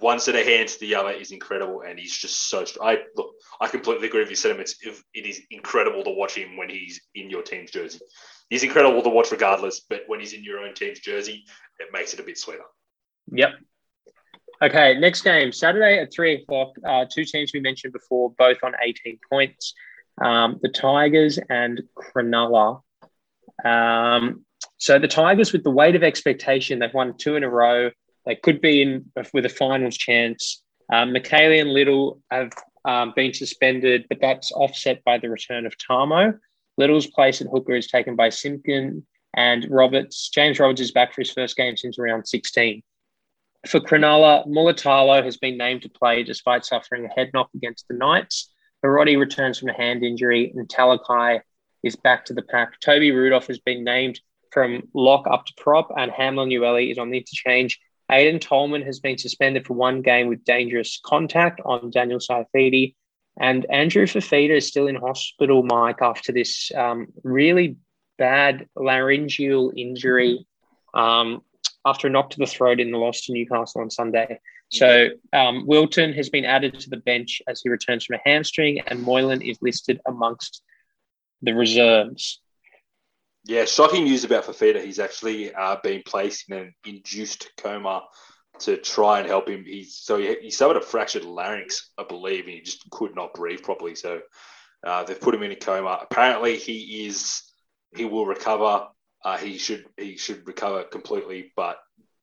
one 0.00 0.18
set 0.18 0.34
of 0.34 0.46
hands 0.46 0.74
to 0.74 0.80
the 0.80 0.94
other 0.94 1.10
is 1.10 1.30
incredible, 1.30 1.82
and 1.82 1.98
he's 1.98 2.16
just 2.16 2.48
so. 2.48 2.64
str- 2.64 2.82
I 2.82 2.98
look, 3.16 3.34
I 3.60 3.68
completely 3.68 4.08
agree 4.08 4.20
with 4.20 4.30
your 4.30 4.36
sentiments. 4.36 4.76
If 4.82 5.02
it 5.12 5.26
is 5.26 5.40
incredible 5.50 6.02
to 6.04 6.10
watch 6.10 6.34
him 6.34 6.56
when 6.56 6.70
he's 6.70 7.00
in 7.14 7.30
your 7.30 7.42
team's 7.42 7.70
jersey, 7.70 8.00
he's 8.48 8.62
incredible 8.62 9.02
to 9.02 9.10
watch 9.10 9.30
regardless. 9.30 9.80
But 9.80 10.02
when 10.06 10.20
he's 10.20 10.32
in 10.32 10.42
your 10.42 10.60
own 10.60 10.74
team's 10.74 11.00
jersey, 11.00 11.44
it 11.78 11.88
makes 11.92 12.14
it 12.14 12.20
a 12.20 12.22
bit 12.22 12.38
sweeter. 12.38 12.64
Yep. 13.32 13.50
Okay, 14.62 14.98
next 14.98 15.22
game 15.22 15.52
Saturday 15.52 15.98
at 15.98 16.12
three 16.12 16.34
o'clock. 16.34 16.72
Uh, 16.86 17.04
two 17.10 17.24
teams 17.24 17.52
we 17.52 17.60
mentioned 17.60 17.92
before, 17.92 18.32
both 18.38 18.58
on 18.62 18.72
18 18.82 19.18
points. 19.30 19.74
Um, 20.22 20.58
the 20.62 20.68
Tigers 20.68 21.38
and 21.50 21.82
Cronulla. 21.96 22.80
Um, 23.64 24.44
so 24.78 24.98
the 24.98 25.08
Tigers, 25.08 25.52
with 25.52 25.64
the 25.64 25.70
weight 25.70 25.96
of 25.96 26.02
expectation, 26.02 26.78
they've 26.78 26.94
won 26.94 27.16
two 27.18 27.36
in 27.36 27.42
a 27.42 27.50
row. 27.50 27.90
They 28.26 28.36
could 28.36 28.60
be 28.60 28.82
in 28.82 29.10
with 29.32 29.46
a 29.46 29.50
finals 29.50 29.96
chance. 29.96 30.62
Um, 30.92 31.12
Mikaele 31.12 31.60
and 31.60 31.72
Liddle 31.72 32.20
have 32.30 32.52
um, 32.84 33.12
been 33.14 33.32
suspended, 33.32 34.06
but 34.08 34.20
that's 34.20 34.52
offset 34.52 35.02
by 35.04 35.18
the 35.18 35.30
return 35.30 35.66
of 35.66 35.74
Tamou. 35.76 36.38
Liddle's 36.76 37.06
place 37.06 37.40
at 37.40 37.48
hooker 37.48 37.74
is 37.74 37.86
taken 37.86 38.16
by 38.16 38.28
Simpkin, 38.30 39.04
and 39.36 39.66
Roberts. 39.70 40.28
James 40.28 40.58
Roberts 40.58 40.80
is 40.80 40.92
back 40.92 41.12
for 41.12 41.20
his 41.20 41.30
first 41.30 41.56
game 41.56 41.76
since 41.76 41.98
around 41.98 42.26
16. 42.26 42.82
For 43.66 43.80
Cronulla, 43.80 44.46
Mulitalo 44.46 45.24
has 45.24 45.36
been 45.36 45.56
named 45.56 45.82
to 45.82 45.88
play 45.88 46.22
despite 46.22 46.64
suffering 46.64 47.04
a 47.06 47.08
head 47.08 47.30
knock 47.32 47.50
against 47.54 47.88
the 47.88 47.94
Knights. 47.94 48.50
Barotti 48.84 49.18
returns 49.18 49.58
from 49.58 49.70
a 49.70 49.74
hand 49.74 50.04
injury, 50.04 50.52
and 50.54 50.68
Talakai 50.68 51.40
is 51.82 51.96
back 51.96 52.26
to 52.26 52.34
the 52.34 52.42
pack. 52.42 52.78
Toby 52.80 53.10
Rudolph 53.10 53.46
has 53.46 53.58
been 53.58 53.82
named 53.82 54.20
from 54.52 54.82
lock 54.94 55.26
up 55.26 55.46
to 55.46 55.54
prop, 55.56 55.90
and 55.96 56.10
Hamlin 56.10 56.50
Ueli 56.50 56.92
is 56.92 56.98
on 56.98 57.10
the 57.10 57.18
interchange. 57.18 57.80
Aiden 58.14 58.40
Tolman 58.40 58.82
has 58.82 59.00
been 59.00 59.18
suspended 59.18 59.66
for 59.66 59.74
one 59.74 60.00
game 60.00 60.28
with 60.28 60.44
dangerous 60.44 61.00
contact 61.04 61.60
on 61.64 61.90
Daniel 61.90 62.20
Saifiti. 62.20 62.94
And 63.40 63.66
Andrew 63.68 64.06
Fifita 64.06 64.56
is 64.56 64.68
still 64.68 64.86
in 64.86 64.94
hospital, 64.94 65.64
Mike, 65.64 66.00
after 66.00 66.30
this 66.30 66.70
um, 66.76 67.08
really 67.24 67.76
bad 68.16 68.68
laryngeal 68.76 69.72
injury 69.76 70.46
um, 70.94 71.42
after 71.84 72.06
a 72.06 72.10
knock 72.10 72.30
to 72.30 72.38
the 72.38 72.46
throat 72.46 72.78
in 72.78 72.92
the 72.92 72.98
loss 72.98 73.22
to 73.22 73.32
Newcastle 73.32 73.80
on 73.80 73.90
Sunday. 73.90 74.38
So 74.70 75.08
um, 75.32 75.66
Wilton 75.66 76.12
has 76.12 76.30
been 76.30 76.44
added 76.44 76.78
to 76.80 76.90
the 76.90 76.98
bench 76.98 77.42
as 77.48 77.62
he 77.62 77.68
returns 77.68 78.04
from 78.04 78.16
a 78.16 78.28
hamstring, 78.28 78.80
and 78.86 79.02
Moylan 79.02 79.42
is 79.42 79.58
listed 79.60 80.00
amongst 80.06 80.62
the 81.42 81.52
reserves. 81.52 82.40
Yeah, 83.46 83.66
shocking 83.66 84.04
news 84.04 84.24
about 84.24 84.44
Fifita. 84.44 84.82
He's 84.82 84.98
actually 84.98 85.54
uh, 85.54 85.76
been 85.82 86.02
placed 86.06 86.50
in 86.50 86.56
an 86.56 86.74
induced 86.86 87.50
coma 87.58 88.04
to 88.60 88.78
try 88.78 89.18
and 89.18 89.28
help 89.28 89.48
him. 89.48 89.64
He's 89.66 89.96
so 89.96 90.16
he, 90.16 90.34
he 90.40 90.50
suffered 90.50 90.78
a 90.78 90.80
fractured 90.80 91.24
larynx, 91.24 91.90
I 91.98 92.04
believe, 92.04 92.44
and 92.44 92.54
he 92.54 92.62
just 92.62 92.88
could 92.90 93.14
not 93.14 93.34
breathe 93.34 93.62
properly. 93.62 93.96
So 93.96 94.20
uh, 94.82 95.04
they've 95.04 95.20
put 95.20 95.34
him 95.34 95.42
in 95.42 95.52
a 95.52 95.56
coma. 95.56 95.98
Apparently, 96.00 96.56
he 96.56 97.06
is 97.06 97.42
he 97.94 98.06
will 98.06 98.24
recover. 98.24 98.86
Uh, 99.22 99.36
he 99.36 99.58
should 99.58 99.84
he 99.98 100.16
should 100.16 100.46
recover 100.46 100.84
completely, 100.84 101.52
but 101.54 101.76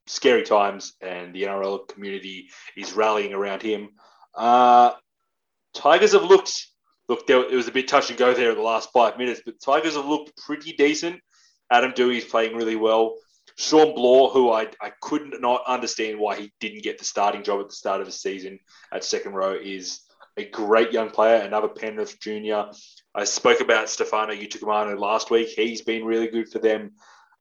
scary 0.07 0.43
times, 0.43 0.93
and 1.01 1.35
the 1.35 1.43
NRL 1.43 1.87
community 1.87 2.49
is 2.75 2.93
rallying 2.93 3.33
around 3.33 3.61
him. 3.61 3.89
Uh, 4.33 4.93
Tigers 5.75 6.13
have 6.13 6.23
looked 6.23 6.67
look. 7.11 7.27
There, 7.27 7.43
it 7.43 7.55
was 7.55 7.67
a 7.67 7.71
bit 7.71 7.87
touch 7.87 8.09
and 8.09 8.17
go 8.17 8.33
there 8.33 8.51
in 8.51 8.57
the 8.57 8.63
last 8.63 8.89
five 8.91 9.17
minutes, 9.17 9.41
but 9.45 9.59
Tigers 9.59 9.95
have 9.95 10.05
looked 10.05 10.35
pretty 10.37 10.73
decent. 10.73 11.19
Adam 11.69 11.93
is 11.97 12.25
playing 12.25 12.55
really 12.55 12.75
well. 12.77 13.17
Shawn 13.57 13.93
Blore, 13.93 14.29
who 14.29 14.51
I, 14.51 14.67
I 14.81 14.91
could 15.01 15.27
not 15.27 15.41
not 15.41 15.63
understand 15.67 16.19
why 16.19 16.37
he 16.37 16.53
didn't 16.59 16.83
get 16.83 16.97
the 16.97 17.05
starting 17.05 17.43
job 17.43 17.59
at 17.59 17.67
the 17.67 17.75
start 17.75 17.99
of 17.99 18.07
the 18.07 18.13
season 18.13 18.59
at 18.91 19.03
second 19.03 19.33
row, 19.33 19.53
is 19.53 20.01
a 20.37 20.45
great 20.45 20.91
young 20.93 21.09
player, 21.09 21.41
another 21.41 21.67
Penrith 21.67 22.19
junior. 22.19 22.67
I 23.13 23.25
spoke 23.25 23.59
about 23.59 23.89
Stefano 23.89 24.33
Utoikamanu 24.33 24.97
last 24.97 25.29
week. 25.29 25.49
He's 25.49 25.81
been 25.81 26.05
really 26.05 26.27
good 26.27 26.49
for 26.49 26.59
them, 26.59 26.91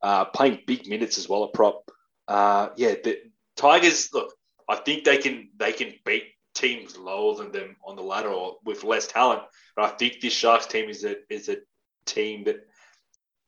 uh, 0.03 0.25
playing 0.27 0.63
big 0.67 0.89
minutes 0.89 1.17
as 1.17 1.29
well 1.29 1.45
at 1.45 1.53
prop. 1.55 1.89
Uh, 2.27 2.71
yeah, 2.77 2.95
the 3.03 3.19
Tigers. 3.57 4.11
Look, 4.13 4.35
I 4.69 4.77
think 4.77 5.05
they 5.05 5.19
can 5.19 5.51
they 5.57 5.73
can 5.73 5.95
beat 6.05 6.25
teams 6.55 6.97
lower 6.97 7.37
than 7.37 7.53
them 7.53 7.77
on 7.85 7.97
the 7.97 8.03
ladder 8.03 8.29
or 8.29 8.57
with 8.65 8.85
less 8.85 9.07
talent. 9.07 9.43
But 9.77 9.85
I 9.85 9.89
think 9.97 10.21
this 10.21 10.33
Sharks 10.33 10.67
team 10.67 10.89
is 10.89 11.05
a 11.05 11.17
is 11.29 11.49
a 11.49 11.59
team 12.07 12.45
that 12.45 12.67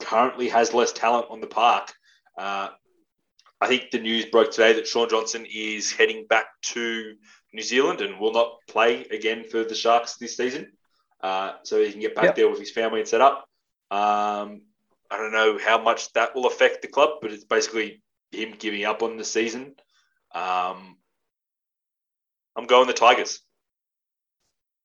currently 0.01 0.49
has 0.49 0.75
less 0.75 0.93
talent 0.93 1.27
on 1.31 1.41
the 1.41 1.47
park. 1.47 1.93
Uh, 2.39 2.69
I 3.61 3.69
think 3.69 3.91
the 3.91 4.01
news 4.01 4.27
broke 4.27 4.51
today 4.51 4.73
that 4.75 4.89
Shaun 4.89 5.09
Johnson 5.09 5.47
is 5.53 5.93
heading 5.93 6.27
back 6.29 6.47
to 6.63 7.15
New 7.53 7.63
Zealand 7.63 8.01
and 8.01 8.19
will 8.19 8.33
not 8.33 8.57
play 8.69 9.05
again 9.05 9.45
for 9.45 9.63
the 9.63 9.75
Sharks 9.75 10.17
this 10.17 10.37
season. 10.37 10.73
Uh, 11.21 11.53
so 11.63 11.81
he 11.81 11.93
can 11.93 12.01
get 12.01 12.17
back 12.17 12.25
yep. 12.25 12.35
there 12.35 12.51
with 12.51 12.59
his 12.59 12.73
family 12.73 13.01
and 13.01 13.09
set 13.09 13.21
up. 13.21 13.47
Um, 13.91 14.63
I 15.11 15.19
don't 15.19 15.33
know 15.33 15.59
how 15.65 15.81
much 15.81 16.13
that 16.15 16.35
will 16.35 16.47
affect 16.47 16.83
the 16.83 16.89
club, 16.89 17.19
but 17.21 17.31
it's 17.31 17.45
basically 17.45 18.03
him 18.33 18.55
giving 18.59 18.85
up 18.85 19.03
on 19.03 19.17
the 19.17 19.25
season. 19.25 19.75
Um, 20.35 20.97
I'm 22.57 22.67
going 22.67 22.87
the 22.87 22.93
Tigers. 22.93 23.41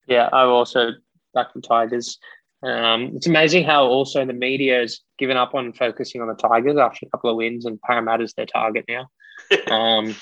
Yeah, 0.08 0.30
I've 0.32 0.50
also 0.50 0.92
back 1.34 1.54
the 1.54 1.62
Tigers. 1.62 2.18
Um, 2.64 3.12
it's 3.16 3.28
amazing 3.28 3.66
how 3.66 3.86
also 3.86 4.26
the 4.26 4.34
media 4.34 4.80
has 4.80 5.02
given 5.20 5.38
up 5.38 5.54
on 5.54 5.74
focusing 5.74 6.22
on 6.22 6.28
the 6.28 6.34
Tigers 6.34 6.78
after 6.78 7.06
a 7.06 7.10
couple 7.10 7.30
of 7.30 7.36
wins, 7.36 7.66
and 7.66 7.82
Parramatta's 7.82 8.34
their 8.34 8.46
target 8.46 8.86
now. 8.88 9.10
um, 9.72 10.16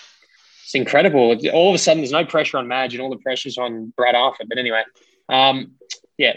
it's 0.64 0.76
incredible. 0.76 1.38
All 1.54 1.70
of 1.70 1.76
a 1.76 1.78
sudden, 1.78 2.02
there's 2.02 2.12
no 2.12 2.26
pressure 2.26 2.58
on 2.58 2.68
Madge, 2.68 2.94
and 2.94 3.02
all 3.02 3.10
the 3.10 3.18
pressure's 3.18 3.58
on 3.58 3.94
Brad 3.96 4.16
Arthur. 4.16 4.44
But 4.48 4.58
anyway, 4.58 4.84
um, 5.30 5.74
yeah. 6.18 6.34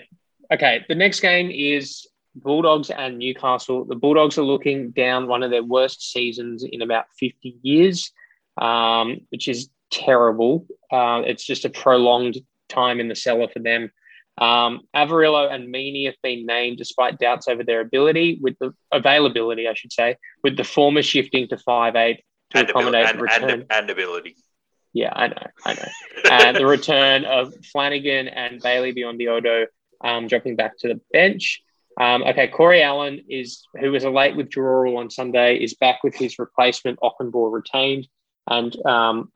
Okay, 0.53 0.85
the 0.89 0.95
next 0.95 1.21
game 1.21 1.51
is 1.51 2.07
Bulldogs 2.35 2.91
and 2.91 3.19
Newcastle. 3.19 3.85
The 3.85 3.97
Bulldogs 3.97 4.39
are 4.39 4.43
looking 4.43 4.91
down 4.91 5.27
one 5.27 5.43
of 5.43 5.51
their 5.51 5.65
worst 5.65 6.13
seasons 6.13 6.65
in 6.65 6.83
about 6.83 7.07
50 7.19 7.57
years, 7.63 8.13
um, 8.61 9.21
which 9.31 9.49
is 9.49 9.69
terrible. 9.91 10.67
Uh, 10.91 11.23
it's 11.25 11.45
just 11.45 11.65
a 11.65 11.71
prolonged 11.71 12.39
time 12.69 13.01
in 13.01 13.09
the 13.09 13.17
cellar 13.17 13.49
for 13.49 13.61
them. 13.61 13.91
Um, 14.39 14.83
Averillo 14.95 15.53
and 15.53 15.73
Meaney 15.75 16.07
have 16.07 16.15
been 16.23 16.47
named 16.47 16.79
despite 16.79 17.19
doubts 17.19 17.49
over 17.49 17.65
their 17.65 17.81
ability, 17.81 18.39
with 18.41 18.57
the 18.61 18.73
availability, 18.93 19.67
I 19.67 19.75
should 19.75 19.93
say, 19.93 20.17
with 20.45 20.57
the 20.57 20.65
former 20.65 21.03
shifting 21.03 21.49
to 21.49 21.59
five 21.59 21.97
eight 21.97 22.23
to 22.51 22.61
and 22.61 22.71
accommodate 22.71 23.07
and, 23.09 23.21
return. 23.21 23.51
And, 23.51 23.67
and 23.71 23.91
ability. 23.91 24.37
Yeah, 24.93 25.13
I 25.13 25.29
know, 25.29 25.47
I 25.65 25.75
know. 25.75 25.89
and 26.31 26.57
the 26.57 26.67
return 26.67 27.25
of 27.25 27.53
Flanagan 27.73 28.29
and 28.29 28.61
Bailey 28.63 28.95
Biondi-Odo 28.95 29.67
um, 30.03 30.29
dropping 30.29 30.57
back 30.57 30.79
to 30.79 30.89
the 30.89 31.01
bench. 31.13 31.63
Um, 32.01 32.23
okay, 32.23 32.47
Corey 32.47 32.83
Allen 32.83 33.25
is 33.29 33.67
who 33.81 33.91
was 33.91 34.05
a 34.05 34.11
late 34.11 34.37
withdrawal 34.37 34.99
on 34.99 35.11
Sunday 35.11 35.57
is 35.57 35.75
back 35.75 36.05
with 36.05 36.15
his 36.15 36.39
replacement 36.39 37.01
Okunbor 37.01 37.53
retained, 37.53 38.07
and 38.47 38.75
um, 38.87 39.33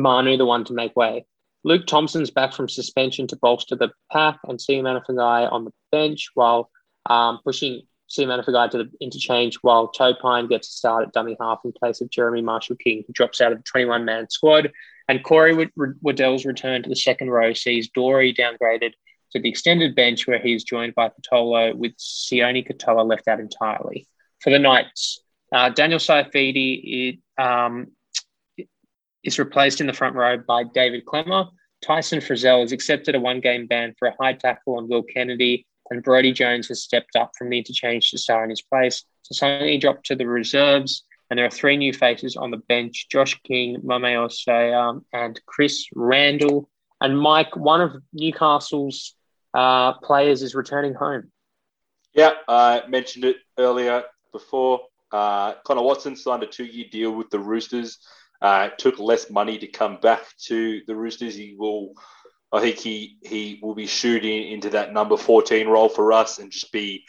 Manu 0.00 0.36
the 0.36 0.46
one 0.46 0.64
to 0.64 0.72
make 0.72 0.96
way. 0.96 1.26
Luke 1.64 1.86
Thompson's 1.86 2.30
back 2.30 2.52
from 2.52 2.68
suspension 2.68 3.26
to 3.28 3.36
bolster 3.36 3.76
the 3.76 3.90
pack, 4.12 4.38
and 4.44 4.60
Sia 4.60 4.82
Manifagai 4.82 5.52
on 5.52 5.64
the 5.64 5.72
bench 5.90 6.30
while 6.34 6.70
um, 7.06 7.40
pushing 7.44 7.82
Sia 8.06 8.26
Manifagai 8.26 8.70
to 8.70 8.78
the 8.78 8.90
interchange 9.00 9.56
while 9.62 9.90
Topine 9.92 10.48
gets 10.48 10.68
a 10.68 10.72
start 10.72 11.06
at 11.06 11.12
dummy 11.12 11.36
half 11.40 11.60
in 11.64 11.72
place 11.72 12.00
of 12.00 12.10
Jeremy 12.10 12.42
Marshall 12.42 12.76
King, 12.76 13.04
who 13.06 13.12
drops 13.12 13.40
out 13.40 13.52
of 13.52 13.58
the 13.58 13.64
21 13.64 14.04
man 14.04 14.30
squad. 14.30 14.72
And 15.08 15.24
Corey 15.24 15.70
Waddell's 15.76 16.44
return 16.44 16.82
to 16.82 16.88
the 16.88 16.96
second 16.96 17.30
row 17.30 17.52
sees 17.52 17.88
Dory 17.88 18.34
downgraded 18.34 18.92
to 19.32 19.40
the 19.40 19.48
extended 19.48 19.94
bench 19.94 20.26
where 20.26 20.38
he 20.38 20.54
is 20.54 20.64
joined 20.64 20.94
by 20.94 21.10
Patolo 21.10 21.74
with 21.74 21.96
Sione 21.96 22.66
Katoa 22.66 23.06
left 23.06 23.28
out 23.28 23.40
entirely. 23.40 24.06
For 24.40 24.50
the 24.50 24.58
Knights, 24.58 25.20
uh, 25.52 25.70
Daniel 25.70 25.98
Saifiti 25.98 27.20
um, 27.38 27.88
is 29.24 29.38
replaced 29.38 29.80
in 29.80 29.86
the 29.86 29.92
front 29.92 30.14
row 30.14 30.36
by 30.36 30.64
David 30.64 31.04
Klemmer. 31.04 31.48
Tyson 31.82 32.20
Frizell 32.20 32.62
has 32.62 32.72
accepted 32.72 33.14
a 33.14 33.20
one 33.20 33.40
game 33.40 33.66
ban 33.66 33.94
for 33.98 34.08
a 34.08 34.16
high 34.20 34.32
tackle 34.32 34.76
on 34.76 34.88
Will 34.88 35.02
Kennedy, 35.02 35.66
and 35.90 36.02
Brodie 36.02 36.32
Jones 36.32 36.68
has 36.68 36.82
stepped 36.82 37.16
up 37.16 37.32
from 37.38 37.50
the 37.50 37.58
interchange 37.58 38.10
to 38.10 38.18
star 38.18 38.44
in 38.44 38.50
his 38.50 38.62
place. 38.62 39.04
So 39.22 39.34
suddenly 39.34 39.78
dropped 39.78 40.06
to 40.06 40.16
the 40.16 40.26
reserves, 40.26 41.04
and 41.30 41.38
there 41.38 41.46
are 41.46 41.50
three 41.50 41.76
new 41.76 41.92
faces 41.92 42.36
on 42.36 42.50
the 42.50 42.56
bench 42.56 43.06
Josh 43.10 43.40
King, 43.42 43.78
Mame 43.82 44.02
Osea, 44.02 45.00
and 45.12 45.40
Chris 45.46 45.86
Randall. 45.94 46.68
And 47.00 47.18
Mike, 47.18 47.54
one 47.56 47.80
of 47.80 47.92
Newcastle's 48.12 49.14
uh, 49.54 49.94
players 49.94 50.42
is 50.42 50.54
returning 50.54 50.94
home. 50.94 51.30
Yeah, 52.14 52.32
I 52.48 52.82
mentioned 52.88 53.24
it 53.24 53.36
earlier 53.58 54.02
before. 54.32 54.80
Uh, 55.12 55.54
Connor 55.64 55.82
Watson 55.82 56.16
signed 56.16 56.42
a 56.42 56.46
two 56.46 56.64
year 56.64 56.86
deal 56.90 57.12
with 57.12 57.30
the 57.30 57.38
Roosters. 57.38 57.98
Uh, 58.40 58.68
took 58.78 58.98
less 58.98 59.30
money 59.30 59.58
to 59.58 59.66
come 59.66 59.98
back 60.00 60.22
to 60.44 60.80
the 60.86 60.94
Roosters. 60.94 61.34
He 61.34 61.56
will, 61.58 61.92
I 62.52 62.60
think 62.60 62.76
he 62.76 63.18
he 63.22 63.58
will 63.62 63.74
be 63.74 63.86
shooting 63.86 64.52
into 64.52 64.70
that 64.70 64.92
number 64.92 65.16
14 65.16 65.66
role 65.66 65.88
for 65.88 66.12
us 66.12 66.38
and 66.38 66.52
just 66.52 66.70
be 66.72 67.04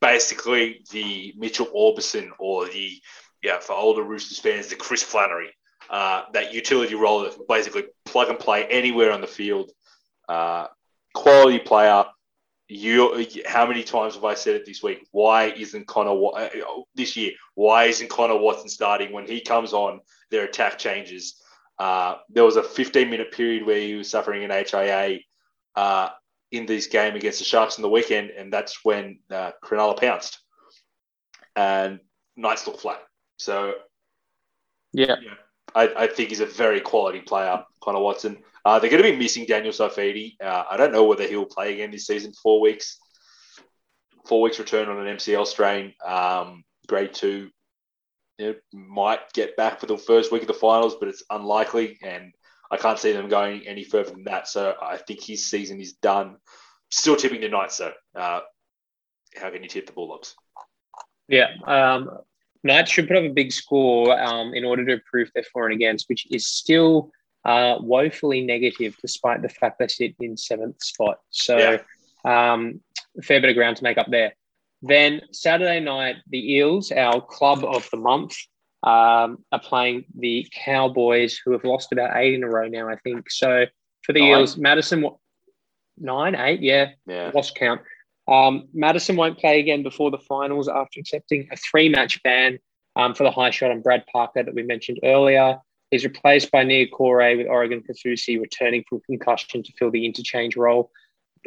basically 0.00 0.84
the 0.90 1.32
Mitchell 1.36 1.66
Aubusson 1.66 2.30
or 2.38 2.66
the, 2.66 3.00
yeah, 3.42 3.60
for 3.60 3.74
older 3.74 4.02
Roosters 4.02 4.40
fans, 4.40 4.66
the 4.66 4.76
Chris 4.76 5.02
Flannery. 5.02 5.50
Uh, 5.88 6.22
that 6.32 6.54
utility 6.54 6.94
role 6.94 7.20
that 7.20 7.36
basically 7.48 7.84
plug 8.04 8.28
and 8.28 8.38
play 8.38 8.64
anywhere 8.64 9.12
on 9.12 9.20
the 9.20 9.26
field. 9.26 9.70
Uh, 10.28 10.66
quality 11.14 11.58
player. 11.58 12.04
You, 12.74 13.26
how 13.46 13.66
many 13.66 13.82
times 13.82 14.14
have 14.14 14.24
I 14.24 14.34
said 14.34 14.56
it 14.56 14.64
this 14.64 14.82
week? 14.82 15.06
Why 15.10 15.50
isn't 15.50 15.86
Connor 15.86 16.18
uh, 16.34 16.48
this 16.94 17.16
year? 17.16 17.32
Why 17.54 17.84
isn't 17.84 18.08
Connor 18.08 18.38
Watson 18.38 18.68
starting 18.68 19.12
when 19.12 19.26
he 19.26 19.42
comes 19.42 19.74
on? 19.74 20.00
Their 20.30 20.44
attack 20.44 20.78
changes. 20.78 21.42
Uh, 21.78 22.16
there 22.30 22.44
was 22.44 22.56
a 22.56 22.62
15 22.62 23.10
minute 23.10 23.30
period 23.32 23.66
where 23.66 23.78
he 23.78 23.94
was 23.94 24.08
suffering 24.08 24.44
an 24.44 24.50
HIA 24.50 25.18
uh, 25.76 26.08
in 26.50 26.64
this 26.64 26.86
game 26.86 27.14
against 27.14 27.40
the 27.40 27.44
Sharks 27.44 27.76
in 27.76 27.82
the 27.82 27.90
weekend, 27.90 28.30
and 28.30 28.50
that's 28.50 28.82
when 28.82 29.18
uh, 29.30 29.50
Cronulla 29.62 29.98
pounced 30.00 30.38
and 31.54 32.00
Knights 32.36 32.66
looked 32.66 32.80
flat. 32.80 33.02
So, 33.36 33.74
yeah, 34.92 35.16
yeah 35.22 35.34
I, 35.74 35.88
I, 35.96 36.06
think 36.06 36.28
he's 36.30 36.40
a 36.40 36.46
very 36.46 36.80
quality 36.80 37.20
player 37.20 37.64
Connor 37.82 38.00
Watson. 38.00 38.38
Uh, 38.64 38.78
they're 38.78 38.90
going 38.90 39.02
to 39.02 39.10
be 39.10 39.16
missing 39.16 39.46
Daniel 39.46 39.72
Saifiti. 39.72 40.34
Uh, 40.40 40.64
I 40.70 40.76
don't 40.76 40.92
know 40.92 41.04
whether 41.04 41.26
he'll 41.26 41.46
play 41.46 41.72
again 41.74 41.90
this 41.90 42.06
season. 42.06 42.32
Four 42.32 42.60
weeks, 42.60 42.98
four 44.26 44.40
weeks 44.40 44.58
return 44.58 44.88
on 44.88 45.06
an 45.06 45.16
MCL 45.16 45.46
strain. 45.46 45.94
Um, 46.04 46.64
grade 46.86 47.14
two 47.14 47.50
know, 48.42 48.54
might 48.72 49.32
get 49.32 49.56
back 49.56 49.80
for 49.80 49.86
the 49.86 49.98
first 49.98 50.32
week 50.32 50.42
of 50.42 50.48
the 50.48 50.54
finals, 50.54 50.96
but 50.98 51.08
it's 51.08 51.22
unlikely, 51.30 51.98
and 52.02 52.32
I 52.70 52.76
can't 52.76 52.98
see 52.98 53.12
them 53.12 53.28
going 53.28 53.66
any 53.66 53.84
further 53.84 54.10
than 54.10 54.24
that. 54.24 54.48
So 54.48 54.74
I 54.80 54.96
think 54.96 55.22
his 55.22 55.48
season 55.48 55.80
is 55.80 55.94
done. 55.94 56.36
Still 56.90 57.16
tipping 57.16 57.40
the 57.40 57.48
Knights, 57.48 57.78
though. 57.78 57.92
Uh, 58.14 58.40
how 59.36 59.50
can 59.50 59.62
you 59.62 59.68
tip 59.68 59.86
the 59.86 59.92
Bulldogs? 59.92 60.34
Yeah, 61.28 61.48
um, 61.66 62.10
Knights 62.64 62.90
should 62.90 63.08
put 63.08 63.16
up 63.16 63.24
a 63.24 63.28
big 63.28 63.52
score 63.52 64.18
um, 64.20 64.54
in 64.54 64.64
order 64.64 64.84
to 64.86 65.02
prove 65.10 65.30
their 65.34 65.44
for 65.52 65.66
and 65.66 65.74
against, 65.74 66.08
which 66.08 66.26
is 66.30 66.46
still 66.46 67.10
uh, 67.44 67.76
woefully 67.80 68.40
negative 68.40 68.96
despite 69.00 69.42
the 69.42 69.48
fact 69.48 69.78
they 69.78 69.88
sit 69.88 70.14
in 70.20 70.36
seventh 70.36 70.82
spot. 70.82 71.18
So, 71.30 71.78
yeah. 72.24 72.52
um, 72.52 72.80
a 73.18 73.22
fair 73.22 73.40
bit 73.40 73.50
of 73.50 73.56
ground 73.56 73.76
to 73.78 73.82
make 73.82 73.98
up 73.98 74.10
there. 74.10 74.34
Then 74.82 75.22
Saturday 75.32 75.80
night, 75.80 76.16
the 76.28 76.54
Eels, 76.54 76.92
our 76.92 77.20
club 77.20 77.64
of 77.64 77.88
the 77.90 77.96
month, 77.96 78.36
um, 78.82 79.44
are 79.52 79.60
playing 79.62 80.04
the 80.18 80.46
Cowboys, 80.52 81.40
who 81.44 81.52
have 81.52 81.64
lost 81.64 81.92
about 81.92 82.16
eight 82.16 82.34
in 82.34 82.42
a 82.42 82.48
row 82.48 82.66
now, 82.66 82.88
I 82.88 82.96
think. 82.96 83.30
So 83.30 83.66
for 84.02 84.12
the 84.12 84.20
nine. 84.20 84.40
Eels, 84.40 84.56
Matterson, 84.56 85.04
nine, 85.98 86.34
eight, 86.34 86.60
yeah, 86.60 86.90
yeah. 87.06 87.30
lost 87.32 87.54
count. 87.54 87.80
Um, 88.32 88.68
Matterson 88.72 89.16
won't 89.16 89.38
play 89.38 89.60
again 89.60 89.82
before 89.82 90.10
the 90.10 90.16
finals 90.16 90.66
after 90.66 90.98
accepting 90.98 91.48
a 91.52 91.56
three 91.56 91.90
match 91.90 92.22
ban 92.22 92.58
um, 92.96 93.14
for 93.14 93.24
the 93.24 93.30
high 93.30 93.50
shot 93.50 93.70
on 93.70 93.82
Brad 93.82 94.04
Parker 94.10 94.42
that 94.42 94.54
we 94.54 94.62
mentioned 94.62 95.00
earlier. 95.04 95.58
He's 95.90 96.04
replaced 96.04 96.50
by 96.50 96.64
Niukore 96.64 97.36
with 97.36 97.46
Oregon 97.46 97.82
Kaufusi 97.82 98.40
returning 98.40 98.84
from 98.88 99.02
concussion 99.04 99.62
to 99.62 99.72
fill 99.78 99.90
the 99.90 100.06
interchange 100.06 100.56
role. 100.56 100.90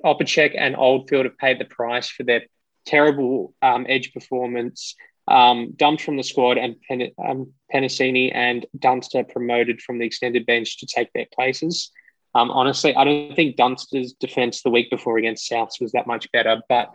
Opacic 0.03 0.53
and 0.55 0.75
Oldfield 0.75 1.25
have 1.25 1.37
paid 1.39 1.57
the 1.57 1.65
price 1.65 2.07
for 2.07 2.21
their 2.23 2.43
terrible 2.85 3.55
um, 3.63 3.87
edge 3.89 4.13
performance, 4.13 4.93
um, 5.27 5.73
dumped 5.75 6.03
from 6.03 6.17
the 6.17 6.23
squad, 6.23 6.59
and 6.59 6.75
Pen- 6.87 7.11
um, 7.27 7.51
Penisini 7.73 8.31
and 8.35 8.67
Dunster 8.77 9.23
promoted 9.23 9.81
from 9.81 9.97
the 9.97 10.05
extended 10.05 10.45
bench 10.45 10.77
to 10.77 10.85
take 10.85 11.11
their 11.13 11.25
places. 11.33 11.89
Um, 12.35 12.51
honestly, 12.51 12.93
I 12.93 13.05
don't 13.05 13.33
think 13.33 13.55
Dunster's 13.55 14.13
defense 14.13 14.61
the 14.61 14.69
week 14.69 14.89
before 14.91 15.17
against 15.17 15.49
Souths 15.49 15.79
was 15.79 15.93
that 15.93 16.05
much 16.05 16.29
better, 16.33 16.61
but 16.67 16.91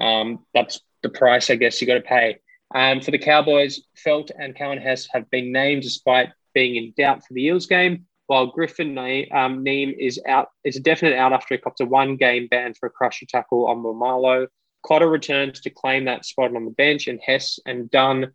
um, 0.00 0.46
that's 0.54 0.80
the 1.02 1.08
price 1.08 1.50
I 1.50 1.56
guess 1.56 1.80
you 1.80 1.86
got 1.86 1.94
to 1.94 2.00
pay. 2.00 2.38
Um, 2.72 3.00
for 3.00 3.10
the 3.10 3.18
Cowboys, 3.18 3.80
Feldt 4.06 4.30
and 4.38 4.56
Coen 4.56 4.80
Hess 4.80 5.08
have 5.12 5.28
been 5.30 5.52
named 5.52 5.82
despite 5.82 6.30
being 6.54 6.76
in 6.76 6.94
doubt 6.96 7.24
for 7.26 7.34
the 7.34 7.44
Eels 7.44 7.66
game, 7.66 8.06
while 8.28 8.46
Griffin 8.46 8.96
um, 9.32 9.64
Neame 9.64 9.96
is 9.98 10.20
out 10.26 10.48
is 10.64 10.76
a 10.76 10.80
definite 10.80 11.16
out 11.16 11.32
after 11.32 11.54
he 11.54 11.60
copped 11.60 11.80
a 11.80 11.86
one 11.86 12.16
game 12.16 12.46
ban 12.48 12.74
for 12.74 12.86
a 12.86 12.90
crusher 12.90 13.26
tackle 13.26 13.66
on 13.66 13.82
Maumalo. 13.82 14.46
Cotter 14.84 15.08
returns 15.08 15.60
to 15.62 15.70
claim 15.70 16.04
that 16.04 16.24
spot 16.24 16.54
on 16.54 16.64
the 16.64 16.70
bench, 16.70 17.08
and 17.08 17.18
Hess 17.24 17.58
and 17.66 17.90
Dunn 17.90 18.32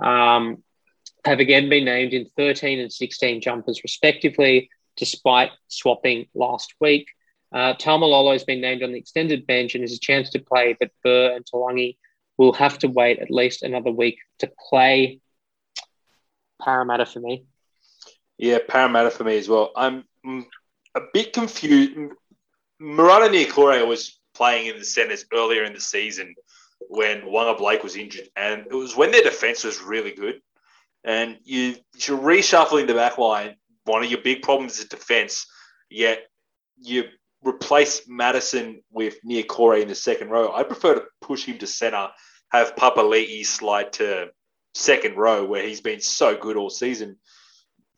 um, 0.00 0.64
have 1.24 1.38
again 1.38 1.68
been 1.68 1.84
named 1.84 2.12
in 2.12 2.26
13 2.36 2.80
and 2.80 2.92
16 2.92 3.40
jumpers, 3.40 3.82
respectively, 3.84 4.68
despite 4.96 5.50
swapping 5.68 6.26
last 6.34 6.74
week. 6.80 7.08
Uh, 7.52 7.74
has 7.78 8.44
been 8.44 8.60
named 8.60 8.82
on 8.82 8.92
the 8.92 8.98
extended 8.98 9.46
bench 9.46 9.74
and 9.74 9.82
has 9.82 9.92
a 9.92 9.98
chance 9.98 10.30
to 10.30 10.38
play, 10.40 10.76
but 10.78 10.90
Burr 11.02 11.36
and 11.36 11.44
Taulagi 11.44 11.96
will 12.36 12.52
have 12.52 12.78
to 12.78 12.88
wait 12.88 13.18
at 13.18 13.30
least 13.30 13.62
another 13.62 13.90
week 13.90 14.18
to 14.40 14.50
play. 14.68 15.20
Parramatta 16.60 17.06
for 17.06 17.20
me. 17.20 17.44
Yeah, 18.38 18.58
Parramatta 18.66 19.10
for 19.10 19.24
me 19.24 19.38
as 19.38 19.48
well. 19.48 19.72
I'm 19.76 20.04
a 20.94 21.00
bit 21.12 21.32
confused. 21.32 21.96
Marata 22.80 23.28
Niukore 23.28 23.86
was 23.86 24.18
playing 24.34 24.66
in 24.66 24.78
the 24.78 24.84
centres 24.84 25.24
earlier 25.32 25.64
in 25.64 25.72
the 25.72 25.80
season 25.80 26.34
when 26.88 27.22
Waqa 27.22 27.56
Blake 27.58 27.82
was 27.82 27.96
injured, 27.96 28.28
and 28.36 28.66
it 28.66 28.74
was 28.74 28.96
when 28.96 29.10
their 29.10 29.22
defence 29.22 29.64
was 29.64 29.80
really 29.80 30.12
good. 30.12 30.40
And 31.04 31.38
you, 31.44 31.76
you're 31.96 32.18
reshuffling 32.18 32.86
the 32.86 32.94
back 32.94 33.16
line. 33.16 33.56
One 33.86 34.04
of 34.04 34.10
your 34.10 34.20
big 34.20 34.42
problems 34.42 34.78
is 34.78 34.86
defence, 34.86 35.46
yet 35.88 36.20
you 36.82 37.04
replace 37.42 38.02
Matterson 38.08 38.82
with 38.90 39.16
Niukore 39.24 39.80
in 39.80 39.88
the 39.88 39.94
second 39.94 40.30
row. 40.30 40.52
I 40.54 40.62
prefer 40.64 40.94
to 40.94 41.04
push 41.20 41.44
him 41.44 41.58
to 41.58 41.66
centre, 41.66 42.08
have 42.50 42.76
Papali'i 42.76 43.44
slide 43.44 43.92
to 43.94 44.28
second 44.74 45.16
row 45.16 45.44
where 45.44 45.62
he's 45.66 45.80
been 45.80 46.00
so 46.00 46.36
good 46.36 46.56
all 46.56 46.70
season. 46.70 47.16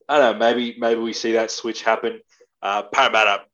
I 0.09 0.19
don't 0.19 0.39
know. 0.39 0.39
Maybe 0.39 0.77
maybe 0.79 1.01
we 1.01 1.13
see 1.13 1.33
that 1.33 1.51
switch 1.51 1.83
happen. 1.83 2.21
Uh, 2.63 2.83
Parramatta 2.83 3.45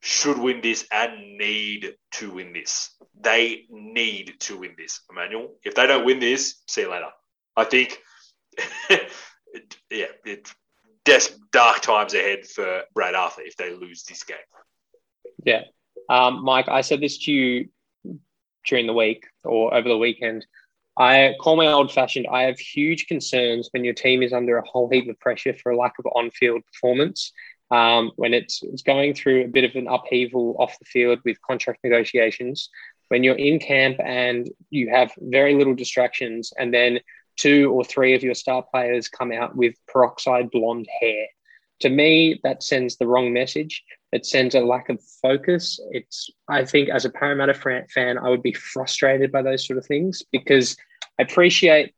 should 0.00 0.38
win 0.38 0.60
this 0.60 0.86
and 0.92 1.36
need 1.36 1.94
to 2.12 2.30
win 2.30 2.52
this. 2.52 2.94
They 3.20 3.64
need 3.68 4.34
to 4.40 4.58
win 4.58 4.74
this, 4.78 5.00
Emmanuel. 5.10 5.54
If 5.64 5.74
they 5.74 5.86
don't 5.86 6.04
win 6.04 6.20
this, 6.20 6.62
see 6.66 6.82
you 6.82 6.90
later. 6.90 7.10
I 7.56 7.64
think, 7.64 7.98
yeah, 9.90 10.06
des- 11.04 11.34
dark 11.52 11.80
times 11.80 12.14
ahead 12.14 12.46
for 12.46 12.82
Brad 12.94 13.14
Arthur 13.14 13.42
if 13.42 13.56
they 13.56 13.72
lose 13.72 14.04
this 14.04 14.22
game. 14.22 14.36
Yeah. 15.44 15.62
Um, 16.08 16.44
Mike, 16.44 16.68
I 16.68 16.80
said 16.80 17.00
this 17.00 17.18
to 17.24 17.32
you 17.32 17.68
during 18.66 18.86
the 18.86 18.92
week 18.92 19.26
or 19.44 19.74
over 19.74 19.88
the 19.88 19.98
weekend. 19.98 20.46
I 20.98 21.34
call 21.40 21.56
me 21.56 21.66
old 21.66 21.92
fashioned. 21.92 22.26
I 22.30 22.42
have 22.42 22.58
huge 22.58 23.06
concerns 23.06 23.68
when 23.72 23.84
your 23.84 23.94
team 23.94 24.22
is 24.22 24.32
under 24.32 24.58
a 24.58 24.66
whole 24.66 24.88
heap 24.90 25.08
of 25.08 25.18
pressure 25.20 25.54
for 25.54 25.70
a 25.72 25.76
lack 25.76 25.94
of 25.98 26.06
on 26.14 26.30
field 26.32 26.62
performance 26.66 27.32
um, 27.70 28.12
when 28.16 28.34
it's, 28.34 28.62
it's 28.62 28.82
going 28.82 29.14
through 29.14 29.44
a 29.44 29.48
bit 29.48 29.64
of 29.64 29.74
an 29.76 29.88
upheaval 29.88 30.56
off 30.58 30.78
the 30.78 30.84
field 30.86 31.20
with 31.24 31.40
contract 31.42 31.80
negotiations, 31.84 32.70
when 33.08 33.22
you're 33.22 33.36
in 33.36 33.58
camp 33.58 33.98
and 34.04 34.50
you 34.70 34.90
have 34.90 35.12
very 35.18 35.54
little 35.54 35.74
distractions, 35.74 36.52
and 36.58 36.72
then 36.72 37.00
two 37.38 37.72
or 37.72 37.84
three 37.84 38.14
of 38.14 38.22
your 38.22 38.34
star 38.34 38.62
players 38.62 39.08
come 39.08 39.32
out 39.32 39.56
with 39.56 39.74
peroxide 39.86 40.50
blonde 40.50 40.88
hair. 41.00 41.26
To 41.80 41.88
me, 41.88 42.40
that 42.42 42.62
sends 42.62 42.96
the 42.96 43.06
wrong 43.06 43.32
message. 43.32 43.84
It 44.12 44.26
sends 44.26 44.54
a 44.54 44.60
lack 44.60 44.88
of 44.88 45.00
focus. 45.22 45.78
It's, 45.92 46.30
I 46.48 46.64
think, 46.64 46.88
as 46.88 47.04
a 47.04 47.10
Parramatta 47.10 47.54
fan, 47.54 48.18
I 48.18 48.28
would 48.28 48.42
be 48.42 48.52
frustrated 48.52 49.30
by 49.30 49.42
those 49.42 49.66
sort 49.66 49.78
of 49.78 49.86
things 49.86 50.22
because 50.32 50.76
I 51.18 51.22
appreciate, 51.22 51.94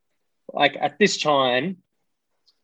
like, 0.53 0.77
at 0.79 0.99
this 0.99 1.19
time, 1.19 1.77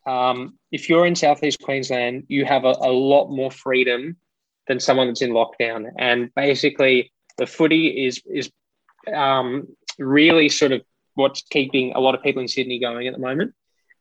um, 0.05 0.57
if 0.71 0.89
you're 0.89 1.05
in 1.05 1.15
Southeast 1.15 1.59
Queensland, 1.61 2.25
you 2.27 2.45
have 2.45 2.65
a, 2.65 2.75
a, 2.79 2.91
lot 2.91 3.29
more 3.29 3.51
freedom 3.51 4.15
than 4.67 4.79
someone 4.79 5.07
that's 5.07 5.21
in 5.21 5.31
lockdown. 5.31 5.91
And 5.97 6.33
basically, 6.33 7.11
the 7.37 7.45
footy 7.45 8.05
is 8.05 8.21
is 8.25 8.49
um, 9.13 9.67
really 9.99 10.47
sort 10.47 10.71
of 10.71 10.81
what's 11.17 11.41
keeping 11.41 11.93
a 11.93 11.99
lot 11.99 12.15
of 12.15 12.23
people 12.23 12.41
in 12.41 12.47
Sydney 12.47 12.79
going 12.79 13.07
at 13.07 13.13
the 13.13 13.19
moment. 13.19 13.53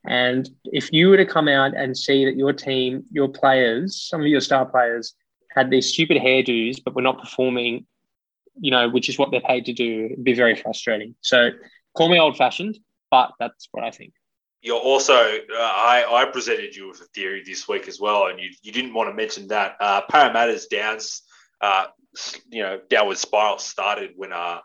And 0.06 0.48
if 0.64 0.92
you 0.92 1.08
were 1.08 1.16
to 1.16 1.26
come 1.26 1.48
out 1.48 1.76
and 1.76 1.96
see 1.96 2.24
that 2.26 2.36
your 2.36 2.52
team, 2.52 3.04
your 3.10 3.28
players, 3.28 4.00
some 4.08 4.20
of 4.20 4.26
your 4.26 4.40
star 4.40 4.64
players 4.64 5.14
had 5.50 5.70
these 5.70 5.92
stupid 5.92 6.18
hairdos, 6.18 6.76
but 6.84 6.94
were 6.94 7.02
not 7.02 7.18
performing, 7.18 7.86
you 8.60 8.70
know, 8.70 8.88
which 8.88 9.08
is 9.08 9.18
what 9.18 9.30
they're 9.30 9.40
paid 9.40 9.64
to 9.64 9.72
do, 9.72 10.06
it'd 10.12 10.22
be 10.22 10.34
very 10.34 10.54
frustrating. 10.54 11.14
So 11.22 11.50
call 11.96 12.08
me 12.08 12.20
old 12.20 12.36
fashioned, 12.36 12.78
but 13.10 13.32
that's 13.40 13.68
what 13.72 13.82
I 13.82 13.90
think 13.90 14.12
you're 14.66 14.80
also 14.80 15.14
uh, 15.14 15.54
I, 15.60 16.04
I 16.08 16.24
presented 16.24 16.74
you 16.74 16.88
with 16.88 17.00
a 17.00 17.04
theory 17.14 17.42
this 17.46 17.68
week 17.68 17.86
as 17.86 18.00
well, 18.00 18.26
and 18.26 18.40
you, 18.40 18.50
you 18.62 18.72
didn't 18.72 18.94
want 18.94 19.08
to 19.08 19.14
mention 19.14 19.46
that 19.48 19.76
uh, 19.78 20.02
Parramatta's 20.10 20.66
downs, 20.66 21.22
uh, 21.60 21.86
you 22.50 22.62
know, 22.62 22.80
downward 22.90 23.16
spiral 23.16 23.58
started 23.58 24.10
when 24.16 24.32
uh, 24.32 24.58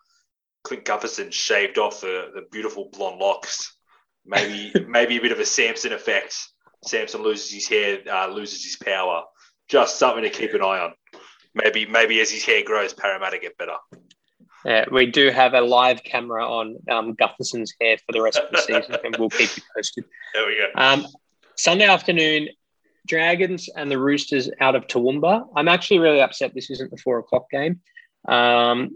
Clint 0.64 0.86
Gutherson 0.86 1.32
shaved 1.32 1.78
off 1.78 2.02
the, 2.02 2.32
the 2.34 2.44
beautiful 2.52 2.90
blonde 2.92 3.20
locks. 3.20 3.76
Maybe 4.26 4.72
maybe 4.88 5.18
a 5.18 5.22
bit 5.22 5.32
of 5.32 5.40
a 5.40 5.46
Samson 5.46 5.94
effect. 5.94 6.36
Samson 6.86 7.22
loses 7.22 7.52
his 7.52 7.68
hair, 7.68 8.00
uh, 8.12 8.28
loses 8.28 8.64
his 8.64 8.76
power. 8.78 9.24
Just 9.68 9.98
something 9.98 10.24
to 10.24 10.30
keep 10.30 10.54
an 10.54 10.62
eye 10.62 10.80
on. 10.80 10.94
Maybe 11.54 11.86
maybe 11.86 12.20
as 12.22 12.30
his 12.30 12.44
hair 12.44 12.64
grows, 12.64 12.94
Parramatta 12.94 13.40
get 13.40 13.58
better. 13.58 13.78
Yeah, 14.66 14.86
we 14.92 15.08
do 15.08 15.32
have 15.32 15.54
a 15.54 15.62
live 15.62 16.04
camera 16.04 16.48
on 16.48 16.78
um, 16.90 17.16
Gutherson's 17.16 17.74
hair 17.82 17.98
for 17.98 18.12
the 18.12 18.22
rest 18.22 18.38
of 18.38 18.52
the 18.52 18.58
season, 18.62 18.96
and 19.04 19.16
we'll 19.18 19.30
keep 19.30 19.56
you 19.58 19.64
posted. 19.76 20.06
There 20.34 20.46
we 20.46 20.58
go. 20.58 20.80
Um, 20.80 21.08
Sunday 21.58 21.86
afternoon, 21.86 22.50
Dragons 23.08 23.70
and 23.76 23.90
the 23.90 23.98
Roosters 23.98 24.50
out 24.60 24.76
of 24.76 24.88
Toowoomba. 24.88 25.48
I'm 25.56 25.68
actually 25.68 26.00
really 26.00 26.22
upset 26.22 26.54
this 26.54 26.70
isn't 26.70 26.92
the 26.92 26.98
four 26.98 27.20
o'clock 27.20 27.50
game. 27.50 27.82
Um, 28.28 28.92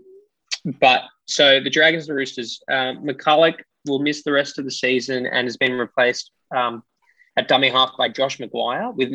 but 0.80 1.04
so 1.26 1.60
the 1.60 1.70
Dragons 1.70 2.04
and 2.04 2.16
the 2.16 2.20
Roosters, 2.20 2.60
um, 2.70 3.06
McCullough 3.06 3.56
will 3.86 4.00
miss 4.00 4.24
the 4.24 4.32
rest 4.32 4.58
of 4.58 4.66
the 4.66 4.72
season 4.72 5.26
and 5.26 5.46
has 5.46 5.58
been 5.58 5.74
replaced 5.74 6.32
um, 6.56 6.84
at 7.38 7.48
dummy 7.48 7.70
half 7.70 7.92
by 7.98 8.10
Josh 8.10 8.38
McGuire 8.38 8.94
with 8.96 9.12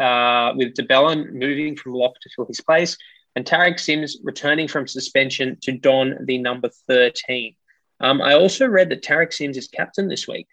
uh, 0.00 0.52
with 0.56 0.74
de 0.74 0.82
Belin 0.82 1.32
moving 1.32 1.76
from 1.76 1.92
lock 1.92 2.14
to 2.20 2.30
fill 2.34 2.46
his 2.46 2.60
place 2.60 2.96
and 3.36 3.44
Tariq 3.44 3.78
Sims 3.78 4.16
returning 4.24 4.66
from 4.66 4.88
suspension 4.88 5.58
to 5.62 5.72
don 5.72 6.16
the 6.24 6.38
number 6.38 6.70
13. 6.88 7.54
Um, 8.00 8.20
I 8.20 8.34
also 8.34 8.66
read 8.66 8.88
that 8.90 9.02
Tariq 9.02 9.32
Sims 9.32 9.56
is 9.58 9.68
captain 9.68 10.08
this 10.08 10.26
week, 10.26 10.48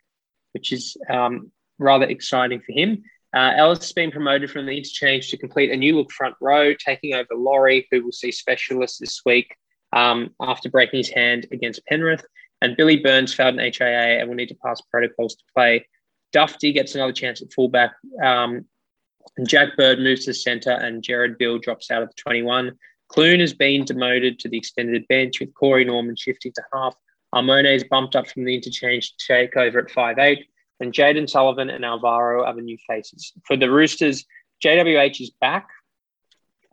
which 0.51 0.71
is 0.71 0.97
um, 1.09 1.51
rather 1.79 2.05
exciting 2.05 2.59
for 2.59 2.73
him. 2.73 3.03
Uh, 3.33 3.53
Ellis 3.55 3.79
has 3.79 3.93
been 3.93 4.11
promoted 4.11 4.51
from 4.51 4.65
the 4.65 4.77
interchange 4.77 5.29
to 5.29 5.37
complete 5.37 5.71
a 5.71 5.77
new 5.77 5.95
look 5.95 6.11
front 6.11 6.35
row, 6.39 6.73
taking 6.73 7.15
over 7.15 7.33
Lawrie, 7.33 7.87
who 7.89 8.03
will 8.03 8.11
see 8.11 8.31
specialists 8.31 8.99
this 8.99 9.21
week 9.25 9.55
um, 9.93 10.31
after 10.41 10.69
breaking 10.69 10.97
his 10.97 11.09
hand 11.09 11.47
against 11.51 11.85
Penrith. 11.85 12.25
And 12.61 12.77
Billy 12.77 12.97
Burns 12.97 13.33
failed 13.33 13.59
an 13.59 13.71
HIA 13.73 14.19
and 14.19 14.27
will 14.27 14.35
need 14.35 14.49
to 14.49 14.55
pass 14.55 14.81
protocols 14.81 15.35
to 15.35 15.43
play. 15.55 15.85
Dufty 16.33 16.73
gets 16.73 16.95
another 16.95 17.13
chance 17.13 17.41
at 17.41 17.51
fullback. 17.53 17.91
Um, 18.23 18.65
and 19.37 19.47
Jack 19.47 19.77
Bird 19.77 19.99
moves 19.99 20.25
to 20.25 20.33
centre, 20.33 20.71
and 20.71 21.03
Jared 21.03 21.37
Bill 21.37 21.57
drops 21.57 21.91
out 21.91 22.03
of 22.03 22.09
the 22.09 22.15
21. 22.15 22.71
Clune 23.09 23.39
has 23.39 23.53
been 23.53 23.85
demoted 23.85 24.39
to 24.39 24.49
the 24.49 24.57
extended 24.57 25.07
bench, 25.07 25.39
with 25.39 25.53
Corey 25.53 25.85
Norman 25.85 26.15
shifting 26.15 26.51
to 26.55 26.63
half. 26.73 26.95
Armone 27.33 27.73
is 27.73 27.83
bumped 27.85 28.15
up 28.15 28.27
from 28.27 28.43
the 28.43 28.55
interchange 28.55 29.13
to 29.15 29.25
take 29.27 29.55
over 29.55 29.79
at 29.79 29.87
5'8 29.87 30.43
and 30.83 30.93
Jayden 30.93 31.29
Sullivan 31.29 31.69
and 31.69 31.85
Alvaro 31.85 32.43
are 32.43 32.53
the 32.53 32.61
new 32.61 32.77
faces. 32.87 33.33
For 33.47 33.57
the 33.57 33.71
Roosters, 33.71 34.25
JWH 34.63 35.21
is 35.21 35.31
back 35.41 35.67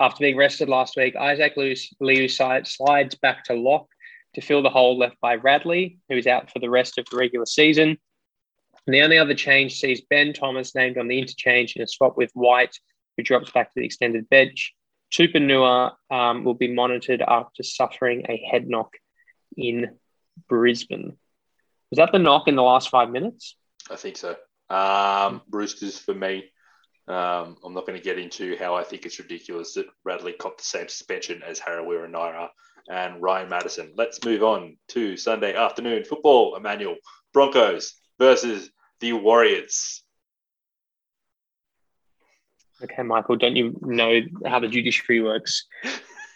after 0.01 0.23
being 0.23 0.37
rested 0.37 0.69
last 0.69 0.97
week. 0.97 1.15
Isaac 1.15 1.55
Liu 1.57 2.29
slides 2.29 3.15
back 3.17 3.45
to 3.45 3.55
lock 3.55 3.87
to 4.35 4.41
fill 4.41 4.63
the 4.63 4.71
hole 4.71 4.99
left 4.99 5.21
by 5.21 5.35
Radley, 5.35 5.99
who 6.09 6.17
is 6.17 6.27
out 6.27 6.51
for 6.51 6.59
the 6.59 6.71
rest 6.71 6.99
of 6.99 7.05
the 7.11 7.17
regular 7.17 7.47
season. 7.47 7.99
And 8.87 8.95
the 8.95 9.03
only 9.03 9.19
other 9.19 9.35
change 9.35 9.79
sees 9.79 10.01
Ben 10.01 10.33
Thomas 10.33 10.75
named 10.75 10.97
on 10.97 11.07
the 11.07 11.19
interchange 11.19 11.77
in 11.77 11.83
a 11.83 11.87
swap 11.87 12.17
with 12.17 12.31
White, 12.33 12.77
who 13.17 13.23
drops 13.23 13.51
back 13.51 13.69
to 13.69 13.75
the 13.77 13.85
extended 13.85 14.29
bench. 14.31 14.75
Tupouniua 15.13 15.93
um, 16.11 16.45
will 16.45 16.55
be 16.55 16.73
monitored 16.73 17.23
after 17.27 17.63
suffering 17.63 18.25
a 18.29 18.37
head 18.51 18.69
knock 18.69 18.95
in 19.57 19.99
Brisbane. 20.49 21.17
Was 21.91 21.99
that 21.99 22.13
the 22.13 22.19
knock 22.19 22.49
in 22.49 22.57
the 22.57 22.63
last 22.63 22.89
five 22.89 23.11
minutes? 23.11 23.57
I 23.91 23.97
think 23.97 24.17
so. 24.17 24.37
Um, 24.71 25.43
Roosters 25.51 25.99
for 25.99 26.15
me. 26.15 26.45
Um, 27.09 27.57
I'm 27.65 27.75
not 27.75 27.87
going 27.87 27.99
to 27.99 28.05
get 28.05 28.19
into 28.19 28.57
how 28.59 28.75
I 28.75 28.85
think 28.85 29.05
it's 29.05 29.19
ridiculous 29.19 29.75
that 29.75 29.87
Radley 30.05 30.33
copped 30.33 30.59
the 30.59 30.65
same 30.65 30.89
suspension 30.89 31.43
as 31.47 31.59
Harawira 31.59 32.09
Naera 32.09 32.49
and 32.89 33.21
Ryan 33.21 33.49
Matterson. 33.49 33.93
Let's 33.97 34.25
move 34.25 34.43
on 34.43 34.77
to 34.89 35.17
Sunday 35.17 35.55
afternoon 35.55 36.05
football. 36.05 36.57
Emmanuel 36.57 36.97
Broncos 37.33 37.95
versus 38.19 38.71
the 39.01 39.13
Warriors. 39.15 40.03
Okay, 42.83 43.03
Michael, 43.03 43.37
don't 43.37 43.57
you 43.57 43.77
know 43.83 44.21
how 44.47 44.59
the 44.59 44.69
judiciary 44.69 45.21
works? 45.21 45.67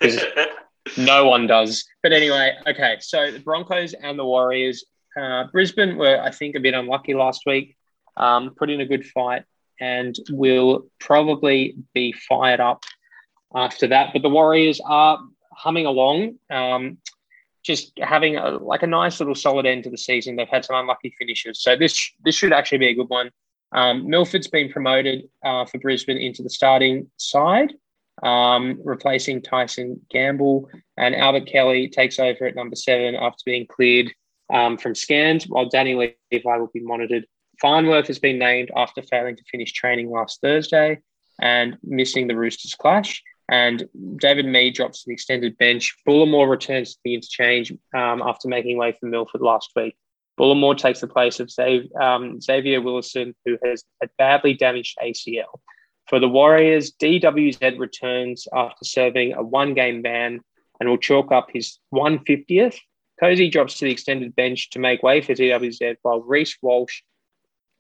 no 0.99 1.27
one 1.27 1.47
does. 1.47 1.85
But 2.03 2.13
anyway, 2.13 2.55
okay, 2.67 2.97
so 3.01 3.31
the 3.31 3.39
Broncos 3.39 3.95
and 3.95 4.19
the 4.19 4.25
Warriors 4.25 4.85
uh, 5.17 5.45
Brisbane 5.53 5.97
were, 5.97 6.21
I 6.21 6.31
think, 6.31 6.57
a 6.57 6.61
bit 6.61 6.75
unlucky 6.75 7.15
last 7.15 7.43
week, 7.47 7.77
um, 8.17 8.55
put 8.57 8.71
in 8.71 8.81
a 8.81 8.87
good 8.87 9.07
fight, 9.07 9.45
and 9.81 10.17
will 10.31 10.87
probably 11.01 11.77
be 11.95 12.13
fired 12.13 12.61
up 12.61 12.85
after 13.55 13.87
that. 13.89 14.13
But 14.13 14.23
the 14.23 14.29
Warriors 14.29 14.81
are 14.85 15.19
humming 15.53 15.87
along, 15.87 16.39
um, 16.51 16.99
just 17.63 17.93
having 17.99 18.37
a, 18.37 18.51
like 18.51 18.83
a 18.83 18.87
nice 18.87 19.21
little 19.21 19.35
solid 19.35 19.67
end 19.67 19.85
to 19.85 19.91
the 19.91 19.99
season. 19.99 20.37
They've 20.37 20.49
had 20.49 20.65
some 20.65 20.77
unlucky 20.77 21.15
finishes, 21.19 21.63
so 21.63 21.77
this 21.77 22.13
this 22.25 22.35
should 22.35 22.53
actually 22.53 22.79
be 22.79 22.89
a 22.89 22.95
good 22.95 23.09
one. 23.09 23.31
Um, 23.73 24.09
Milford's 24.09 24.47
been 24.47 24.71
promoted 24.71 25.29
uh, 25.45 25.65
for 25.65 25.79
Brisbane 25.79 26.19
into 26.19 26.43
the 26.43 26.51
starting 26.51 27.11
side, 27.17 27.73
um, 28.23 28.81
replacing 28.85 29.43
Tyson 29.43 30.01
Gamble, 30.11 30.69
and 30.97 31.15
Albert 31.15 31.47
Kelly 31.47 31.89
takes 31.89 32.19
over 32.19 32.47
at 32.47 32.55
number 32.55 32.77
seven 32.77 33.17
after 33.17 33.43
being 33.45 33.67
cleared 33.67 34.13
um, 34.53 34.79
from 34.79 34.95
scans, 34.95 35.49
while 35.49 35.69
Danny 35.69 35.95
Levi 35.95 36.57
will 36.57 36.71
be 36.73 36.81
monitored. 36.81 37.27
Farnworth 37.61 38.07
has 38.09 38.19
been 38.19 38.39
named 38.39 38.71
after 38.77 39.03
failing 39.03 39.37
to 39.37 39.45
finish 39.51 39.73
training 39.73 40.11
last 40.11 40.41
Thursday 40.41 41.01
and 41.41 41.79
missing 41.83 42.27
the 42.27 42.37
Roosters 42.37 42.75
clash. 42.75 43.23
And 43.49 43.89
David 44.17 44.47
Mead 44.47 44.75
drops 44.75 45.01
to 45.01 45.09
the 45.09 45.13
extended 45.13 45.59
bench. 45.59 45.95
Bullemor 46.09 46.49
returns 46.49 46.95
to 46.95 47.01
the 47.05 47.15
interchange 47.15 47.73
um, 47.95 48.23
after 48.23 48.49
making 48.49 48.79
way 48.79 48.97
for 48.99 49.07
Milford 49.07 49.43
last 49.43 49.71
week. 49.77 49.97
Bullemor 50.39 50.77
takes 50.77 51.01
the 51.01 51.07
place 51.07 51.41
of 51.41 51.51
Xavier, 51.51 52.01
um, 52.01 52.41
Xavier 52.41 52.81
Willison, 52.81 53.35
who 53.45 53.59
has 53.65 53.85
a 54.03 54.09
badly 54.19 54.55
damaged 54.55 54.99
ACL. 55.03 55.61
For 56.09 56.19
the 56.19 56.29
Warriors, 56.29 56.93
DWZ 56.93 57.79
returns 57.79 58.49
after 58.53 58.85
serving 58.85 59.35
a 59.35 59.43
one 59.43 59.75
game 59.75 60.03
ban 60.03 60.41
and 60.81 60.89
will 60.89 60.99
chalk 60.99 61.31
up 61.31 61.49
his 61.53 61.79
150th 61.95 62.79
Cozy 63.21 63.49
drops 63.49 63.79
to 63.79 63.85
the 63.85 63.93
extended 63.93 64.35
bench 64.35 64.71
to 64.71 64.79
make 64.79 65.03
way 65.03 65.21
for 65.21 65.35
DWZ, 65.35 65.97
while 66.03 66.21
Reece 66.21 66.57
Walsh 66.63 67.03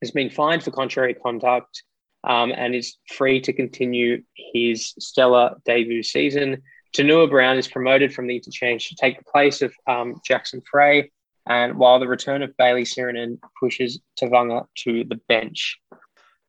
has 0.02 0.10
been 0.10 0.30
fined 0.30 0.62
for 0.62 0.70
contrary 0.70 1.14
conduct 1.14 1.82
um, 2.24 2.52
and 2.56 2.74
is 2.74 2.96
free 3.08 3.40
to 3.40 3.52
continue 3.52 4.22
his 4.52 4.94
stellar 4.98 5.56
debut 5.64 6.02
season. 6.02 6.62
Tanua 6.96 7.28
Brown 7.28 7.58
is 7.58 7.68
promoted 7.68 8.14
from 8.14 8.26
the 8.26 8.36
interchange 8.36 8.88
to 8.88 8.96
take 8.96 9.18
the 9.18 9.24
place 9.24 9.62
of 9.62 9.74
um, 9.86 10.14
Jackson 10.24 10.62
Frei, 10.70 11.10
and 11.46 11.76
while 11.76 11.98
the 11.98 12.08
return 12.08 12.42
of 12.42 12.56
Bailey 12.56 12.84
Sironen 12.84 13.38
pushes 13.60 14.00
Tevaga 14.20 14.66
to 14.84 15.04
the 15.04 15.20
bench. 15.28 15.78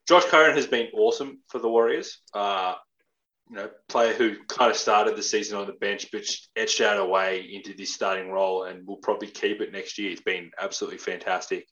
Josh 0.08 0.26
Curran 0.26 0.56
has 0.56 0.68
been 0.68 0.88
awesome 0.94 1.40
for 1.50 1.60
the 1.60 1.68
Warriors. 1.68 2.22
Uh, 2.34 2.76
you 3.50 3.56
know, 3.56 3.70
player 3.90 4.14
who 4.14 4.36
kind 4.48 4.72
of 4.72 4.78
started 4.78 5.16
the 5.16 5.24
season 5.24 5.58
on 5.58 5.68
the 5.68 5.74
bench, 5.74 6.08
but 6.12 6.24
etched 6.56 6.82
out 6.82 7.00
a 7.00 7.06
way 7.06 7.42
into 7.42 7.76
this 7.76 7.94
starting 7.94 8.32
role 8.32 8.64
and 8.64 8.88
will 8.88 8.98
probably 8.98 9.28
keep 9.28 9.62
it 9.62 9.72
next 9.72 9.98
year. 9.98 10.12
It's 10.12 10.22
been 10.22 10.52
absolutely 10.60 10.98
fantastic. 11.00 11.68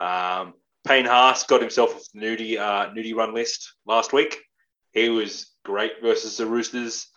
Um, 0.00 0.54
Payne 0.86 1.04
Haas 1.04 1.44
got 1.44 1.60
himself 1.60 1.94
off 1.94 2.02
the 2.12 2.20
nudie, 2.20 2.58
uh, 2.58 2.90
nudie 2.94 3.14
run 3.14 3.34
list 3.34 3.74
last 3.86 4.12
week. 4.12 4.38
He 4.92 5.08
was 5.08 5.52
great 5.64 6.00
versus 6.00 6.36
the 6.36 6.46
Roosters. 6.46 7.08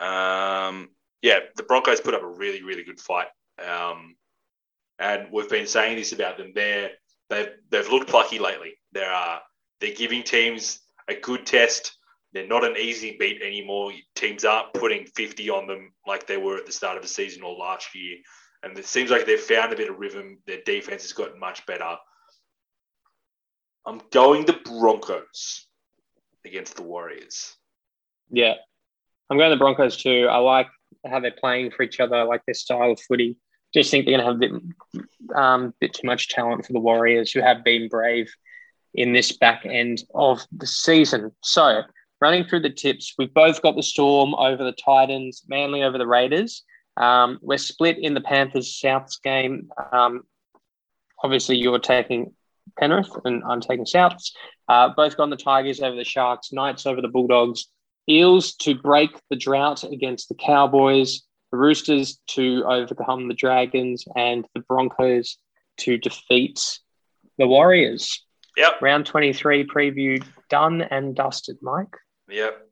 Um, 0.00 0.90
yeah, 1.20 1.40
the 1.56 1.64
Broncos 1.64 2.00
put 2.00 2.14
up 2.14 2.22
a 2.22 2.26
really, 2.26 2.62
really 2.62 2.84
good 2.84 3.00
fight. 3.00 3.26
Um, 3.58 4.16
and 4.98 5.28
we've 5.32 5.48
been 5.48 5.66
saying 5.66 5.96
this 5.96 6.12
about 6.12 6.38
them. 6.38 6.52
They're, 6.54 6.92
they've, 7.28 7.50
they've 7.70 7.88
looked 7.88 8.08
plucky 8.08 8.38
lately. 8.38 8.74
They're, 8.92 9.12
uh, 9.12 9.38
they're 9.80 9.94
giving 9.94 10.22
teams 10.22 10.80
a 11.08 11.14
good 11.14 11.44
test 11.44 11.98
they're 12.32 12.46
not 12.46 12.64
an 12.64 12.76
easy 12.76 13.16
beat 13.18 13.42
anymore. 13.42 13.92
Teams 14.14 14.44
aren't 14.44 14.74
putting 14.74 15.06
50 15.06 15.48
on 15.50 15.66
them 15.66 15.92
like 16.06 16.26
they 16.26 16.36
were 16.36 16.56
at 16.56 16.66
the 16.66 16.72
start 16.72 16.96
of 16.96 17.02
the 17.02 17.08
season 17.08 17.42
or 17.42 17.56
last 17.56 17.94
year. 17.94 18.18
And 18.62 18.76
it 18.78 18.86
seems 18.86 19.10
like 19.10 19.24
they've 19.24 19.40
found 19.40 19.72
a 19.72 19.76
bit 19.76 19.90
of 19.90 19.98
rhythm. 19.98 20.38
Their 20.46 20.60
defense 20.66 21.02
has 21.02 21.12
gotten 21.12 21.38
much 21.38 21.64
better. 21.66 21.96
I'm 23.86 24.00
going 24.10 24.44
the 24.44 24.58
Broncos 24.64 25.66
against 26.44 26.76
the 26.76 26.82
Warriors. 26.82 27.56
Yeah. 28.30 28.54
I'm 29.30 29.38
going 29.38 29.50
the 29.50 29.56
Broncos 29.56 29.96
too. 29.96 30.26
I 30.30 30.38
like 30.38 30.68
how 31.06 31.20
they're 31.20 31.30
playing 31.30 31.70
for 31.70 31.82
each 31.82 32.00
other. 32.00 32.16
I 32.16 32.22
like 32.22 32.42
their 32.46 32.54
style 32.54 32.92
of 32.92 33.00
footy. 33.00 33.36
Just 33.74 33.90
think 33.90 34.06
they're 34.06 34.18
going 34.18 34.24
to 34.24 34.32
have 34.32 34.36
a 34.36 34.60
bit, 34.98 35.36
um, 35.36 35.74
bit 35.80 35.92
too 35.92 36.06
much 36.06 36.28
talent 36.28 36.64
for 36.64 36.72
the 36.72 36.80
Warriors, 36.80 37.30
who 37.32 37.40
have 37.40 37.62
been 37.64 37.88
brave 37.88 38.30
in 38.94 39.12
this 39.12 39.36
back 39.36 39.66
end 39.66 40.02
of 40.14 40.40
the 40.52 40.66
season. 40.66 41.32
So 41.42 41.82
running 42.20 42.44
through 42.44 42.60
the 42.60 42.70
tips, 42.70 43.14
we've 43.18 43.32
both 43.34 43.60
got 43.60 43.76
the 43.76 43.82
Storm 43.82 44.34
over 44.34 44.64
the 44.64 44.72
Titans, 44.72 45.42
Manly 45.46 45.82
over 45.82 45.98
the 45.98 46.06
Raiders. 46.06 46.64
Um, 46.96 47.38
we're 47.42 47.58
split 47.58 47.98
in 47.98 48.14
the 48.14 48.20
Panthers 48.20 48.80
Souths 48.82 49.22
game. 49.22 49.70
Um, 49.92 50.22
obviously, 51.22 51.56
you're 51.56 51.78
taking 51.78 52.32
Penrith 52.78 53.10
and 53.24 53.42
I'm 53.44 53.60
taking 53.60 53.84
Souths. 53.84 54.32
Uh, 54.68 54.90
both 54.96 55.16
got 55.16 55.30
the 55.30 55.36
Tigers 55.36 55.80
over 55.80 55.96
the 55.96 56.04
Sharks, 56.04 56.52
Knights 56.52 56.86
over 56.86 57.00
the 57.00 57.08
Bulldogs, 57.08 57.66
Eels 58.08 58.54
to 58.56 58.74
break 58.74 59.10
the 59.30 59.36
drought 59.36 59.84
against 59.84 60.28
the 60.28 60.34
Cowboys, 60.34 61.22
the 61.52 61.58
Roosters 61.58 62.20
to 62.28 62.64
overcome 62.66 63.28
the 63.28 63.34
Dragons, 63.34 64.04
and 64.16 64.46
the 64.54 64.60
Broncos 64.60 65.38
to 65.78 65.98
defeat 65.98 66.78
the 67.38 67.46
Warriors. 67.46 68.24
Yep. 68.56 68.82
Round 68.82 69.06
23 69.06 69.66
preview 69.66 70.24
done 70.50 70.82
and 70.82 71.14
dusted, 71.14 71.58
Mike. 71.62 71.94
Yep. 72.28 72.66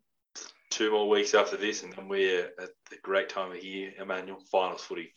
Two 0.70 0.90
more 0.90 1.08
weeks 1.08 1.32
after 1.34 1.56
this, 1.56 1.82
and 1.82 1.92
then 1.92 2.08
we're 2.08 2.50
at 2.60 2.70
the 2.90 2.96
great 3.02 3.28
time 3.28 3.52
of 3.52 3.62
year, 3.62 3.92
Emmanuel. 3.98 4.40
Finals 4.50 4.82
footy. 4.82 5.14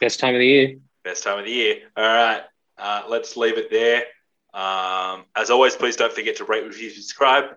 Best 0.00 0.20
time 0.20 0.34
of 0.34 0.40
the 0.40 0.46
year. 0.46 0.76
Best 1.04 1.22
time 1.22 1.38
of 1.38 1.44
the 1.44 1.52
year. 1.52 1.76
All 1.96 2.04
right. 2.04 2.42
Uh, 2.78 3.02
let's 3.08 3.36
leave 3.36 3.58
it 3.58 3.70
there. 3.70 4.04
Um, 4.52 5.24
as 5.34 5.50
always, 5.50 5.74
please 5.74 5.96
don't 5.96 6.12
forget 6.12 6.36
to 6.36 6.44
rate, 6.44 6.64
review, 6.64 6.90
subscribe. 6.90 7.56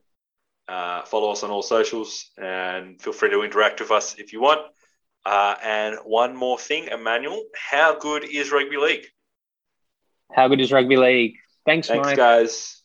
Uh, 0.68 1.03
follow 1.03 1.32
us 1.32 1.43
on 1.43 1.49
all 1.49 1.61
socials 1.61 2.30
and 2.38 3.01
feel 3.01 3.13
free 3.13 3.30
to 3.30 3.41
interact 3.43 3.80
with 3.80 3.91
us 3.91 4.15
if 4.15 4.34
you 4.34 4.41
want. 4.41 4.61
Uh, 5.26 5.55
and 5.63 5.97
one 6.03 6.36
more 6.36 6.57
thing, 6.57 6.88
Emmanuel, 6.88 7.43
how 7.55 7.97
good 7.97 8.24
is 8.24 8.51
rugby 8.51 8.78
league? 8.78 9.05
How 10.34 10.47
good 10.47 10.59
is 10.59 10.72
rugby 10.72 10.97
league? 10.97 11.36
Thanks, 11.65 11.88
Thanks 11.88 12.07
Mike. 12.07 12.18
guys. 12.18 12.76